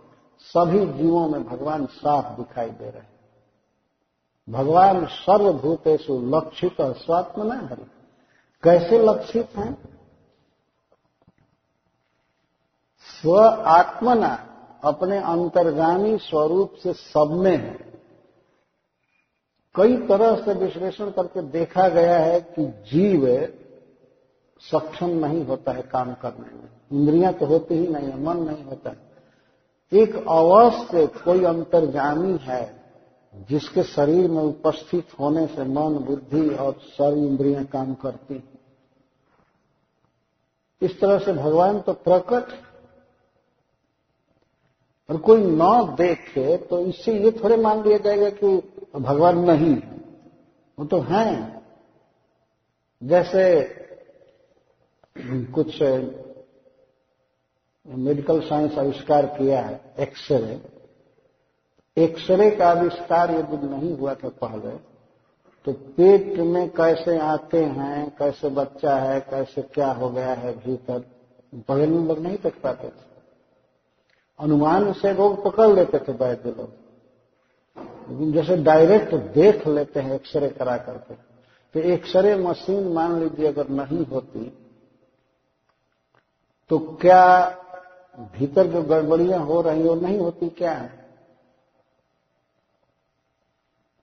सभी 0.40 0.92
जीवों 0.92 1.28
में 1.28 1.44
भगवान 1.44 1.86
साफ़ 1.86 2.36
दिखाई 2.36 2.68
दे 2.68 2.84
रहे 2.84 2.98
हैं। 2.98 3.12
भगवान 4.48 5.06
सर्वभूतेषु 5.06 6.30
लक्षित 6.30 6.80
और 6.80 6.94
स्वात्म 6.94 7.52
न 7.52 7.60
हरि 7.60 7.84
कैसे 8.62 8.98
लक्षित 8.98 9.56
हैं? 9.56 9.76
स्व 13.08 13.38
आत्मना 13.68 14.53
अपने 14.84 15.18
अंतर्गामी 15.18 16.16
स्वरूप 16.18 16.74
से 16.74 16.92
सब 16.92 17.30
में 17.34 17.56
है। 17.56 17.92
कई 19.74 19.96
तरह 20.06 20.36
से 20.36 20.52
विश्लेषण 20.54 21.10
करके 21.10 21.42
देखा 21.42 21.88
गया 21.88 22.18
है 22.18 22.40
कि 22.40 22.66
जीव 22.90 23.26
सक्षम 24.62 25.10
नहीं 25.26 25.44
होता 25.46 25.72
है 25.72 25.82
काम 25.82 26.12
करने 26.14 26.54
में। 26.54 26.68
इंद्रियाँ 26.92 27.32
तो 27.32 27.46
होती 27.46 27.74
ही 27.74 27.86
नहीं 27.86 28.08
है, 28.08 28.22
मन 28.22 28.36
नहीं 28.36 28.64
होता 28.64 28.90
है। 28.90 29.12
एक 29.92 30.14
अवश्य 30.16 31.06
कोई 31.24 31.44
अंतर्जामी 31.44 32.38
है 32.42 32.84
जिसके 33.48 33.82
शरीर 33.82 34.30
में 34.30 34.42
उपस्थित 34.42 35.18
होने 35.20 35.46
से 35.46 35.64
मन, 35.64 35.98
बुद्धि 35.98 36.48
और 36.54 36.72
सारी 36.82 37.26
इंद्रियाँ 37.26 37.64
काम 37.64 37.94
करती 37.94 38.42
इस 40.82 41.00
तरह 41.00 41.18
से 41.18 41.32
भगवान 41.32 41.80
तो 41.80 41.92
प्रकट 41.92 42.52
और 45.08 45.16
कोई 45.16 45.42
न 45.42 45.94
देखे 45.98 46.56
तो 46.56 46.78
इससे 46.80 47.12
ये 47.18 47.30
थोड़े 47.42 47.56
मान 47.56 47.82
लिया 47.82 47.98
जाएगा 47.98 48.30
कि 48.34 48.46
भगवान 48.96 49.38
नहीं 49.50 49.74
वो 50.78 50.84
तो 50.84 51.00
हैं। 51.00 51.62
जैसे 53.02 53.42
कुछ 55.52 55.82
मेडिकल 57.86 58.40
साइंस 58.40 58.78
आविष्कार 58.78 59.26
किया 59.28 59.60
है 59.62 59.80
एक्सरे 59.98 60.60
एक्सरे 61.96 62.50
का 62.50 62.68
आविष्कार 62.68 63.30
यदि 63.30 63.66
नहीं 63.66 63.96
हुआ 63.96 64.14
था 64.14 64.28
पहले 64.40 64.70
तो 65.66 65.72
पेट 65.72 66.38
में 66.38 66.68
कैसे 66.70 67.16
आते 67.18 67.62
हैं, 67.64 68.08
कैसे 68.18 68.48
बच्चा 68.50 68.96
है, 68.96 69.20
कैसे 69.20 69.62
क्या 69.64 69.90
हो 69.92 70.08
गया 70.10 70.32
है, 70.32 70.52
भीतर 70.56 70.98
पहले 71.68 71.86
लोग 71.86 72.18
नहीं 72.18 72.36
देख 72.36 72.60
पाते 72.62 72.88
थे। 72.88 73.13
अनुमान 74.38 74.92
से 74.92 75.12
रोग 75.12 75.44
पकड़ 75.44 75.68
लेते 75.68 75.98
थे 75.98 76.12
वैद्य 76.14 76.50
लोग। 76.50 76.72
लेकिन 78.10 78.32
जैसे 78.32 78.56
डायरेक्ट 78.56 79.14
देख 79.34 79.66
लेते 79.66 80.00
हैं, 80.00 80.14
एक्सरे 80.14 80.48
करा 80.48 80.76
करके 80.78 81.14
तो 81.74 81.80
एक्सरे 81.90 82.34
मशीन 82.36 82.88
मान 82.88 83.18
लीजिए 83.20 83.46
अगर 83.46 83.68
नहीं 83.68 84.04
होती 84.06 84.52
तो 86.70 86.78
क्या 87.00 87.24
भीतर 88.34 88.66
जो 88.66 88.82
गड़बड़ियाँ 88.82 89.40
हो 89.40 89.60
रही 89.60 89.82
वो 89.82 89.94
नहीं 89.94 90.18
होती 90.18 90.48
क्या? 90.48 90.74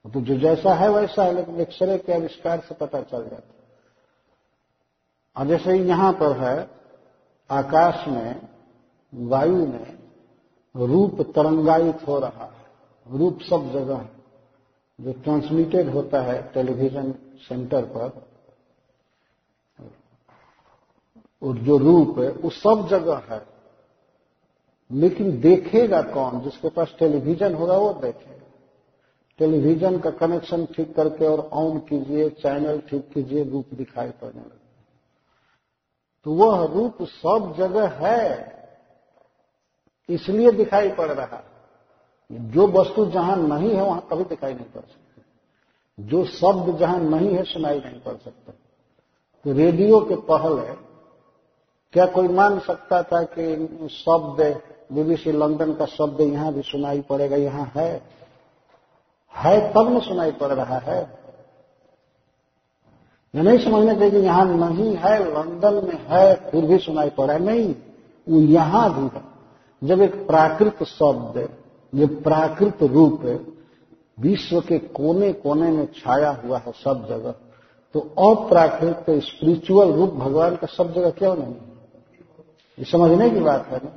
तो 0.06 0.22
जो 0.22 0.38
जैसा 0.38 0.74
है 0.74 0.90
वैसा 0.90 1.24
है, 1.24 1.34
लेकिन 1.34 1.60
एक्सरे 1.62 1.98
के 1.98 2.14
आविष्कार 2.14 2.60
से 2.60 2.76
पता 2.76 3.02
चल 3.02 3.28
जाता 3.30 3.54
और 5.36 5.48
जैसे 5.48 5.74
यहाँ 5.74 6.12
पर 6.14 6.38
है, 6.38 6.70
आकाश 7.50 8.08
में 8.08 8.50
वायु 9.14 9.66
में 9.68 10.01
रूप 10.76 11.22
तरंगायित 11.36 12.08
हो 12.08 12.20
रहा 12.20 12.46
है। 12.46 13.18
रूप 13.18 13.40
सब 13.42 13.72
जगह 13.74 14.08
जो 15.00 15.14
ट्रांसमिटेड 15.14 15.90
होता 15.90 16.22
है 16.22 16.42
टेलीविज़न 16.54 17.12
सेंटर 17.40 17.86
पर, 17.86 18.22
और 21.42 21.58
जो 21.58 21.78
रूप 21.78 22.20
है, 22.20 22.32
वो 22.32 22.50
सब 22.50 22.88
जगह 22.88 23.24
है। 23.30 23.46
लेकिन 24.92 25.40
देखेगा 25.42 26.02
कौन? 26.02 26.40
जिसके 26.42 26.70
पास 26.70 26.96
टेलीविज़न 27.00 27.54
होगा 27.56 27.78
वो 27.78 27.94
देखेगा। 27.94 28.46
टेलीविज़न 29.40 30.00
का 30.00 30.10
कनेक्शन 30.10 30.66
ठीक 30.66 30.96
करके 30.96 31.28
और 31.28 31.40
ऑन 31.54 31.80
कीजिए 31.80 32.30
चैनल 32.30 32.80
ठीक 32.80 33.10
कीजिए, 33.14 33.44
रूप 33.44 33.74
दिखाई 33.74 34.10
पड़ने 34.12 34.42
लगता 34.42 34.58
तो 36.26 36.34
वह 36.34 36.66
रूप 36.66 36.98
सब 37.02 37.54
जगह 37.58 37.88
है। 38.08 38.61
इसलिए 40.10 40.52
दिखाई 40.52 40.90
पड़ 40.90 41.12
रहा। 41.12 41.44
जो 42.32 42.68
वस्तु 42.68 43.06
जहाँ 43.06 43.36
नहीं 43.36 43.76
है, 43.76 43.84
वहाँ 43.84 44.08
कभी 44.12 44.24
दिखाई 44.24 44.54
नहीं 44.54 44.66
पड़ 44.66 44.82
सकती। 44.82 45.22
जो 46.00 46.26
शब्द 46.26 46.78
जहाँ 46.78 47.00
नहीं 47.00 47.36
है, 47.36 47.44
सुनाई 47.44 47.80
नहीं 47.80 48.02
पड़ 48.02 48.14
सकता। 48.14 48.54
तो 49.46 49.54
रेडियो 49.54 50.00
के 50.00 50.16
पहले 50.16 50.74
क्या 51.94 52.06
कोई 52.06 52.28
मान 52.28 52.60
सकता 52.60 53.04
था 53.04 53.24
कि 53.24 53.68
शब्द, 53.92 54.62
बीबीसी 54.96 55.32
लंदन 55.32 55.74
का 55.74 55.86
शब्द 55.86 56.22
यहाँ 56.22 56.54
भी 56.54 56.62
सुनाई 56.62 57.02
पड़ेगा, 57.02 57.36
यहाँ 57.36 57.72
है? 57.76 58.02
है, 59.36 59.74
तब 59.74 59.98
न 59.98 60.00
सुनाई 60.00 60.32
पड़ 60.32 60.48
रहा 60.48 60.78
है। 60.78 61.22
ये 63.36 63.42
नहीं 63.42 63.60
समझना 63.60 63.94
चाहिए 63.94 64.12
कि 64.12 64.18
यहाँ 64.18 64.46
नहीं 64.46 64.96
है, 64.96 65.26
लंदन 65.26 65.74
में 65.74 66.06
है, 66.08 66.52
फिर 66.52 66.66
भी 66.66 66.78
सुनाई 66.78 67.10
पड़ा 67.10 67.38
नहीं, 67.38 67.76
वो 68.30 68.40
यहाँ 68.40 68.94
भी 68.94 69.20
है। 69.20 69.31
जब 69.84 70.02
एक 70.02 70.28
प्राकृत 70.28 70.84
शब्द 70.84 71.50
ये 71.96 72.06
प्राकृत 72.06 72.84
रूप 72.84 73.46
विश्व 74.20 74.62
के 74.62 74.80
कोने 74.80 75.34
कोने 75.34 75.72
में 75.72 75.86
छाया 75.86 76.42
हुआ 76.46 76.58
है 76.58 76.72
सब 76.72 77.08
जगह 77.10 77.36
तो 77.94 78.00
अप्राकृत 78.00 79.06
स्पिरिचुअल 79.10 79.92
रूप 79.92 80.10
भगवान 80.10 80.56
का 80.56 80.68
सब 80.68 80.94
जगह 80.94 81.10
क्यों 81.10 81.36
नहीं? 81.36 81.56
ये 82.80 82.86
समझने 82.86 83.30
की 83.30 83.40
बात 83.40 83.68
है 83.68 83.78
ना? 83.78 83.90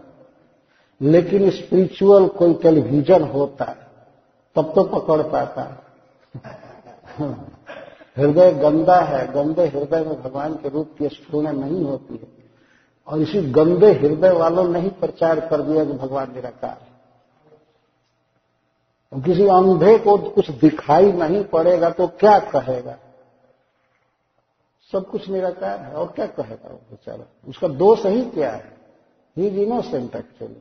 लेकिन 1.02 1.50
स्पिरिचुअल 1.50 2.28
कोई 2.28 2.54
टेलीविज़न 2.54 3.22
होता 3.22 3.64
है, 3.64 3.76
तब 4.56 4.74
तो 4.74 4.84
पकड़ 4.84 5.22
पाता 5.22 5.62
है। 5.62 5.84
हृदय 8.16 8.52
गंदा 8.52 9.00
है, 9.00 9.32
गंदे 9.32 9.66
हृदय 9.66 10.00
में 10.00 10.22
भगवान 10.22 10.54
के 10.54 10.68
रूप 10.68 10.90
की 10.98 11.08
स्फूर्णा 11.08 11.52
नहीं 11.52 11.84
होती 11.84 12.14
है। 12.14 12.43
और 13.06 13.20
इसी 13.20 13.42
गंदे 13.42 13.92
हृदय 13.92 14.30
वालों 14.30 14.68
ने 14.68 14.80
ही 14.80 14.88
प्रचार 14.88 15.40
कर 15.48 15.62
दिया 15.62 15.84
कि 15.84 15.92
भगवान 15.92 16.34
निराकार 16.34 16.78
है। 16.82 16.94
किसी 19.22 19.46
अंधे 19.46 19.98
को 19.98 20.16
कुछ 20.16 20.50
दिखाई 20.50 21.12
नहीं 21.12 21.44
पड़ेगा 21.44 21.90
तो 21.90 22.06
क्या 22.06 22.38
कहेगा? 22.38 22.98
सब 24.92 25.06
कुछ 25.06 25.28
निराकार 25.28 25.80
है, 25.80 25.92
और 25.92 26.06
क्या 26.06 26.26
कहेगा 26.26 26.68
वो 26.68 26.76
बेचारा? 26.76 27.24
उसका 27.48 27.68
दोष 27.68 28.06
ही 28.06 28.24
क्या 28.24 28.50
है? 28.50 28.76
ही 29.36 29.46
इज़ 29.46 29.58
इनोसेंट 29.58 30.16
एक्चुअली 30.16 30.56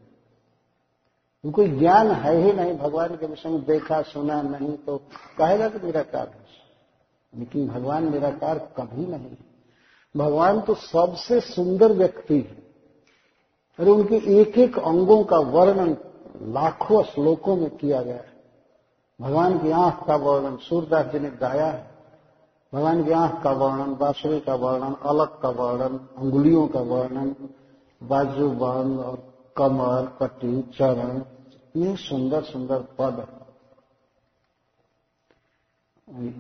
उनको 1.46 1.68
ज्ञान 1.68 2.12
है 2.12 2.38
ही 2.38 2.54
नहीं, 2.54 2.78
भगवान 2.78 3.16
के 3.16 3.26
विषय 3.26 3.50
में 3.50 3.66
देखा, 3.66 4.02
सुना 4.02 4.42
नहीं 4.42 4.78
तो 4.78 4.98
कहेगा 5.38 5.70
कि 5.70 5.86
निराकार 5.86 6.28
है। 6.28 6.46
लेकिन 7.40 7.68
भगवान 7.68 8.12
निराकार 8.12 8.58
कभी 8.58 9.06
नहीं 9.06 9.30
है। 9.30 9.53
भगवान 10.18 10.62
तो 10.62 10.74
सबसे 10.74 11.40
सुंदर 11.40 11.92
व्यक्ति 11.92 12.36
है। 12.36 12.64
अरे 13.80 13.92
उनके 13.92 14.42
एक 14.42 14.58
एक 14.58 14.80
अंगों 14.80 15.24
का 15.24 15.38
वर्णन 15.38 15.98
लाखों 16.42 17.04
श्लोकों 17.04 17.56
में 17.56 17.78
किया 17.78 18.02
गया 18.02 18.16
है। 18.16 18.34
भगवान 19.22 19.60
की 19.60 19.72
आँख 19.72 20.08
का 20.08 20.16
वर्णन 20.16 20.58
सूरदास 20.58 21.06
जी 21.06 21.20
ने 21.20 21.30
गाया 21.30 21.66
है। 21.66 21.92
भगवान 22.74 23.04
की 23.04 23.12
आँख 23.12 23.44
का 23.44 23.52
वर्णन, 23.52 23.96
बांसुरी 23.96 24.40
का 24.40 24.56
वर्णन, 24.56 24.94
अलग 24.94 25.42
का 25.42 25.50
वर्णन 25.50 25.98
अंगुलियों 26.18 26.68
का 26.68 26.80
वर्णन, 26.80 27.36
बाजू 28.04 28.50
बंद 28.50 29.00
और 29.00 29.34
कमर, 29.58 30.18
पट्टी, 30.20 30.62
चरण, 30.62 31.24
ये 31.76 31.96
सुंदर 31.96 32.44
सुंदर 32.44 32.80
पद 32.80 33.28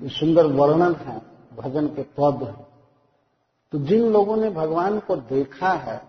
सुंदर 0.09 0.45
वर्णन 0.45 0.95
है, 0.95 1.21
भजन 1.55 1.87
के 1.87 2.01
पद 2.01 2.43
हैं। 2.43 2.72
तो 3.73 3.79
जिन 3.79 4.11
लोगों 4.11 4.37
ने 4.37 4.49
भगवान 4.49 4.99
को 4.99 5.15
देखा 5.15 5.69
है, 5.69 6.01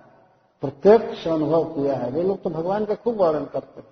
प्रत्यक्ष 0.61 1.29
अनुभव 1.29 1.65
किया 1.65 1.97
है, 1.97 2.11
वे 2.11 2.23
लोग 2.23 2.43
तो 2.43 2.51
भगवान 2.51 2.85
का 2.85 2.95
खूब 2.95 3.17
वर्णन 3.17 3.45
करते 3.45 3.81
हैं। 3.81 3.89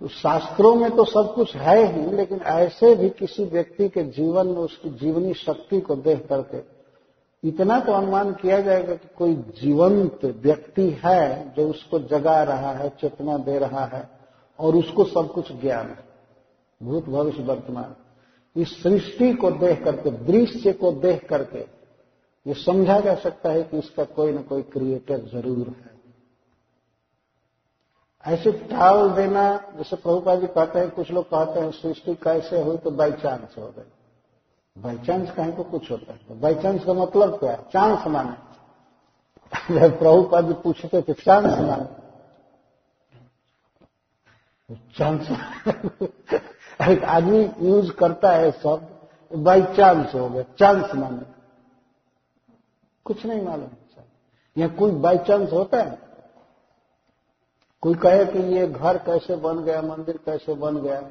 तो 0.00 0.08
शास्त्रों 0.08 0.74
में 0.74 0.96
तो 0.96 1.04
सब 1.04 1.34
कुछ 1.34 1.56
है 1.56 1.84
ही, 1.84 2.16
लेकिन 2.16 2.40
ऐसे 2.40 2.94
भी 2.94 3.10
किसी 3.10 3.44
व्यक्ति 3.44 3.88
के 3.88 4.02
जीवन 4.02 4.46
में 4.46 4.56
उसकी 4.56 4.90
जीवनी 4.90 5.34
शक्ति 5.34 5.80
को 5.80 5.96
देख 5.96 6.26
करके 6.28 6.78
इतना 7.48 7.80
तो 7.80 7.92
अनुमान 7.92 8.32
किया 8.32 8.60
जाएगा 8.60 8.94
कि 8.94 9.08
कोई 9.18 9.34
जीवंत 9.34 10.24
व्यक्ति 10.24 11.00
है 11.04 11.54
जो 11.56 11.68
उसको 11.70 11.98
जगा 11.98 12.42
रहा 12.42 12.72
है, 12.72 12.88
चेतना 12.88 13.38
दे 13.38 13.58
रहा 13.58 13.84
है, 13.84 14.10
और 14.58 14.76
उसको 14.76 15.04
सब 15.04 15.32
कुछ 15.32 15.52
ज्ञान 15.52 15.86
है। 15.86 16.04
भूत 16.82 17.04
भविष्य 17.04 17.42
वर्तमान। 17.42 17.94
इस 18.58 18.82
सृष्टि 18.82 19.32
को 19.32 19.50
देख 19.50 19.84
करके, 19.84 20.10
दृश्य 20.10 20.72
को 20.72 20.92
देख 20.92 21.28
करके, 21.28 21.58
ये 22.46 22.54
समझा 22.54 23.00
जा 23.00 23.14
सकता 23.14 23.50
है 23.50 23.62
कि 23.62 23.78
इसका 23.78 24.04
कोई 24.04 24.32
ना 24.32 24.42
कोई 24.42 24.62
क्रिएटर 24.62 25.18
ज़रूर 25.18 25.68
है। 25.68 25.98
ऐसे 28.24 28.52
टाल 28.52 29.10
देना, 29.10 29.72
जैसे 29.76 29.96
प्रभुपा 29.96 30.34
जी 30.34 30.46
कहते 30.46 30.78
हैं, 30.78 30.90
कुछ 30.90 31.10
लोग 31.10 31.24
कहते 31.24 31.60
हैं, 31.60 31.70
सृष्टि 31.70 32.14
कैसे 32.14 32.62
हुई 32.62 32.76
तो 32.76 32.90
बाई 32.90 33.12
चांस 33.12 33.54
हो 33.58 33.66
गई। 33.66 34.82
बाई 34.82 34.98
चांस 34.98 35.30
कहीं 35.30 35.52
को 35.52 35.62
कुछ 35.64 35.90
होता 35.90 36.12
है। 36.12 36.18
तो 36.18 36.34
बाई 36.34 36.54
चांस 36.54 36.84
का 36.84 36.92
मतलब 36.92 37.38
क्या 37.38 37.50
है? 37.50 37.58
चांस 37.72 38.06
माने। 38.06 39.78
जब 39.80 39.98
प्रभुपा 39.98 40.40
जी 40.40 40.52
पूछते 40.52 41.02
थे 41.02 41.12
चांस 41.12 41.58
माने। 41.58 41.86
चांस 44.98 45.28
एक 46.80 47.04
आदमी 47.04 47.50
यूज़ 47.60 47.92
करता 47.92 48.30
है 48.30 48.50
शब्द 48.52 49.36
बाई 49.36 49.62
चांस 49.62 50.14
हो 50.14 50.28
गया, 50.28 50.42
चांस 50.58 50.94
माने। 50.94 51.22
कुछ 53.04 53.26
नहीं 53.26 53.42
मालूम 53.42 53.68
या 54.56 54.68
कोई 54.68 54.90
बाई 54.90 55.18
चांस 55.18 55.52
होता 55.52 55.82
है? 55.82 55.98
कोई 57.82 57.94
कहे 57.94 58.24
कि 58.26 58.38
ये 58.38 58.66
घर 58.66 58.98
कैसे 58.98 59.36
बन 59.36 59.64
गया, 59.64 59.82
मंदिर 59.82 60.16
कैसे 60.16 60.54
बन 60.54 60.76
गया? 60.76 61.02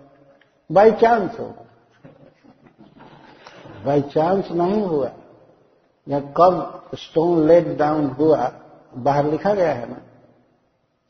बाई 0.72 0.92
चांस 0.92 1.40
हो 1.40 1.54
बाई 3.86 4.02
चांस 4.02 4.52
नहीं 4.52 4.82
हुआ। 4.82 5.12
या 6.08 6.20
कब 6.38 6.84
स्टोन 6.96 7.48
लेट 7.48 7.78
डाउन 7.78 8.06
हुआ, 8.06 8.52
बाहर 8.98 9.26
लिखा 9.26 9.54
गया 9.54 9.74
है 9.74 9.90
ना? 9.90 10.02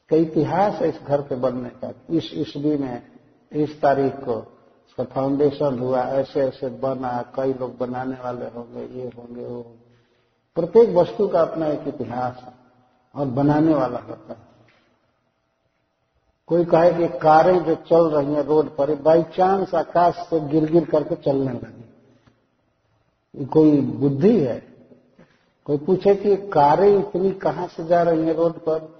कई 0.10 0.22
इतिहास 0.22 0.74
है 0.74 0.90
इस 0.90 1.00
घर 1.02 1.22
के 1.22 1.36
बनने 1.36 1.70
का? 1.70 1.94
इस 2.10 2.32
ईस्वी 2.34 2.78
में 2.78 3.17
इस 3.52 3.82
तारीख 3.82 4.14
को। 4.14 4.54
इसका 4.88 5.04
फाउंडेशन 5.04 5.80
हुआ, 5.80 6.04
ऐसे 6.04 6.42
ऐसे 6.42 6.70
बना, 6.70 7.32
कई 7.36 7.54
लोग 7.54 7.78
बनाने 7.78 8.16
वाले 8.16 8.46
होंगे, 8.46 9.00
ये 9.00 9.08
होंगे, 9.18 9.46
वो 9.46 9.66
प्रत्येक 10.56 10.90
वस्तु 10.90 11.28
का 11.28 11.42
अपना 11.42 11.68
एक 11.68 11.88
इतिहास 11.88 12.36
है 12.42 12.54
और 13.16 13.26
बनाने 13.26 13.74
वाला 13.74 14.00
होता 14.00 14.34
है। 14.34 14.48
कोई 16.48 16.66
कहे 16.66 16.94
कि 16.94 17.20
कारें 17.20 17.64
जो 17.64 17.76
चल 17.76 18.10
रही 18.10 18.34
हैं 18.34 18.44
रोड 18.44 18.76
पर, 18.76 18.96
बाई 18.96 19.24
चांस 19.24 19.76
आकाश 19.76 20.16
से 20.16 20.40
गिर 20.40 20.72
गिर 20.72 20.86
करके 20.86 21.16
चलने 21.16 21.52
लगी। 21.52 21.84
कोई 23.46 23.82
बुद्धि 23.82 24.40
है? 24.40 24.60
कोई 25.66 25.78
पूछे 25.78 26.16
कि 26.16 26.36
कारें 26.36 27.00
इतनी 27.00 27.32
कहाँ 27.32 27.68
से 27.68 27.86
जा 27.86 28.04
रही 28.04 28.22
हैं 28.22 28.34
रोड 28.34 28.54
पर? 28.54 28.97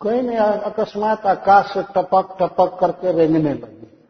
कोई 0.00 0.20
नहीं, 0.20 0.36
अकस्मात 0.38 1.26
आकाश 1.26 1.72
से 1.74 1.82
टपक 1.82 2.36
टपक 2.40 2.78
करके 2.80 3.12
रेंगने 3.12 3.54
लगी। 3.54 4.08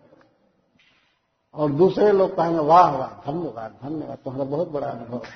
और 1.54 1.70
दूसरे 1.70 2.12
लोग 2.12 2.36
कहेंगे, 2.36 2.58
वाह 2.58 2.96
वाह, 2.96 3.32
धन्यवाद 3.32 3.78
धन्यवाद, 3.82 4.18
तुम्हारा 4.18 4.50
बहुत 4.50 4.68
बड़ा 4.68 4.86
अनुभव 4.86 5.22
है। 5.24 5.32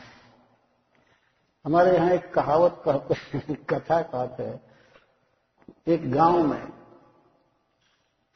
हमारे 1.64 1.96
यहाँ 1.96 2.10
एक 2.10 2.34
कहावत 2.34 2.82
कहते 2.88 3.54
कथा 3.54 4.02
कहते 4.02 4.42
हैं। 4.42 4.60
एक 5.86 6.12
गाँव 6.12 6.42
में 6.42 6.72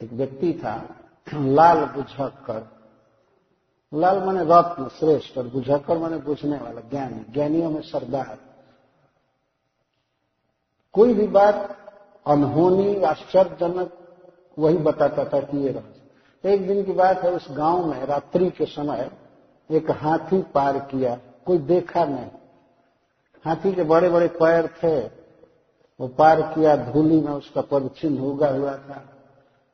एक 0.02 0.12
व्यक्ति 0.12 0.52
था, 0.52 0.96
लाल 1.34 1.84
बुझक्कर 1.84 2.82
लाल 3.94 4.24
माने 4.24 4.40
रत्न, 4.42 4.88
श्रेष्ठ, 4.88 5.38
और 5.38 5.48
बुझक्कर 5.48 5.98
माने 5.98 6.16
बुझने 6.16 6.58
वाला, 6.58 6.80
ज्ञानी, 6.80 7.32
ज्ञानियों 7.32 7.70
में 7.70 7.82
सरदार। 7.82 8.38
कोई 10.92 11.14
भी 11.14 11.26
बात 11.26 11.82
अनहोनी 12.26 13.02
आश्चर्यजनक 13.02 13.98
वही 14.58 14.76
बताता 14.76 15.24
था 15.24 15.40
कि 15.40 15.58
ये 15.58 15.72
रहस्य 15.72 16.02
एक 16.52 16.68
दिन 16.68 16.84
की 16.84 16.92
बात 16.92 17.18
है, 17.18 17.32
उस 17.32 17.46
गाँव 17.50 17.86
में 17.86 18.06
रात्रि 18.06 18.50
के 18.50 18.64
समय 18.64 19.10
एक 19.70 19.90
हाथी 19.90 20.42
पार 20.42 20.78
किया। 20.78 21.18
कोई 21.46 21.58
देखा 21.58 22.04
नहीं। 22.04 22.26
हाथी 23.44 23.72
के 23.72 23.82
बड़े 23.82 24.08
बड़े 24.08 24.28
पैर 24.28 24.66
थे। 24.66 25.00
वो 26.00 26.08
पार 26.08 26.42
किया, 26.42 26.76
धूली 26.76 27.20
में 27.20 27.32
उसका 27.32 27.60
पद 27.60 27.90
चिन्ह 28.00 28.20
उगा 28.20 28.48
हुआ 28.48 28.72
था। 28.72 29.08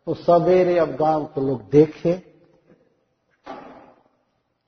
तो 0.07 0.15
सवेरे 0.15 0.79
अब 0.79 0.97
गाँव 0.97 1.25
के 1.25 1.47
लोग 1.47 1.63
देखे। 1.71 2.13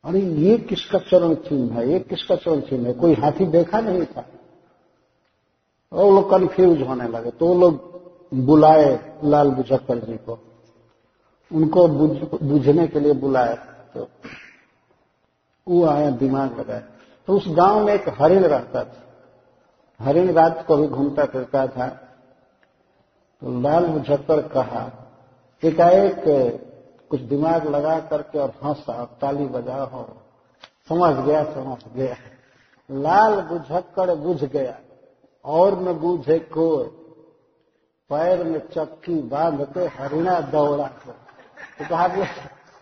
अरे, 0.04 0.20
ये 0.20 0.58
किसका 0.58 0.98
चरण 0.98 1.34
चिन्ह 1.34 1.74
है? 1.74 1.88
ये 1.88 2.00
किसका 2.00 2.36
चरण 2.36 2.60
चिन्ह 2.60 2.86
है? 2.86 2.94
कोई 2.94 3.14
हाथी 3.14 3.46
देखा 3.46 3.80
नहीं 3.80 4.06
था? 4.06 4.24
वो 5.92 6.10
लोग 6.10 6.30
कन्फ्यूज़ 6.30 6.82
होने 6.82 7.08
लगे। 7.08 7.30
तो 7.30 7.46
वो 7.46 7.54
लोग 7.60 7.88
बुलाए 8.46 9.20
लाल 9.24 9.50
बुझक्कर 9.50 9.98
जी 9.98 10.16
को। 10.18 10.38
उनको 11.50 11.86
बुझने 11.88 12.86
के 12.88 13.00
लिए 13.00 13.12
बुलाए 13.14 13.54
तो 13.94 14.06
वो 15.66 15.84
आया, 15.86 16.10
दिमाग 16.10 16.58
लगाए 16.60 16.84
तो 17.28 17.36
उस 17.36 17.44
गाँव 17.48 17.84
में 17.84 17.92
एक 17.94 18.08
हरिण 18.18 18.44
रहता 18.44 18.84
था। 18.84 18.96
हरिण 20.00 20.32
रात 20.32 20.64
को 20.66 20.76
भी 20.76 20.86
घूमता 20.88 21.24
फिरता 21.24 21.66
था। 21.66 21.86
तो 23.42 23.60
लाल 23.60 23.86
मुझक्कर 23.86 24.40
कहा, 24.48 24.90
एकाएक 25.62 26.22
कुछ 27.10 27.20
दिमाग 27.22 27.66
लगा 27.66 27.98
करके 28.00 28.38
और 28.38 28.52
हंसा 28.64 29.04
ताली 29.20 29.46
बजा 29.46 29.82
हो 29.84 30.06
समझ 30.88 31.14
गया 31.26 31.42
समझ 31.44 31.82
गया। 31.94 32.16
लाल 32.90 33.40
बुझक्कर 33.40 34.14
बुझ 34.16 34.44
गया। 34.44 34.78
और 35.44 35.78
न 35.80 35.92
बूझे 35.98 36.38
को 36.52 36.76
पैर 38.10 38.42
में 38.44 38.60
चक्की 38.68 39.14
बाँध 39.28 39.62
के 39.74 39.86
हरिणा 39.96 40.38
दौड़ा 40.50 40.86
को। 40.86 41.10
तो 41.10 41.88
कहा 41.88 42.08
कि 42.08 42.20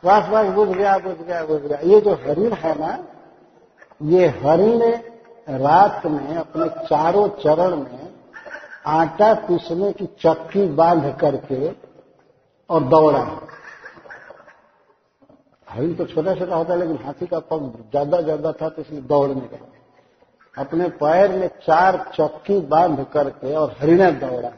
बस 0.02 0.28
बस 0.28 0.52
बुझ 0.54 0.68
गया 0.68 0.96
बुझ 0.98 1.16
गया 1.18 1.44
बुझ 1.44 1.60
गया। 1.62 1.78
ये 1.84 2.00
जो 2.00 2.14
हरिण 2.16 2.52
है 2.54 2.78
ना, 2.78 2.98
ये 4.00 4.26
हरिण 4.38 4.82
रात 5.58 6.06
में 6.06 6.36
अपने 6.36 6.68
चारों 6.86 7.28
चरण 7.38 7.76
में 7.76 8.08
आटा 8.88 9.32
पीसने 9.46 9.92
की 9.92 10.06
चक्की 10.20 10.66
बाँध 10.74 11.14
करके 11.20 11.68
और 12.70 12.84
दौड़ा 12.84 13.24
हरिण 15.68 15.94
तो 15.94 16.04
छोटा 16.06 16.34
छोटा 16.34 16.56
होता 16.56 16.72
है, 16.72 16.78
लेकिन 16.80 16.98
हाथी 17.04 17.26
का 17.26 17.38
पग 17.40 17.72
ज़्यादा 17.90 18.20
ज़्यादा 18.20 18.52
था 18.52 18.68
तो 18.68 18.82
इसलिए 18.82 19.00
दौड़ने 19.02 19.34
लगा। 19.34 19.66
अपने 20.58 20.88
पैर 20.88 21.30
में 21.32 21.48
चार 21.48 21.96
चक्की 22.14 22.60
बाँध 22.60 23.06
करके 23.12 23.54
और 23.54 23.76
हरिणा 23.80 24.10
दौड़ा। 24.10 24.48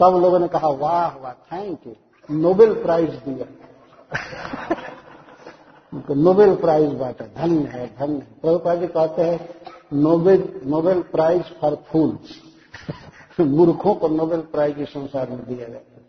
सब 0.00 0.18
लोगों 0.22 0.38
ने 0.38 0.48
कहा, 0.48 0.68
वाह 0.68 1.16
वाह 1.16 1.32
थैंक 1.32 1.80
यू 1.86 1.94
नोबेल 2.30 2.74
प्राइज 2.74 3.10
दिया। 3.10 3.46
उनको 5.94 6.14
नोबेल 6.14 6.54
प्राइज 6.54 6.92
बांटा। 6.92 7.24
धन्य 7.24 7.68
है 7.68 7.86
धन्य 7.86 8.14
है। 8.14 8.40
प्रभुपा 8.42 8.74
जी 8.74 8.86
कहते 8.86 9.22
हैं 9.22 9.48
Nobel 9.92 10.60
Nobel 10.66 11.02
prize 11.02 11.42
for 11.60 11.74
fools 11.74 12.40
मूर्खों 13.40 13.94
को 13.94 14.08
नोबेल 14.08 14.40
प्राइज 14.40 14.78
इस 14.78 14.88
संसार 14.88 15.30
में 15.30 15.44
दिया 15.46 15.68
जाता 15.68 15.96
है। 15.96 16.02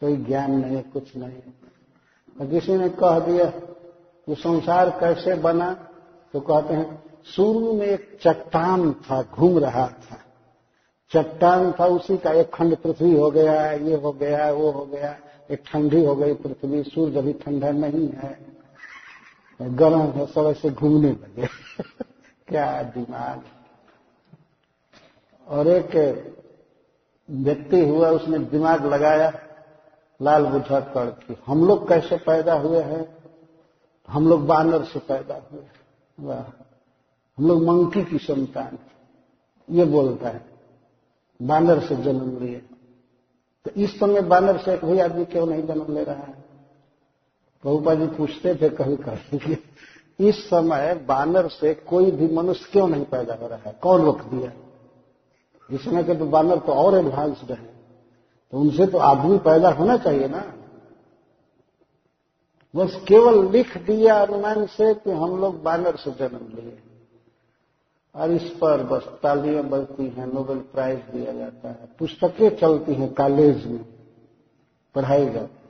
कोई 0.00 0.16
ज्ञान 0.16 0.50
नहीं 0.52 0.76
है 0.76 0.82
कुछ 0.82 1.16
नहीं। 1.16 1.36
और 2.40 2.46
किसी 2.46 2.76
ने 2.76 2.88
कह 2.88 3.18
दिया 3.18 3.44
कि 3.44 4.34
संसार 4.34 4.90
कैसे 4.90 5.34
बना? 5.34 5.72
तो 6.32 6.40
कहते 6.40 6.74
हैं 6.74 7.13
शुरू 7.26 7.72
में 7.72 7.86
एक 7.86 8.18
चट्टान 8.22 8.92
था, 8.92 9.22
घूम 9.22 9.58
रहा 9.58 9.88
था। 9.88 10.20
चट्टान 11.10 11.72
था, 11.72 11.86
उसी 11.86 12.16
का 12.16 12.32
एक 12.32 12.50
खंड 12.54 12.76
पृथ्वी 12.76 13.16
हो 13.16 13.30
गया 13.30 13.62
है 13.62 13.86
ये 13.86 13.96
हो 13.96 14.12
गया 14.12 14.44
है 14.44 14.54
वो 14.54 14.70
हो 14.70 14.86
गया। 14.86 15.18
एक 15.50 15.62
ठंडी 15.66 16.04
हो 16.04 16.16
गई 16.16 16.34
पृथ्वी 16.34 16.82
सूर्य 16.82 17.18
अभी 17.18 17.32
ठंडा 17.32 17.70
नहीं 17.70 18.08
है। 18.08 18.46
गर्म 19.62 20.00
है, 20.00 20.26
सब 20.26 20.46
ऐसे 20.46 20.70
घूमने 20.70 21.10
लगे। 21.10 21.46
क्या 22.48 22.82
दिमाग। 22.82 23.42
और 25.48 25.68
एक 25.68 25.96
व्यक्ति 27.30 27.88
हुआ, 27.88 28.10
उसने 28.10 28.38
दिमाग 28.38 28.86
लगाया, 28.86 29.32
लाल 30.22 30.46
बुझा 30.46 30.80
कर 30.80 31.06
कि, 31.06 31.36
हम 31.46 31.66
लोग 31.66 31.88
कैसे 31.88 32.16
पैदा 32.16 32.54
हुए 32.54 32.82
हैं? 32.82 33.16
हम 34.08 34.28
लोग 34.28 34.46
बानर 34.46 34.84
से 34.84 34.98
पैदा 34.98 35.42
हुए 35.52 35.62
वाह। 36.20 36.63
हम 37.38 37.46
लोग 37.48 37.62
मंकी 37.64 38.02
की 38.04 38.18
संतान 38.18 38.78
ये 39.68 39.84
बोलता 39.84 40.28
है, 40.28 40.44
बानर 41.40 41.80
से 41.80 41.96
जन्म 41.96 42.38
लिए। 42.38 42.62
तो 43.66 43.70
इस 43.76 43.98
समय 44.00 44.20
बानर 44.20 44.58
से 44.58 44.74
एक 44.74 45.00
आदमी 45.00 45.24
क्यों 45.24 45.46
नहीं 45.46 45.62
जन्म 45.66 45.94
ले 45.94 46.04
रहा 46.04 46.16
है? 46.16 46.44
प्रभुपा 47.64 47.94
जी 47.94 48.06
पूछते 48.06 48.54
थे 48.54 48.68
कभी 48.68 48.96
कभी 48.96 49.56
इस 50.18 50.44
समय 50.44 50.94
बानर 51.08 51.48
से 51.48 51.74
कोई 51.74 52.10
भी 52.10 52.28
मनुष्य 52.34 52.68
क्यों 52.72 52.88
नहीं 52.88 53.04
पैदा 53.04 53.34
हो 53.34 53.46
रहा 53.48 53.58
है? 53.58 53.72
कौन 53.82 54.02
रोक 54.02 54.20
दिया? 54.22 54.52
इस 55.70 55.84
समय 55.84 56.04
के 56.04 56.14
तो 56.14 56.26
बानर 56.26 56.58
तो 56.58 56.72
और 56.72 56.98
एडवांस्ड 56.98 57.50
है। 57.52 57.64
तो 58.52 58.58
उनसे 58.58 58.86
तो 58.86 58.98
आदमी 58.98 59.38
पैदा 59.38 59.70
होना 59.70 59.96
चाहिए 59.96 60.28
ना। 60.28 60.44
बस 62.74 62.94
केवल 63.08 63.50
लिख 63.52 63.76
दिया 63.78 64.14
अनुमान 64.16 64.66
से 64.66 64.94
कि 64.94 65.10
हम 65.10 65.40
लोग 65.40 65.62
बानर 65.62 65.96
से 65.96 66.10
जन्म 66.10 66.56
लिए। 66.56 66.78
और 68.14 68.30
इस 68.30 68.48
पर 68.50 68.82
बस 68.82 69.08
तालियाँ 69.22 69.64
बजती 69.64 70.06
हैं 70.08 70.26
नोबेल 70.26 70.58
प्राइज 70.72 70.98
दिया 71.12 71.32
जाता 71.32 71.68
है। 71.68 71.88
पुस्तकें 71.98 72.56
चलती 72.56 72.94
हैं 72.94 73.12
कॉलेज 73.14 73.66
में, 73.66 73.84
पढ़ाई 74.94 75.24
जाती 75.26 75.62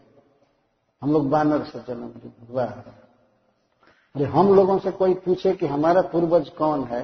हम 1.03 1.12
लोग 1.12 1.28
बानर 1.30 1.64
से 1.64 1.78
जन्म 1.78 2.12
लिए 2.16 2.47
हुआ 2.51 2.64
है 2.64 3.03
हम 4.32 4.55
लोगों 4.55 4.78
से 4.78 4.90
कोई 4.90 5.14
पूछे 5.14 5.53
कि 5.53 5.66
हमारा 5.66 6.01
पूर्वज 6.03 6.49
कौन 6.49 6.84
है? 6.84 7.03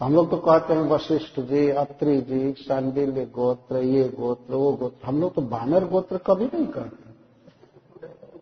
तो 0.00 0.04
हम 0.04 0.14
लोग 0.14 0.30
तो 0.30 0.36
कहते 0.36 0.74
हैं, 0.74 0.82
वशिष्ठ 0.82 1.40
जी, 1.40 1.68
अत्रि 1.70 2.20
जी 2.20 2.52
सांडिल्य 2.58 3.24
गोत्र, 3.26 3.76
ये 3.76 4.08
गोत्र, 4.08 4.54
वो 4.54 4.72
गोत्र। 4.72 5.06
हम 5.06 5.20
लोग 5.20 5.34
तो 5.34 5.42
बानर 5.42 5.84
गोत्र 5.84 6.18
कभी 6.18 6.44
नहीं 6.44 6.66
कहते 6.66 7.10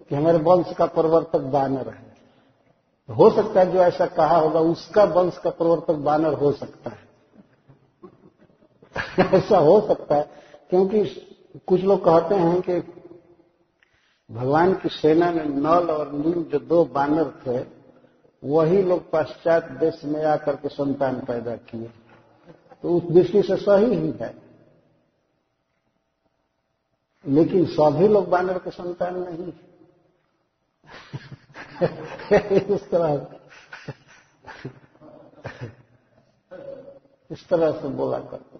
कि 0.08 0.14
हमारे 0.14 0.38
वंश 0.38 0.72
का 0.72 0.86
प्रवर्तक 0.86 1.40
बानर 1.52 1.88
है। 1.88 2.09
हो 3.10 3.30
सकता 3.30 3.60
है 3.60 3.72
जो 3.72 3.78
ऐसा 3.78 4.06
कहा 4.06 4.36
होगा, 4.36 4.60
उसका 4.60 5.04
वंश 5.04 5.38
का 5.38 5.50
प्रवर्तक 5.50 5.94
बानर 5.94 6.34
हो 6.34 6.52
सकता 6.52 6.90
है। 6.90 7.08
ऐसा 9.34 9.58
हो 9.58 9.88
सकता 9.88 10.14
है, 10.14 10.30
क्योंकि 10.70 11.04
कुछ 11.66 11.80
लोग 11.80 12.04
कहते 12.04 12.34
हैं 12.34 12.60
कि 12.60 12.80
भगवान 14.30 14.74
की 14.74 14.88
सेना 14.88 15.30
में 15.30 15.44
नल 15.44 15.90
और 15.90 16.12
नील 16.12 16.44
जो 16.44 16.58
दो 16.58 16.84
बानर 16.84 17.24
थे, 17.24 17.66
वही 18.44 18.82
लोग 18.82 19.10
पश्चात 19.10 19.70
देश 19.70 20.04
में 20.04 20.24
आकर 20.24 20.56
के 20.56 20.68
संतान 20.68 21.20
पैदा 21.20 21.56
किए। 21.56 21.90
तो 22.82 22.96
उस 22.96 23.02
दृष्टि 23.02 23.42
से 23.42 23.56
सही 23.56 23.94
ही 23.94 24.10
है। 24.10 24.42
लेकिन 27.26 27.66
सभी 27.66 28.08
लोग 28.08 28.28
बानर 28.28 28.58
के 28.58 28.70
संतान 28.70 29.18
नहीं 29.18 29.52
इस 31.82 32.88
तरह 32.90 33.26
इस 37.30 37.46
तरह 37.48 37.70
से 37.72 37.88
बोला 37.90 38.18
करते 38.20 38.58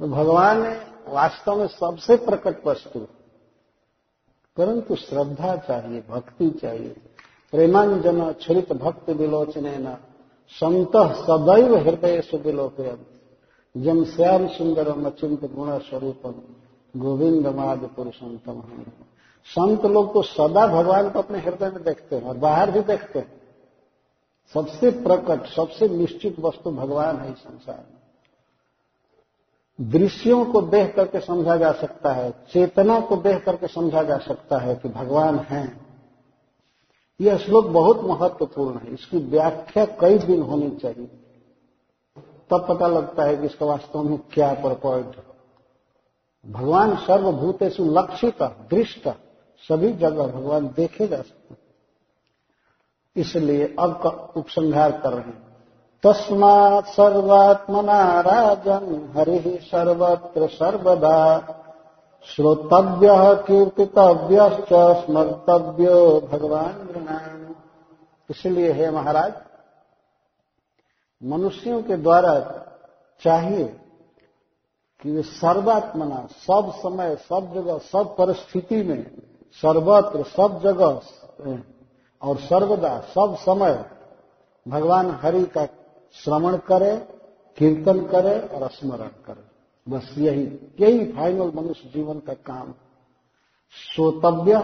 तो 0.00 0.06
भगवान 0.08 0.62
वास्तव 1.08 1.56
में 1.56 1.66
सबसे 1.68 2.16
प्रकट 2.16 2.66
वस्तु, 2.66 3.00
परंतु 4.56 4.94
श्रद्धा 4.96 5.56
चाहिए, 5.58 6.00
भक्ति 6.08 6.50
चाहिए। 6.52 6.94
प्रेमांजन 7.52 8.32
छरित 8.40 8.72
भक्त 8.74 9.10
विलोचने 9.10 9.76
न 9.78 9.94
संत 10.54 10.96
सदैव 11.18 11.76
हृदय 11.78 12.20
सुविलोकयन। 12.20 13.04
जम 13.74 14.04
श्याम 14.04 14.46
सुंदरम 14.48 15.04
अचिंत 15.06 15.44
गुण 15.52 15.78
स्वरूपम 15.80 16.34
गोविंद 16.94 17.46
माद 17.56 17.88
पुरुषोत्तम 17.96 18.60
संत 19.46 19.86
लोग 19.86 20.14
तो 20.14 20.22
सदा 20.22 20.66
भगवान 20.66 21.10
को 21.10 21.18
अपने 21.18 21.38
हृदय 21.38 21.70
में 21.70 21.84
देखते 21.84 22.16
हैं 22.16 22.22
और 22.22 22.36
बाहर 22.36 22.70
भी 22.70 22.80
देखते 22.80 23.18
हैं। 23.18 23.42
सबसे 24.54 24.90
प्रकट, 24.90 25.46
सबसे 25.46 25.88
निश्चित 25.88 26.40
वस्तु 26.40 26.70
भगवान 26.70 27.16
है 27.16 27.32
इस 27.32 27.38
संसार 27.38 27.76
में। 27.76 27.94
दृश्यों 29.90 30.44
को 30.44 30.62
देख 30.62 30.96
करके 30.96 31.20
समझा 31.20 31.56
जा 31.56 31.72
सकता 31.72 32.12
है, 32.12 32.34
चेतना 32.52 33.00
को 33.00 33.16
देख 33.16 33.44
करके 33.44 33.66
समझा 33.66 34.02
जा 34.02 34.18
सकता 34.18 34.58
है 34.58 34.74
कि 34.74 34.88
भगवान 34.88 35.38
है। 35.38 35.80
यह 37.20 37.38
श्लोक 37.38 37.66
बहुत 37.66 38.00
महत्वपूर्ण 38.00 38.78
है, 38.78 38.94
इसकी 38.94 39.18
व्याख्या 39.18 39.84
कई 39.84 40.18
दिन 40.18 40.42
होनी 40.42 40.70
चाहिए। 40.70 41.10
तब 42.50 42.66
पता 42.68 42.86
लगता 42.86 43.24
है 43.24 43.36
कि 43.36 43.46
इसका 43.46 43.66
वास्तव 43.66 44.02
में 44.02 44.18
क्या 44.18 44.54
परपॉइंट 44.54 45.16
भगवान 46.46 46.96
सर्वभूतेषु 46.96 47.84
लक्षित, 47.84 48.42
दृष्ट। 48.42 49.08
सभी 49.68 49.92
जगह 49.92 50.26
भगवान 50.26 50.66
देखे 50.68 51.06
जा 51.06 51.16
सकते 51.16 51.54
इसलिए 53.16 53.64
अब 53.78 53.92
का 54.02 54.10
उपसंहार 54.36 54.92
कर 54.92 55.12
रहे 55.12 55.24
हैं। 55.24 55.42
तस्मात् 56.02 56.86
सर्वात्मना 56.86 58.20
राजन 58.20 59.12
हरि 59.16 59.58
सर्वत्र 59.62 60.48
सर्वदा। 60.48 61.18
श्रोतव्य 62.26 63.08
कीर्तितव्य 63.46 64.48
स्मर्तव्यो 65.00 66.20
भगवान 66.20 67.54
इसलिए 68.30 68.72
हे 68.72 68.90
महाराज, 68.90 69.32
मनुष्यों 71.22 71.82
के 71.82 71.96
द्वारा 71.96 72.38
चाहिए 73.22 73.64
कि 75.02 75.10
वे 75.10 75.22
सर्वात्मना, 75.22 76.26
सब 76.30 76.72
समय, 76.76 77.16
सब 77.16 77.52
जगह, 77.54 77.78
सब 77.78 78.16
परिस्थिति 78.16 78.82
में 78.82 79.04
सर्वत्र 79.62 80.22
सब 80.22 80.60
जगह 80.62 81.00
और 82.22 82.36
सर्वदा 82.36 83.00
सब 83.00 83.36
समय 83.38 83.84
भगवान 84.68 85.10
हरि 85.10 85.44
का 85.44 85.66
श्रवण 86.12 86.56
करे, 86.56 86.96
कीर्तन 87.58 88.06
करे 88.06 88.40
और 88.40 88.70
स्मरण 88.70 89.06
करे। 89.06 89.54
बस 89.88 90.14
यही 90.18 90.44
यही 90.80 91.12
फाइनल 91.12 91.52
मनुष्य 91.54 91.90
जीवन 91.94 92.18
का 92.18 92.32
काम। 92.32 92.74
श्रोतव्य 93.94 94.62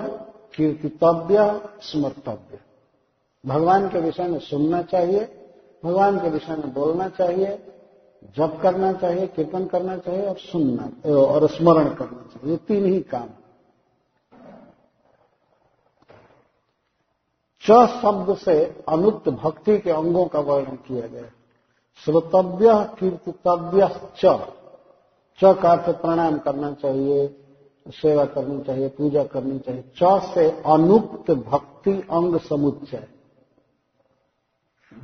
कीर्तितव्य, 0.57 1.61
स्मर्तव्य। 1.82 2.59
भगवान 3.47 3.88
के 3.88 4.01
विषय 4.01 4.28
में 4.28 4.38
सुनना 4.38 4.82
चाहिए, 4.82 5.51
भगवान 5.84 6.18
के 6.18 6.28
विषय 6.28 6.57
में 6.57 6.72
बोलना 6.72 7.09
चाहिए, 7.09 7.72
जप 8.36 8.59
करना 8.62 8.93
चाहिए, 8.93 9.26
कीर्तन 9.26 9.66
करना 9.66 9.97
चाहिए 9.97 10.26
और 10.26 10.36
सुनना, 10.36 11.11
और 11.14 11.49
स्मरण 11.49 11.95
करना 11.95 12.22
चाहिए। 12.22 12.51
ये 12.51 12.57
तीन 12.57 12.84
ही 12.84 13.01
काम। 13.01 13.28
च 17.71 17.87
शब्द 17.87 18.37
से 18.37 18.85
अनुक्त 18.89 19.29
भक्ति 19.29 19.79
के 19.79 19.91
अंगों 19.91 20.27
का 20.27 20.41
वर्णन 20.41 20.77
किया 20.77 21.07
गया। 21.07 21.23
श्रोतव्य, 22.05 22.91
कीर्तितव्य, 23.01 23.89
च। 24.16 24.21
च 25.41 25.61
का 25.62 25.73
अर्थ 25.73 25.99
करना 26.45 26.73
चाहिए, 26.73 27.47
सेवा 27.89 28.25
करनी 28.25 28.64
चाहिए, 28.64 28.89
पूजा 28.89 29.25
करनी 29.25 29.59
चाहिए। 29.59 29.93
च 30.03 30.23
से 30.35 30.51
अनुक्त 30.51 31.31
भक्ति 31.31 31.93
अंग 31.93 32.41
समुच्चय। 32.41 33.09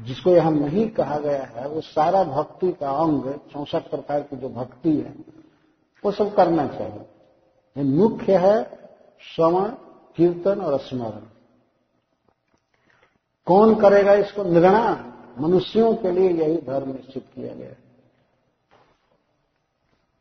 जिसको 0.02 0.30
यहाँ 0.30 0.52
नहीं 0.52 0.88
कहा 0.88 1.18
गया 1.18 1.42
है, 1.42 1.68
वो 1.68 1.80
सारा 1.80 2.24
भक्ति 2.24 2.72
का 2.72 2.90
अंग, 2.90 3.34
चौसठ 3.52 3.90
प्रकार 3.90 4.20
की 4.20 4.36
जो 4.36 4.48
भक्ति 4.48 4.90
है, 4.90 5.14
वो 6.04 6.10
सब 6.10 6.34
करना 6.34 6.66
चाहिए। 6.66 7.06
मुख्य 7.84 8.36
है 8.36 8.64
श्रवण, 9.20 9.68
कीर्तन 10.16 10.60
और 10.60 10.78
स्मरण। 10.78 11.35
कौन 13.46 13.74
करेगा 13.74 14.14
इसको 14.14 14.44
निर्णय 14.44 15.12
मनुष्यों 15.38 15.94
के 15.94 16.10
लिए 16.10 16.30
यही 16.30 16.56
धर्म 16.56 16.88
निश्चित 16.88 17.26
किया 17.34 17.54
गया 17.54 17.74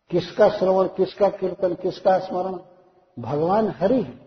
किसका 0.10 0.50
श्रवण, 0.50 0.88
किसका 0.88 1.30
कीर्तन, 1.30 1.74
किसका 1.74 2.18
स्मरण? 2.20 2.60
भगवान 3.20 3.76
हरि 3.80 4.02
है, 4.02 4.20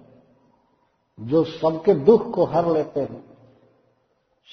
जो 1.21 1.45
सबके 1.45 1.95
दुख 1.95 2.35
को 2.35 2.45
हर 2.45 2.73
लेते 2.73 3.01
हैं, 3.01 3.25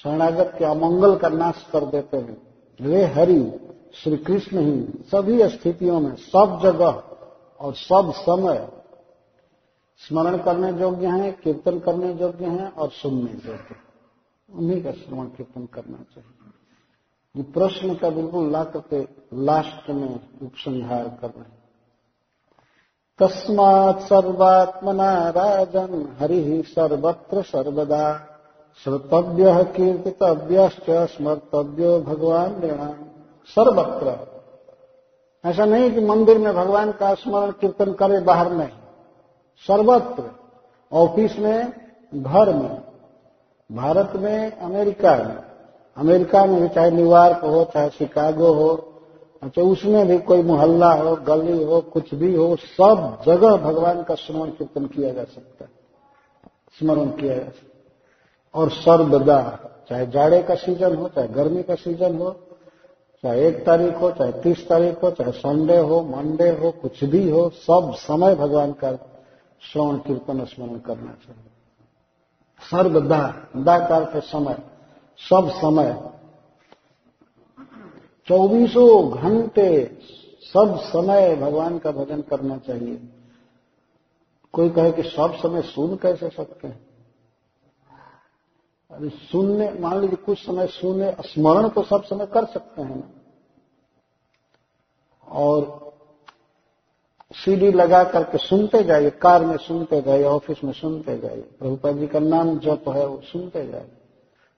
शरणागत 0.02 0.54
के 0.58 0.64
अमंगल 0.64 1.16
का 1.16 1.28
नाश 1.28 1.66
कर 1.72 1.84
देते 1.84 2.16
हैं। 2.16 2.36
वे 2.80 3.04
हरि 3.04 3.52
श्री 3.94 4.16
कृष्ण 4.16 4.58
ही, 4.58 5.04
सभी 5.10 5.48
स्थितियों 5.48 6.00
में, 6.00 6.14
सब 6.14 6.60
जगह 6.62 7.02
और 7.60 7.74
सब 7.74 8.12
समय 8.16 8.68
स्मरण 9.98 10.38
करने 10.38 10.80
योग्य 10.80 11.06
हैं, 11.06 11.40
कीर्तन 11.40 11.78
करने 11.78 12.12
योग्य 12.12 12.46
हैं 12.46 12.72
और 12.72 12.90
सुनने 12.90 13.30
योग्य 13.30 13.85
उन्हीं 14.54 14.84
का 14.84 14.92
श्रवण 14.92 15.24
कीर्तन 15.24 15.66
करना 15.66 15.96
चाहिए। 15.96 16.50
ये 17.36 17.42
प्रश्न 17.42 17.94
का 17.94 18.10
बिल्कुल 18.10 18.50
ला 18.50 18.64
करके 18.64 19.02
लास्ट 19.44 19.90
में 19.90 20.20
उपसंहार 20.42 21.18
कर 21.20 21.26
रहे 21.26 21.56
तस्मात् 23.18 24.00
सर्वात्मना 24.00 25.28
राजन 25.30 26.16
हरि 26.20 26.64
सर्वत्र 26.66 27.42
सर्वदा, 27.42 28.26
श्रोतव्य 28.84 29.64
कीर्तितव्य 29.64 30.68
स्मर्तव्य 31.06 32.00
भगवान 32.00 32.60
ऋणाम 32.60 32.94
सर्वत्र। 33.46 34.36
ऐसा 35.48 35.64
नहीं 35.64 35.92
कि 35.92 36.00
मंदिर 36.00 36.38
में 36.38 36.54
भगवान 36.54 36.92
का 36.92 37.14
स्मरण 37.14 37.50
कीर्तन 37.50 37.92
करे, 37.92 38.20
बाहर 38.20 38.52
नहीं। 38.52 38.68
सर्वत्र। 39.60 40.30
ऑफ़िस 40.92 41.38
में, 41.38 41.72
घर 42.14 42.54
में। 42.54 42.85
भारत 43.72 44.12
में 44.16 44.52
अमेरिका 44.52 45.16
में 45.16 45.36
अमेरिका 45.96 46.44
में 46.46 46.62
भी 46.62 46.68
चाहे 46.68 46.90
न्यूयॉर्क 46.90 47.36
हो, 47.36 47.64
चाहे 47.64 47.90
शिकागो 47.90 48.52
हो 48.52 48.92
अच्छा 49.42 49.62
उसमें 49.62 50.06
भी 50.08 50.18
कोई 50.18 50.42
मोहल्ला 50.42 50.92
हो, 50.92 51.16
गली 51.16 51.64
हो, 51.64 51.80
कुछ 51.80 52.14
भी 52.14 52.34
हो, 52.34 52.56
सब 52.56 53.18
जगह 53.26 53.56
भगवान 53.56 54.02
का 54.02 54.14
स्मरण 54.14 54.50
कीर्तन 54.50 54.86
किया 54.86 55.12
जा 55.12 55.24
सकता 55.24 55.64
है। 55.64 55.70
स्मरण 56.78 57.06
किया 57.06 57.34
जा 57.34 57.44
सकता 57.44 58.60
और 58.60 58.70
सर्वदा, 58.70 59.58
चाहे 59.88 60.06
जाड़े 60.06 60.42
का 60.42 60.54
सीज़न 60.54 60.94
हो, 60.94 61.08
चाहे 61.08 61.28
गर्मी 61.28 61.62
का 61.62 61.74
सीज़न 61.74 62.16
हो, 62.16 62.30
चाहे 63.22 63.48
एक 63.48 63.66
तारीख 63.66 63.94
हो, 63.94 64.10
चाहे 64.10 64.32
तीस 64.32 64.68
तारीख 64.68 65.02
हो, 65.02 65.10
चाहे 65.10 65.32
संडे 65.32 65.78
हो, 65.78 66.02
मंडे 66.02 66.50
हो, 66.50 66.70
कुछ 66.70 67.04
भी 67.04 67.30
हो, 67.30 67.48
सब 67.48 67.92
समय 67.94 68.34
भगवान 68.34 68.72
का 68.72 68.92
श्रवण 69.72 69.96
कीर्तन 69.96 70.44
स्मरण 70.44 70.78
करना 70.78 71.12
चाहिए। 71.12 71.55
सर्वदा 72.60 73.48
दाकार 73.56 74.04
के 74.04 74.20
समय, 74.20 74.58
सब 75.18 75.50
समय। 75.50 76.12
चौबीसों 78.28 79.18
घंटे 79.18 79.98
सब 80.42 80.78
समय 80.78 81.36
भगवान 81.36 81.78
का 81.78 81.90
भजन 81.90 82.22
करना 82.22 82.58
चाहिए। 82.58 83.08
कोई 84.52 84.70
कहे 84.70 84.92
कि 84.92 85.02
सब 85.02 85.34
समय 85.34 85.62
सुन 85.62 85.96
कैसे 85.96 86.28
सकते 86.28 86.68
हैं? 86.68 86.86
अरे 88.90 89.08
सुनने, 89.08 89.72
मान 89.72 90.00
लीजिए 90.00 90.16
कुछ 90.16 90.46
समय 90.46 90.66
सुने, 90.66 91.16
स्मरण 91.20 91.68
तो 91.68 91.82
सब 91.82 92.02
समय 92.02 92.26
कर 92.26 92.44
सकते 92.44 92.82
हैं। 92.82 92.96
ना 92.96 93.22
और 95.28 95.85
सीडी 97.34 97.70
लगा 97.72 98.02
करके 98.04 98.38
सुनते 98.38 98.82
जाइए, 98.84 99.10
कार 99.10 99.44
में 99.44 99.56
सुनते 99.56 100.00
जाइए, 100.02 100.24
ऑफ़िस 100.24 100.64
में 100.64 100.72
सुनते 100.72 101.18
जाइए। 101.18 101.44
प्रभुपा 101.58 101.92
जी 101.92 102.06
का 102.06 102.18
नाम 102.18 102.58
जप 102.58 102.84
है, 102.88 103.06
वो 103.06 103.20
सुनते 103.24 103.66
जाइए। 103.66 103.90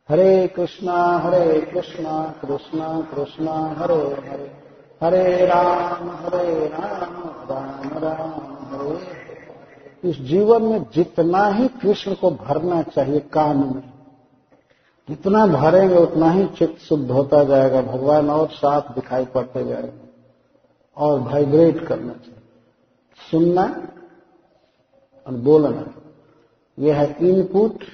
हरे 0.08 0.46
कृष्णा 0.46 0.94
हरे 1.18 1.60
कृष्णा 1.60 2.22
कृष्णा 2.42 3.00
कृष्णा, 3.14 3.52
हरे 3.78 3.94
हरे। 4.30 4.50
हरे 5.02 5.46
राम 5.46 6.10
हरे 6.10 6.68
राम 6.68 7.16
राम 7.50 7.98
राम, 7.98 8.30
हरे 8.70 10.10
इस 10.10 10.20
जीवन 10.20 10.62
में 10.62 10.86
जितना 10.94 11.46
ही 11.46 11.68
कृष्ण 11.68 12.14
को 12.14 12.30
भरना 12.30 12.82
चाहिए 12.82 13.20
कान 13.32 13.56
में, 13.56 13.82
जितना 15.08 15.46
भरेंगे 15.46 15.96
उतना 15.96 16.30
ही 16.30 16.46
चित्त 16.46 16.80
शुद्ध 16.80 17.10
होता 17.10 17.44
जाएगा, 17.44 17.82
भगवान 17.82 18.30
और 18.30 18.48
साफ़ 18.48 18.92
दिखाई 18.92 19.24
पड़ते 19.24 19.64
जाएगा 19.64 20.06
और 20.96 21.20
वाइब्रेट 21.20 21.86
करना 21.86 22.12
चाहिए। 22.12 22.37
सुनना 23.30 23.88
और 25.26 25.32
बोलना, 25.32 25.94
यह 26.78 26.96
है 26.96 27.16
इनपुट 27.20 27.84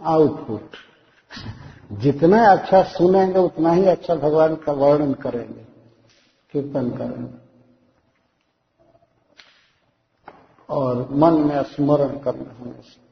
आउटपुट 0.00 0.70
जितना 1.92 2.52
अच्छा 2.52 2.82
सुनेंगे, 2.82 3.38
उतना 3.38 3.72
ही 3.72 3.86
अच्छा 3.86 4.14
भगवान 4.14 4.54
का 4.54 4.72
वर्णन 4.72 5.14
करेंगे, 5.14 5.64
कीर्तन 6.52 6.90
करेंगे। 6.90 7.50
और 10.68 11.08
मन 11.12 11.32
में 11.32 11.62
स्मरण 11.62 12.18
करना 12.18 12.54
हमेशा। 12.58 13.06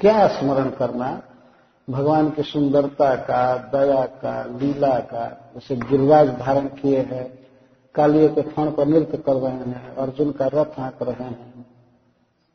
क्या 0.00 0.28
स्मरण 0.28 0.70
करना? 0.70 1.22
भगवान 1.90 2.30
की 2.30 2.42
सुंदरता 2.42 3.16
का, 3.16 3.56
दया 3.56 4.06
का, 4.06 4.44
लीला 4.44 4.98
का 4.98 5.52
जैसे 5.54 5.76
गिरिराज 5.76 6.28
धारण 6.28 6.66
किए 6.66 7.00
हैं। 7.00 7.43
कालिए 7.94 8.28
के 8.28 8.42
फण 8.42 8.70
पर 8.70 8.86
नृत्य 8.86 9.18
कर 9.18 9.34
रहे 9.34 9.52
हैं, 9.52 9.94
अर्जुन 9.96 10.32
का 10.32 10.46
रथ 10.46 10.80
हाँक 10.80 11.02
रहे 11.02 11.24
हैं। 11.24 11.66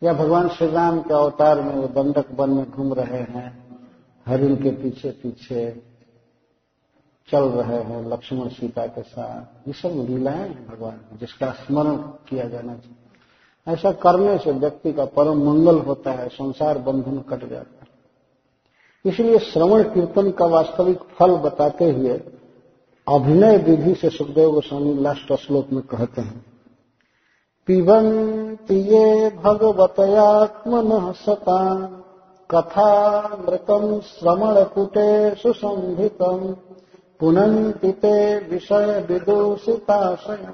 या 0.03 0.13
भगवान 0.13 0.49
श्री 0.49 0.71
राम 0.71 1.01
के 1.01 1.13
अवतार 1.13 1.61
में 1.61 1.75
वो 1.75 1.87
दंडक 1.87 2.25
वन 2.35 2.49
में 2.49 2.71
घूम 2.71 2.93
रहे 2.93 3.19
हैं, 3.19 3.77
हरिण 4.27 4.55
के 4.55 4.69
पीछे 4.69 5.09
पीछे 5.09 5.83
चल 7.31 7.43
रहे 7.43 7.77
हैं, 7.77 8.09
लक्ष्मण 8.09 8.47
सीता 8.47 8.85
के 8.85 9.01
साथ। 9.01 9.67
ये 9.67 9.73
सब 9.73 10.05
लीलाएँ 10.09 10.37
हैं 10.37 10.67
भगवान, 10.67 11.01
जिसका 11.19 11.51
स्मरण 11.51 11.95
किया 11.97 12.45
जाना 12.45 12.73
चाहिए। 12.73 12.95
ऐसा 13.67 13.91
करने 13.91 14.37
से 14.37 14.51
व्यक्ति 14.51 14.93
का 14.93 15.05
परम 15.05 15.49
मंगल 15.49 15.79
होता 15.79 16.11
है, 16.11 16.27
संसार 16.29 16.77
बंधन 16.77 17.19
कट 17.19 17.49
जाता 17.49 17.79
है। 17.81 17.89
इसलिए 19.05 19.39
श्रवण 19.39 19.83
कीर्तन 19.83 20.31
का 20.31 20.45
वास्तविक 20.45 20.99
फल 20.99 21.35
बताते 21.35 21.91
हुए 21.91 22.21
अभिनय 23.09 23.57
विधि 23.59 23.93
से 23.95 24.09
सुखदेव 24.09 24.49
गोस्वामी 24.51 24.93
लास्ट 25.01 25.33
श्लोक 25.41 25.69
में 25.73 25.81
कहते 25.91 26.21
हैं 26.21 26.43
पिबंति 27.67 28.75
ये 28.89 29.29
भगवतयात्मन 29.43 30.91
सता 31.17 31.61
कथामृतम 32.49 33.85
श्रवण 34.03 34.63
कुटे 34.73 35.09
सुसंधितम 35.35 36.41
पुनन्ति 37.19 37.91
ते 38.01 38.13
विषय 38.49 38.91
विदूषिताशय 39.09 40.45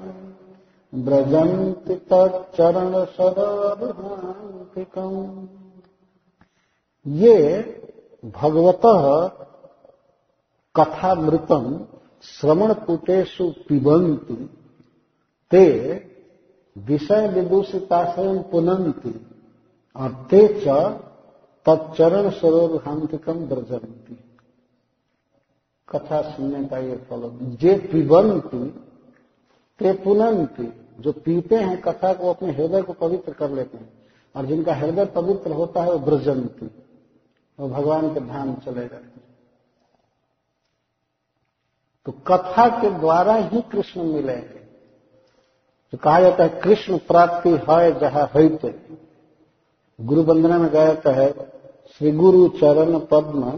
ब्रजन्ति 0.92 1.96
तरण 2.10 2.92
सदाभिहान्तिकम 3.16 4.32
ये 7.06 7.36
भगवत 8.34 8.86
कथामृतम 10.74 11.66
श्रवण 12.24 12.72
पुटेशु 12.86 13.48
पिबंती 13.68 14.34
ते 15.50 15.64
विषय 16.76 17.28
विदूषिताशयम 17.28 18.38
पुनंती 18.42 19.14
और 19.96 20.12
ते 20.30 20.46
च 20.60 20.66
तत्चरण 21.66 22.28
सरोर 22.30 22.82
हांतिकम 22.86 23.46
ब्रजंती 23.46 24.18
कथा 25.88 26.20
सुनने 26.22 26.64
का 26.64 26.78
ये 26.78 26.96
फल, 27.10 27.30
जे 27.52 27.74
पिबंती 27.92 28.64
ते 29.80 29.92
पुनंती 30.04 30.66
जो 31.02 31.12
पीते 31.14 31.56
हैं 31.56 31.80
कथा 31.80 32.12
को 32.12 32.30
अपने 32.30 32.52
हृदय 32.52 32.82
को 32.82 32.92
पवित्र 32.92 33.32
कर 33.32 33.50
लेते 33.50 33.78
हैं, 33.78 33.92
और 34.34 34.46
जिनका 34.46 34.74
हृदय 34.74 35.04
पवित्र 35.14 35.52
होता 35.52 35.82
है 35.82 35.92
वो 35.92 35.98
ब्रजंती 35.98 36.66
वो 37.58 37.68
भगवान 37.68 38.14
के 38.14 38.20
धाम 38.20 38.54
चले 38.56 38.80
जाते 38.80 38.96
हैं। 38.96 39.25
तो 42.06 42.12
कथा 42.26 42.66
के 42.80 42.90
द्वारा 42.90 43.34
ही 43.34 43.60
कृष्ण 43.62 44.02
मिलेंगे। 44.02 44.60
तो 45.92 45.98
कहा 45.98 46.20
जाता 46.20 46.42
है, 46.42 46.48
कृष्ण 46.60 46.98
प्राप्ति 46.98 47.50
है 47.68 47.98
जहाँ 48.00 48.30
हईते 48.36 48.74
गुरु 49.98 50.22
वंदना 50.22 50.58
में 50.58 50.70
गया 50.70 50.94
तो 50.94 51.10
है, 51.10 51.32
श्री 51.90 52.12
गुरु 52.12 52.48
चरण 52.58 52.98
पद्म 53.10 53.50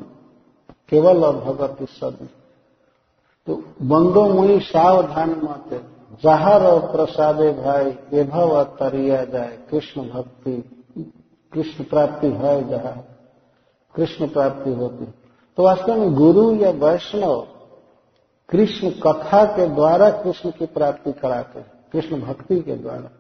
केवल 0.88 1.20
भगवती 1.20 1.86
सद। 1.90 2.28
तो 3.46 3.54
बंदो 3.82 4.28
मुनि 4.28 4.58
सावधान 4.60 5.30
मत 5.44 5.80
जहार 6.22 6.64
और 6.64 6.80
प्रसादे 6.92 7.50
भाई, 7.52 7.90
ये 8.12 8.24
भव 8.24 8.62
तरिया 8.80 9.24
जाए। 9.24 9.58
कृष्ण 9.70 10.02
भक्ति, 10.10 10.56
कृष्ण 11.52 11.84
प्राप्ति 11.84 12.26
है 12.26 12.68
जहाँ, 12.68 12.96
कृष्ण 13.94 14.28
प्राप्ति 14.28 14.72
होती 14.72 15.04
तो 15.58 15.62
वास्तव 15.62 15.96
में 15.96 16.14
गुरु 16.14 16.54
या 16.54 16.70
वैष्णव 16.80 17.46
कृष्ण 18.48 18.90
कथा 18.90 19.44
के 19.44 19.68
द्वारा 19.68 20.10
कृष्ण 20.10 20.50
की 20.50 20.66
प्राप्ति 20.66 21.12
कराते 21.12 21.58
हैं। 21.58 21.72
कृष्ण 21.92 22.20
भक्ति 22.20 22.60
के 22.60 22.74
द्वारा। 22.74 23.10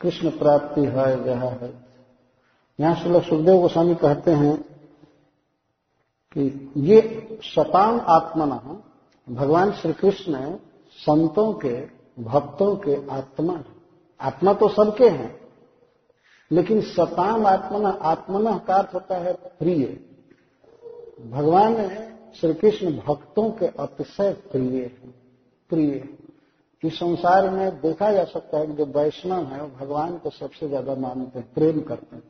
कृष्ण 0.00 0.30
प्राप्ति 0.30 0.80
है, 0.80 1.28
यह 1.28 1.44
है। 1.44 1.74
यहाँ 2.80 2.94
से 2.94 3.08
लोग 3.08 3.22
सुखदेव 3.22 3.60
गोस्वामी 3.60 3.94
कहते 3.94 4.30
हैं 4.30 4.62
कि 6.32 6.72
ये 6.76 7.28
शतान 7.42 8.00
आत्मना, 8.00 8.82
भगवान 9.30 9.72
श्री 9.72 9.92
कृष्ण 9.92 10.56
संतों 10.90 11.52
के, 11.52 11.86
भक्तों 12.22 12.76
के 12.76 13.10
आत्मा 13.10 13.64
आत्मा 14.20 14.52
तो 14.52 14.68
सबके 14.68 15.08
हैं, 15.08 15.40
लेकिन 16.52 16.80
शतान 16.80 17.46
आत्मना 17.46 17.88
आत्मना 17.88 18.58
का 18.58 18.74
अर्थ 18.74 18.94
होता 18.94 19.16
है 19.16 19.32
प्रिय। 19.32 19.86
भगवान 21.30 21.76
श्री 22.40 22.54
कृष्ण 22.54 22.92
भक्तों 22.96 23.50
के 23.50 23.66
अतिशय 23.66 24.32
प्रिय 24.32 24.82
है, 24.82 25.10
प्रिय 25.70 26.08
इस 26.82 26.94
संसार 26.94 27.50
में 27.50 27.80
देखा 27.80 28.12
जा 28.12 28.24
सकता 28.24 28.58
है 28.58 28.66
कि 28.66 28.72
जो 28.72 28.86
वैष्णव 28.86 29.44
है, 29.44 29.62
वो 29.62 29.68
भगवान 29.68 30.18
को 30.18 30.30
सबसे 30.30 30.68
ज़्यादा 30.68 30.94
मानते 30.94 31.38
हैं, 31.38 31.54
प्रेम 31.54 31.80
करते 31.80 32.16
हैं। 32.16 32.22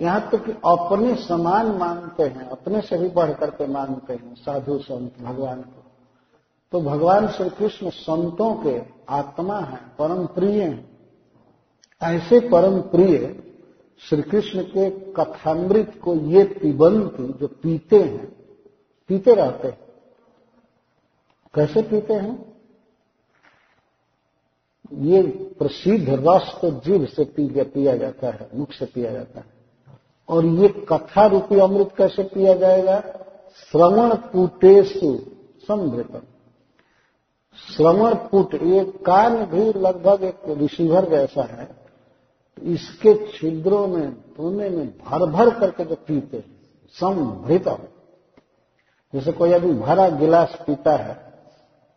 यहाँ 0.00 0.20
तक 0.20 0.30
तो 0.30 0.38
कि 0.38 0.52
अपने 0.52 1.14
समान 1.14 1.66
मानते 1.66 2.22
हैं, 2.22 2.48
अपने 2.48 2.80
से 2.80 2.98
भी 2.98 3.08
बढ़ 3.08 3.32
करके 3.32 3.66
मानते 3.66 4.12
हैं, 4.12 4.34
साधु 4.34 4.78
संत 4.78 5.12
भगवान 5.20 5.62
को। 5.62 5.82
तो 6.72 6.80
भगवान 6.80 7.28
श्री 7.28 7.50
कृष्ण 7.50 7.90
संतों 7.90 8.54
के 8.54 8.82
आत्मा 9.08 9.60
है, 9.60 9.80
परम 9.98 10.26
प्रिय 10.26 10.62
हैं। 10.62 10.92
ऐसे 12.02 12.40
परम 12.40 12.80
प्रिय 12.80 13.16
श्री 14.08 14.22
कृष्ण 14.22 14.62
के 14.62 14.90
कथामृत 14.90 16.00
को 16.04 16.14
ये 16.14 16.44
पिबंती 16.44 17.32
जो 17.32 17.46
पीते 17.46 18.00
हैं, 18.00 18.26
पीते 19.08 19.34
रहते 19.34 19.68
हैं। 19.68 19.78
कैसे 21.54 21.82
पीते 21.82 22.14
हैं? 22.14 22.52
ये 24.92 25.22
प्रसिद्ध 25.58 26.06
रस 26.08 26.58
तो 26.62 26.70
जीव 26.70 27.06
से 27.06 27.24
पी 27.24 27.64
पिया 27.64 27.96
जाता 27.96 28.26
है, 28.26 28.48
मुख 28.54 28.72
से 28.72 28.86
पिया 28.86 29.12
जाता 29.12 29.40
है। 29.40 29.46
और 30.28 30.46
ये 30.46 30.68
कथा 30.68 31.26
रूपी 31.26 31.58
अमृत 31.58 31.90
कैसे 31.98 32.22
पिया 32.22 32.54
जाएगा? 32.54 33.00
श्रवण 33.56 34.14
पुटेशु 34.14 35.18
समृतम 35.68 36.22
श्रवण 37.76 38.14
पुट 38.14 38.54
ये 38.54 38.84
कान 38.84 39.46
भी 39.46 39.78
लगभग 39.78 40.24
एक 40.24 40.38
रिसीवर 40.48 41.10
जैसा 41.10 41.42
है। 41.42 41.81
इसके 42.58 43.14
छिद्रों 43.28 43.86
में 43.86 44.12
धोने 44.12 44.68
में 44.70 44.86
भर 44.98 45.24
भर 45.26 45.50
करके 45.50 45.84
जो 45.84 45.94
पीते 45.94 46.44
समृत 46.94 47.68
जैसे 49.12 49.32
कोई 49.32 49.52
अभी 49.52 49.72
भरा 49.72 50.08
गिलास 50.08 50.56
पीता 50.66 50.96
है, 50.96 51.14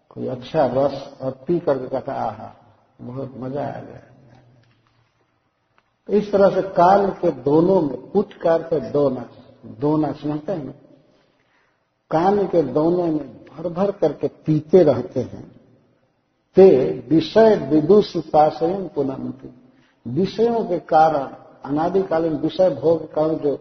कोई 0.10 0.28
अच्छा 0.28 0.66
रस 0.66 1.18
और 1.22 1.32
पी 1.48 1.60
करके 1.60 1.88
कहता 1.88 2.14
आहा, 2.14 2.56
बहुत 3.02 3.34
मज़ा 3.38 3.66
आ 3.68 3.80
गया। 3.82 4.02
तो 6.10 6.14
इस 6.14 6.32
तरह 6.32 6.50
से 6.50 6.62
काल 6.62 7.10
के 7.12 7.32
दोनों 7.32 7.82
में 7.82 7.98
कुछ 8.12 8.34
कार 8.34 8.64
से 8.64 8.80
दोना 8.92 9.26
दोना 9.80 10.12
समझते 10.12 10.52
हैं 10.52 10.72
कान 12.12 12.46
के 12.48 12.62
दोनों 12.64 13.08
में 13.08 13.46
भर 13.46 13.70
भर 13.70 13.92
करके 13.92 14.28
पीते 14.28 14.84
रहते 14.84 15.20
हैं। 15.20 15.44
ते 16.58 16.68
विषय 17.10 17.56
विदुषिताशयम 17.72 18.88
पुनंती 18.88 19.48
विषयों 20.08 20.66
के 20.66 20.80
कारण, 20.80 21.36
अनादिकालीन 21.66 22.34
विषय 22.34 22.70
भोग 22.70 23.14
का 23.14 23.28
जो 23.28 23.60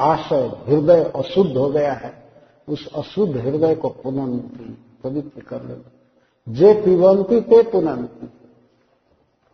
आशय, 0.00 0.52
हृदय 0.68 1.12
अशुद्ध 1.16 1.56
हो 1.56 1.70
गया 1.70 1.92
है, 1.92 2.22
उस 2.68 2.88
अशुद्ध 2.94 3.36
हृदय 3.36 3.74
को 3.74 3.88
पुनंती 3.88 4.78
पवित्र 5.04 5.40
कर 5.40 5.62
लेना। 5.62 5.90
जे 6.48 6.74
पिबंती 6.74 7.40
ते 7.40 7.62
पुनंती 7.62 8.26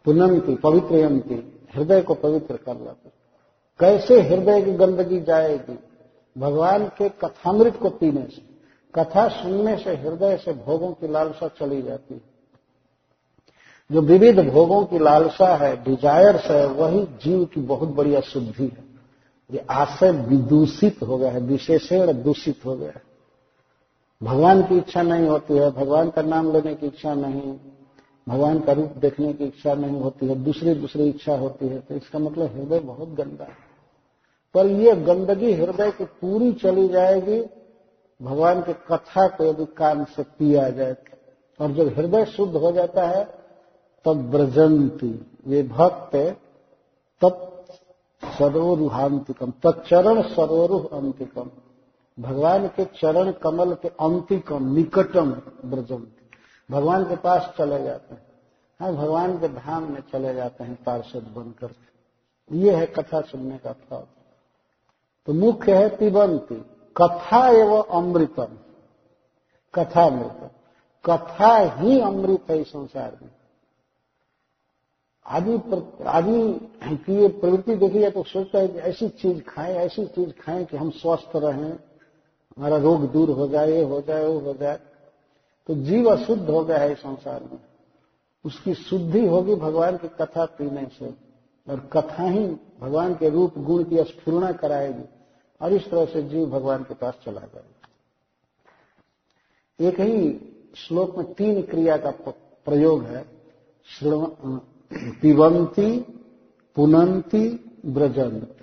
पुनंती 0.05 0.55
पवित्रयंती, 0.55 1.67
हृदय 1.75 2.03
को 2.03 2.15
पवित्र 2.15 2.57
कर 2.57 2.77
लेते 2.77 3.11
कैसे 3.81 4.23
हृदय 4.23 4.63
की 4.63 4.73
गंदगी 4.73 5.21
जाएगी? 5.21 5.79
भगवान 6.39 6.87
के 6.87 7.09
कथामृत 7.09 7.77
को 7.77 7.91
पीने 7.91 8.23
से, 8.23 8.43
कथा 8.95 9.29
सुनने 9.29 9.77
से, 9.77 9.97
हृदय 9.97 10.37
से 10.37 10.53
भोगों 10.53 10.93
की 10.93 11.09
लालसा 11.09 11.49
चली 11.49 11.83
जाती 11.83 12.15
है। 12.15 12.38
जो 13.91 14.01
विविध 14.01 14.41
भोगों 14.49 14.85
की 14.85 14.99
लालसा 14.99 15.55
है 15.57 15.75
डिजायर्स 15.85 16.45
है, 16.45 16.67
वही 16.67 17.03
जीव 17.23 17.45
की 17.45 17.61
बहुत 17.63 17.89
बड़ी 17.89 18.15
अशुद्धि 18.15 18.65
है। 18.65 18.87
ये 19.51 19.65
आशय 19.71 20.11
विदूषित 20.11 21.03
हो 21.03 21.17
गया 21.19 21.31
है, 21.31 21.41
विशेषण 21.41 22.13
दूषित 22.23 22.65
हो 22.67 22.77
गया 22.77 22.91
है। 22.91 23.03
भगवान 24.21 24.63
की 24.63 24.77
इच्छा 24.77 25.03
नहीं 25.03 25.27
होती 25.29 25.55
है, 25.55 25.71
भगवान 25.71 26.11
का 26.11 26.23
नाम 26.23 26.53
लेने 26.53 26.75
की 26.75 26.87
इच्छा 26.87 27.15
नहीं, 27.15 27.55
भगवान 28.27 28.59
का 28.61 28.73
रूप 28.73 28.97
देखने 28.99 29.33
की 29.33 29.45
इच्छा 29.45 29.75
नहीं 29.75 30.01
होती 30.01 30.27
है 30.27 30.35
दूसरी 30.45 30.75
दूसरी 30.75 31.09
इच्छा 31.09 31.37
होती 31.37 31.69
है 31.69 31.79
तो 31.79 31.95
इसका 31.95 32.19
मतलब 32.19 32.57
हृदय 32.57 32.81
बहुत 32.81 33.09
गंदा 33.11 33.45
है। 33.45 33.57
पर 34.55 34.67
यह 34.67 34.95
गंदगी 35.05 35.53
हृदय 35.53 35.91
की 35.91 36.05
पूरी 36.05 36.53
चली 36.55 36.89
जाएगी, 36.89 37.41
भगवान 38.21 38.61
के 38.63 38.73
कथा 38.87 39.27
को 39.29 39.45
यदि 39.45 39.65
कान 39.77 40.05
से 40.07 40.23
पिया 40.23 40.69
जाए, 40.71 40.97
और 41.61 41.73
जब 41.73 41.95
हृदय 41.97 42.25
शुद्ध 42.27 42.55
हो 42.55 42.73
जाता 42.73 43.07
है 43.09 43.27
तब 44.05 44.31
ब्रजंती 44.31 45.11
ये 45.47 45.63
भक्त 45.63 46.17
तब 47.23 47.45
सरोरुहांतिकम 48.23 49.51
तत्चरण 49.63 50.23
सरोरुह 50.25 50.89
अंतिकम 50.99 51.51
भगवान 52.19 52.67
के 52.69 52.85
चरण 52.85 53.31
कमल 53.33 53.75
के 53.75 53.89
अंतिकम, 53.89 54.73
निकटम 54.75 55.31
ब्रजंती 55.65 56.29
भगवान 56.69 57.05
के 57.05 57.17
पास 57.17 57.53
चले 57.59 57.83
जाते 57.83 58.15
हैं। 58.15 58.27
हाँ 58.81 58.93
भगवान 58.95 59.39
के 59.39 59.49
धाम 59.49 59.93
में 59.93 60.01
चले 60.13 60.35
जाते 60.35 60.65
हैं, 60.65 60.75
पार्षद 60.85 61.33
बनकर। 61.37 61.75
ये 62.51 62.75
है 62.75 62.87
कथा 62.87 63.21
सुनने 63.21 63.59
का 63.59 63.73
फल 63.73 64.05
तो 65.29 65.33
मुख्य 65.35 65.77
है 65.77 65.89
पिबंती 65.97 66.55
कथा 66.97 67.47
एवं 67.49 67.83
अमृतम। 67.93 68.59
कथा 69.75 70.05
अमृत 70.07 70.51
कथा 71.05 71.57
ही 71.75 72.01
अमृत 72.01 72.51
है 72.51 72.63
संसार 72.65 73.19
में। 73.23 73.31
आदि 75.29 75.55
आदि 76.05 76.69
की 76.97 77.29
प्रवृत्ति 77.29 77.75
देखी 77.75 78.01
जाए 78.01 78.11
तो 78.11 78.23
सोचता 78.23 78.59
है 78.59 78.69
कि 78.69 78.79
ऐसी 78.79 79.09
चीज़ 79.09 79.43
खाएँ, 79.43 79.75
ऐसी 79.75 80.07
चीज़ 80.07 80.31
खाएँ 80.31 80.65
कि 80.65 80.77
हम 80.77 80.91
स्वस्थ 80.91 81.37
रहें, 81.37 81.73
हमारा 82.57 82.77
रोग 82.77 83.13
दूर 83.13 83.31
हो 83.31 83.49
जाए, 83.49 83.71
ये 83.71 83.83
हो 83.83 84.01
जाए, 84.01 84.25
वो 84.25 84.39
हो 84.39 84.55
जाए। 84.55 84.81
तो 85.67 85.75
जीव 85.75 86.11
अशुद्ध 86.11 86.51
हो 86.51 86.65
गया 86.65 86.79
है 86.79 86.93
इस 86.93 86.99
संसार 86.99 87.43
में। 87.43 87.59
उसकी 88.45 88.75
शुद्धि 88.75 89.27
होगी 89.27 89.55
भगवान 89.55 89.97
की 89.97 90.09
कथा 90.09 90.45
पीने 90.45 90.89
से 90.99 91.07
और 91.69 91.81
कथा 91.93 92.23
ही 92.23 92.47
भगवान 92.81 93.15
के 93.15 93.29
रूप, 93.29 93.59
गुण 93.59 93.85
की 93.85 94.05
स्फूर्णा 94.05 94.53
कराएगी 94.53 95.05
और 95.61 95.73
इस 95.73 95.91
तरह 95.91 96.05
से 96.05 96.23
जीव 96.23 96.47
भगवान 96.47 96.83
के 96.83 96.95
पास 96.95 97.19
चला 97.25 97.41
जाएगा। 97.41 97.89
एक 99.89 100.01
ही 100.01 100.41
श्लोक 100.77 101.19
में 101.19 101.33
तीन 101.35 101.63
क्रिया 101.63 101.97
का 101.97 102.11
प्रयोग 102.65 103.03
है। 103.03 103.25
पिबंती 104.93 106.01
पुनंती 106.77 107.49
ब्रजंती 107.87 108.55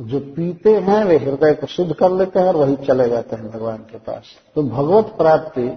जो 0.00 0.20
पीते 0.20 0.76
हैं, 0.76 1.04
वे 1.04 1.16
हृदय 1.16 1.54
को 1.54 1.66
शुद्ध 1.66 1.94
कर 1.94 2.10
लेते 2.10 2.38
हैं 2.38 2.46
और 2.46 2.56
वही 2.56 2.76
चले 2.76 3.08
जाते 3.08 3.36
हैं 3.36 3.50
भगवान 3.50 3.78
के 3.78 3.98
पास। 3.98 4.24
तो 4.54 4.62
भगवत 4.62 5.04
प्राप्ति, 5.04 5.68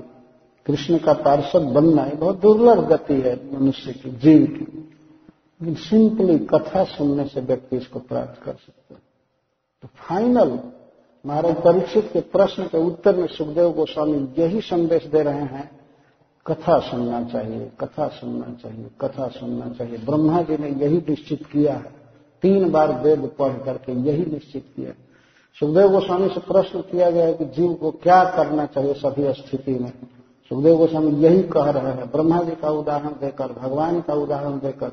कृष्ण 0.66 0.98
का 0.98 1.14
पार्षद 1.14 1.62
बनना 1.62 2.06
ये 2.06 2.16
बहुत 2.16 2.40
दुर्लभ 2.40 2.88
गति 2.88 3.14
है 3.14 3.60
मनुष्य 3.60 3.94
की, 3.94 4.10
जीव 4.10 4.48
की। 4.48 4.94
लेकिन 5.62 5.76
सिंपली 5.76 6.40
कथा 6.40 6.84
सुनने 6.84 7.26
से 7.26 7.42
व्यक्ति 7.42 7.78
इसको 7.78 8.00
प्राप्त 8.00 8.44
कर 8.44 8.54
सकता 8.54 8.94
है। 8.94 9.02
तो 9.82 9.88
फाइनल, 9.96 10.60
महाराज 11.26 11.56
परीक्षित 11.56 12.10
के 12.14 12.22
प्रश्न 12.22 12.64
के 12.64 12.78
उत्तर 12.78 13.16
में 13.16 13.28
सुखदेव 13.28 13.72
गोस्वामी 13.72 14.42
यही 14.42 14.62
संदेश 14.62 15.06
दे 15.06 15.24
रहे 15.24 15.42
हैं 15.42 15.77
कथा 16.48 16.80
सुनना 16.80 17.24
चाहिए, 17.24 17.72
कथा 17.80 18.08
सुनना 18.08 18.54
चाहिए, 18.64 18.88
कथा 19.02 19.28
सुनना 19.28 19.70
चाहिए। 19.70 19.98
ब्रह्मा 19.98 20.42
जी 20.42 20.58
ने 20.58 20.70
यही 20.70 20.98
निश्चित 20.98 21.46
किया 21.46 21.74
है। 21.74 21.98
तीन 22.42 22.72
बार 22.72 22.92
वेद 22.92 23.32
पढ़ 23.40 23.54
करके 23.54 23.92
यही 23.92 24.26
निश्चित 24.26 24.74
किया 24.76 24.92
सुखदेव 25.60 25.90
गोस्वामी 25.90 26.28
से 26.28 26.40
प्रश्न 26.40 26.82
किया 26.82 27.10
गया 27.10 27.26
है 27.26 27.34
कि 27.34 27.46
जीव 27.46 27.74
को 27.74 27.92
क्या 27.92 28.24
करना 28.24 28.66
चाहिए 28.66 28.94
सभी 28.94 29.34
स्थिति 29.34 29.72
में। 29.72 29.92
सुखदेव 30.50 30.78
गोस्वामी 30.78 31.12
यही 31.12 31.44
कह 31.44 31.70
रहे 31.70 31.94
हैं। 31.94 32.12
ब्रह्मा 32.12 32.44
जी 32.44 32.52
का 32.52 32.70
उदाहरण 32.70 33.10
देकर, 33.10 33.48
भगवान 33.48 34.02
का 34.02 34.14
उदाहरण 34.14 34.52
देकर, 34.52 34.92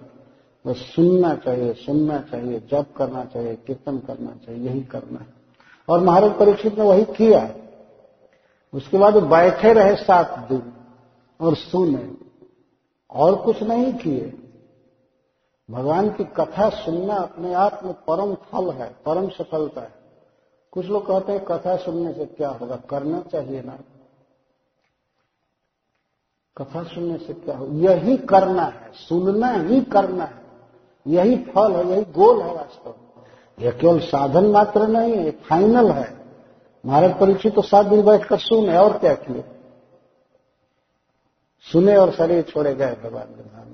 बस 0.66 0.76
सुनना 0.76 1.34
चाहिए 1.34 1.72
सुनना 1.72 2.18
चाहिए, 2.18 2.62
जप 2.70 2.87
करना 2.96 3.24
चाहिए, 3.24 3.54
कीर्तन 3.54 3.99
करना 3.99 4.30
चाहिए, 4.30 4.68
यही 4.68 4.80
करना 4.80 5.18
है। 5.18 5.26
और 5.88 6.00
महाराज 6.00 6.38
परीक्षित 6.38 6.79
ने 6.79 6.84
वही 6.84 7.04
किया। 7.04 7.50
उसके 8.74 8.99
बाद 8.99 9.16
बैठे 9.16 9.72
रहे 9.72 9.96
सात 9.96 10.46
दिन। 10.53 10.62
और 11.40 11.54
सुने, 11.54 12.12
और 13.11 13.36
कुछ 13.36 13.62
नहीं 13.62 13.92
किए। 13.94 14.40
भगवान 15.70 16.11
की 16.11 16.24
कथा 16.24 16.68
सुनना 16.68 17.14
अपने 17.14 17.54
आप 17.54 17.80
में 17.84 17.92
परम 17.92 18.34
फल 18.34 18.70
है, 18.70 18.96
परम 19.06 19.28
सफलता 19.28 19.80
है। 19.80 19.94
कुछ 20.72 20.86
लोग 20.86 21.06
कहते 21.06 21.32
हैं, 21.32 21.44
कथा 21.44 21.76
सुनने 21.76 22.12
से 22.12 22.26
क्या 22.26 22.48
होगा? 22.48 22.76
करना 22.76 23.20
चाहिए 23.20 23.62
ना। 23.62 23.78
कथा 26.56 26.82
सुनने 26.82 27.18
से 27.18 27.32
क्या 27.32 27.56
हो 27.56 27.66
यही 27.66 28.16
करना 28.16 28.62
है, 28.62 28.92
सुनना 28.92 29.48
ही 29.48 29.80
करना 29.80 30.24
है। 30.24 30.42
यही 31.06 31.36
फल 31.36 31.72
है, 31.72 31.90
यही 31.90 32.02
गोल 32.02 32.42
है 32.42 32.54
वास्तव 32.54 32.90
में। 32.90 33.24
यह 33.64 33.70
केवल 33.70 33.98
साधन 33.98 34.44
मात्र 34.44 34.86
नहीं 34.88 35.14
है 35.14 35.30
फाइनल 35.30 35.90
है। 35.90 36.24
महाराज 36.86 37.20
परीक्षित 37.20 37.54
तो 37.54 37.62
सात 37.62 37.86
दिन 37.86 38.02
बैठकर 38.02 38.38
सुने, 38.38 38.78
और 38.78 38.98
क्या 38.98 39.14
किए? 39.14 39.44
सुने 41.72 41.96
और 41.96 42.12
शरीर 42.12 42.42
छोड़े 42.42 42.74
गए 42.74 42.96
भगवान 43.04 43.24
के 43.24 43.42
धाम। 43.42 43.64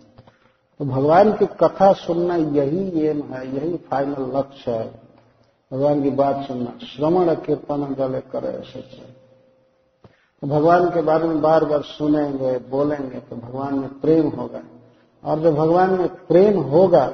तो 0.79 0.85
भगवान 0.85 1.33
की 1.33 1.47
कथा 1.47 1.93
सुनना 1.93 2.37
यही 2.37 3.07
एम 3.07 3.23
है, 3.23 3.57
यही 3.57 3.77
फाइनल 3.77 4.37
लक्ष्य 4.37 4.71
है। 4.71 5.01
भगवान 5.73 6.03
की 6.03 6.11
बात 6.11 6.47
सुनना, 6.47 6.87
श्रवण 6.87 7.35
कीर्तन 7.35 7.95
गले 7.99 8.21
करे 8.21 8.63
सच 8.65 9.01
तो 10.41 10.47
भगवान 10.47 10.91
के 10.91 11.03
बारे 11.03 11.29
में 11.29 11.41
बार 11.41 11.65
बार 11.65 11.83
सुनेंगे, 11.83 12.59
बोलेंगे 12.59 13.21
तो 13.21 13.37
भगवान 13.37 13.79
में 13.79 14.01
प्रेम 14.01 14.29
होगा। 14.29 14.63
और 15.25 15.41
जब 15.41 15.55
भगवान 15.55 15.91
में 15.91 16.09
प्रेम 16.09 16.61
होगा, 16.61 17.07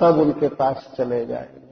तब 0.00 0.18
उनके 0.18 0.48
पास 0.48 0.94
चले 0.96 1.26
जाएँगे। 1.26 1.66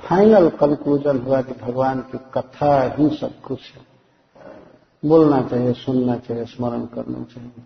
फाइनल 0.00 0.48
कंक्लूजन 0.48 1.18
हुआ 1.18 1.42
कि 1.42 1.52
भगवान 1.52 2.00
की 2.00 2.18
कथा 2.18 2.94
ही 2.94 3.16
सब 3.16 3.40
कुछ 3.40 3.60
है। 3.74 3.95
बोलना 5.02 5.42
चाहिए, 5.42 5.72
सुनना 5.72 6.16
चाहिए, 6.16 6.44
स्मरण 6.44 6.86
करना 6.86 7.22
चाहिए। 7.24 7.62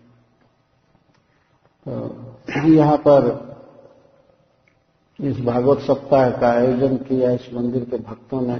तो 1.85 2.69
यहाँ 2.69 2.97
पर 2.97 3.51
इस 5.19 5.39
भागवत 5.39 5.79
सप्ताह 5.79 6.29
का 6.31 6.51
आयोजन 6.51 6.97
किया 6.97 7.31
इस 7.31 7.53
मंदिर 7.53 7.85
के 7.85 7.97
भक्तों 7.97 8.41
ने, 8.41 8.55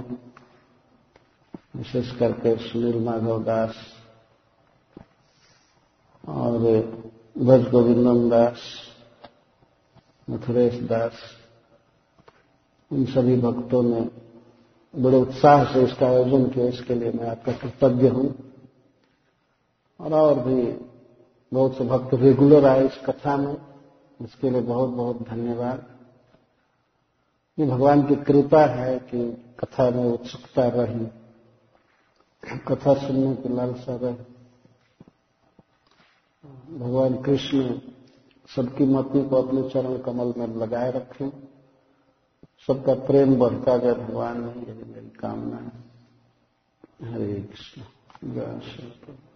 विशेष 1.76 2.16
करके 2.16 2.56
सुनील 2.56 2.98
माधव 3.04 3.42
दास 3.42 3.74
और 6.28 6.58
ब्रज 7.38 7.70
गोविंदम 7.70 8.30
दास, 8.30 8.58
मथुरेश 10.30 10.74
दास 10.82 11.12
इन 12.90 13.04
सभी 13.04 13.36
भक्तों 13.36 13.82
ने 13.82 14.00
बड़े 14.94 15.20
उत्साह 15.20 15.64
से 15.64 15.82
इसका 15.82 16.06
आयोजन 16.06 16.44
किया। 16.46 16.66
इसके 16.66 16.94
लिए 16.94 17.12
मैं 17.12 17.30
आपका 17.30 17.52
कृतज्ञ 17.52 18.08
हूँ। 18.08 18.51
और 20.02 20.12
और 20.12 20.34
भी 20.34 20.62
बहुत 21.52 21.78
से 21.78 21.84
भक्त 21.84 22.14
रेगुलर 22.14 22.64
आए 22.64 22.86
इस 22.86 22.98
कथा 23.06 23.36
में। 23.36 23.56
इसके 24.22 24.50
लिए 24.50 24.60
बहुत 24.60 24.90
बहुत 24.90 25.22
धन्यवाद। 25.22 25.86
ये 27.58 27.66
भगवान 27.66 28.02
की 28.06 28.16
कृपा 28.16 28.66
है 28.66 28.98
कि 28.98 29.32
कथा 29.58 29.90
में 29.90 30.04
उत्सुकता 30.04 30.68
रही, 30.68 31.06
कथा 32.68 32.94
सुनने 32.94 33.36
की 33.36 33.48
लालसा 33.48 33.96
रही। 33.96 34.14
भगवान 36.78 37.22
कृष्ण 37.22 37.78
सबकी 38.56 38.84
मति 38.84 39.28
को 39.28 39.42
अपने 39.42 39.70
चरण 39.70 39.98
कमल 39.98 40.34
में 40.36 40.46
लगाए 40.46 40.90
रखें। 40.90 41.30
सबका 42.66 42.94
प्रेम 42.94 43.36
बढ़ता 43.36 43.76
जाए 43.76 43.94
भगवान 43.94 44.40
में, 44.40 44.54
यही 44.54 44.92
मेरी 44.94 45.10
कामना 45.10 45.56
है। 45.56 45.92
हरे 47.12 47.34
कृष्ण। 47.34 47.82
जय 48.24 48.60
श्री 48.60 49.31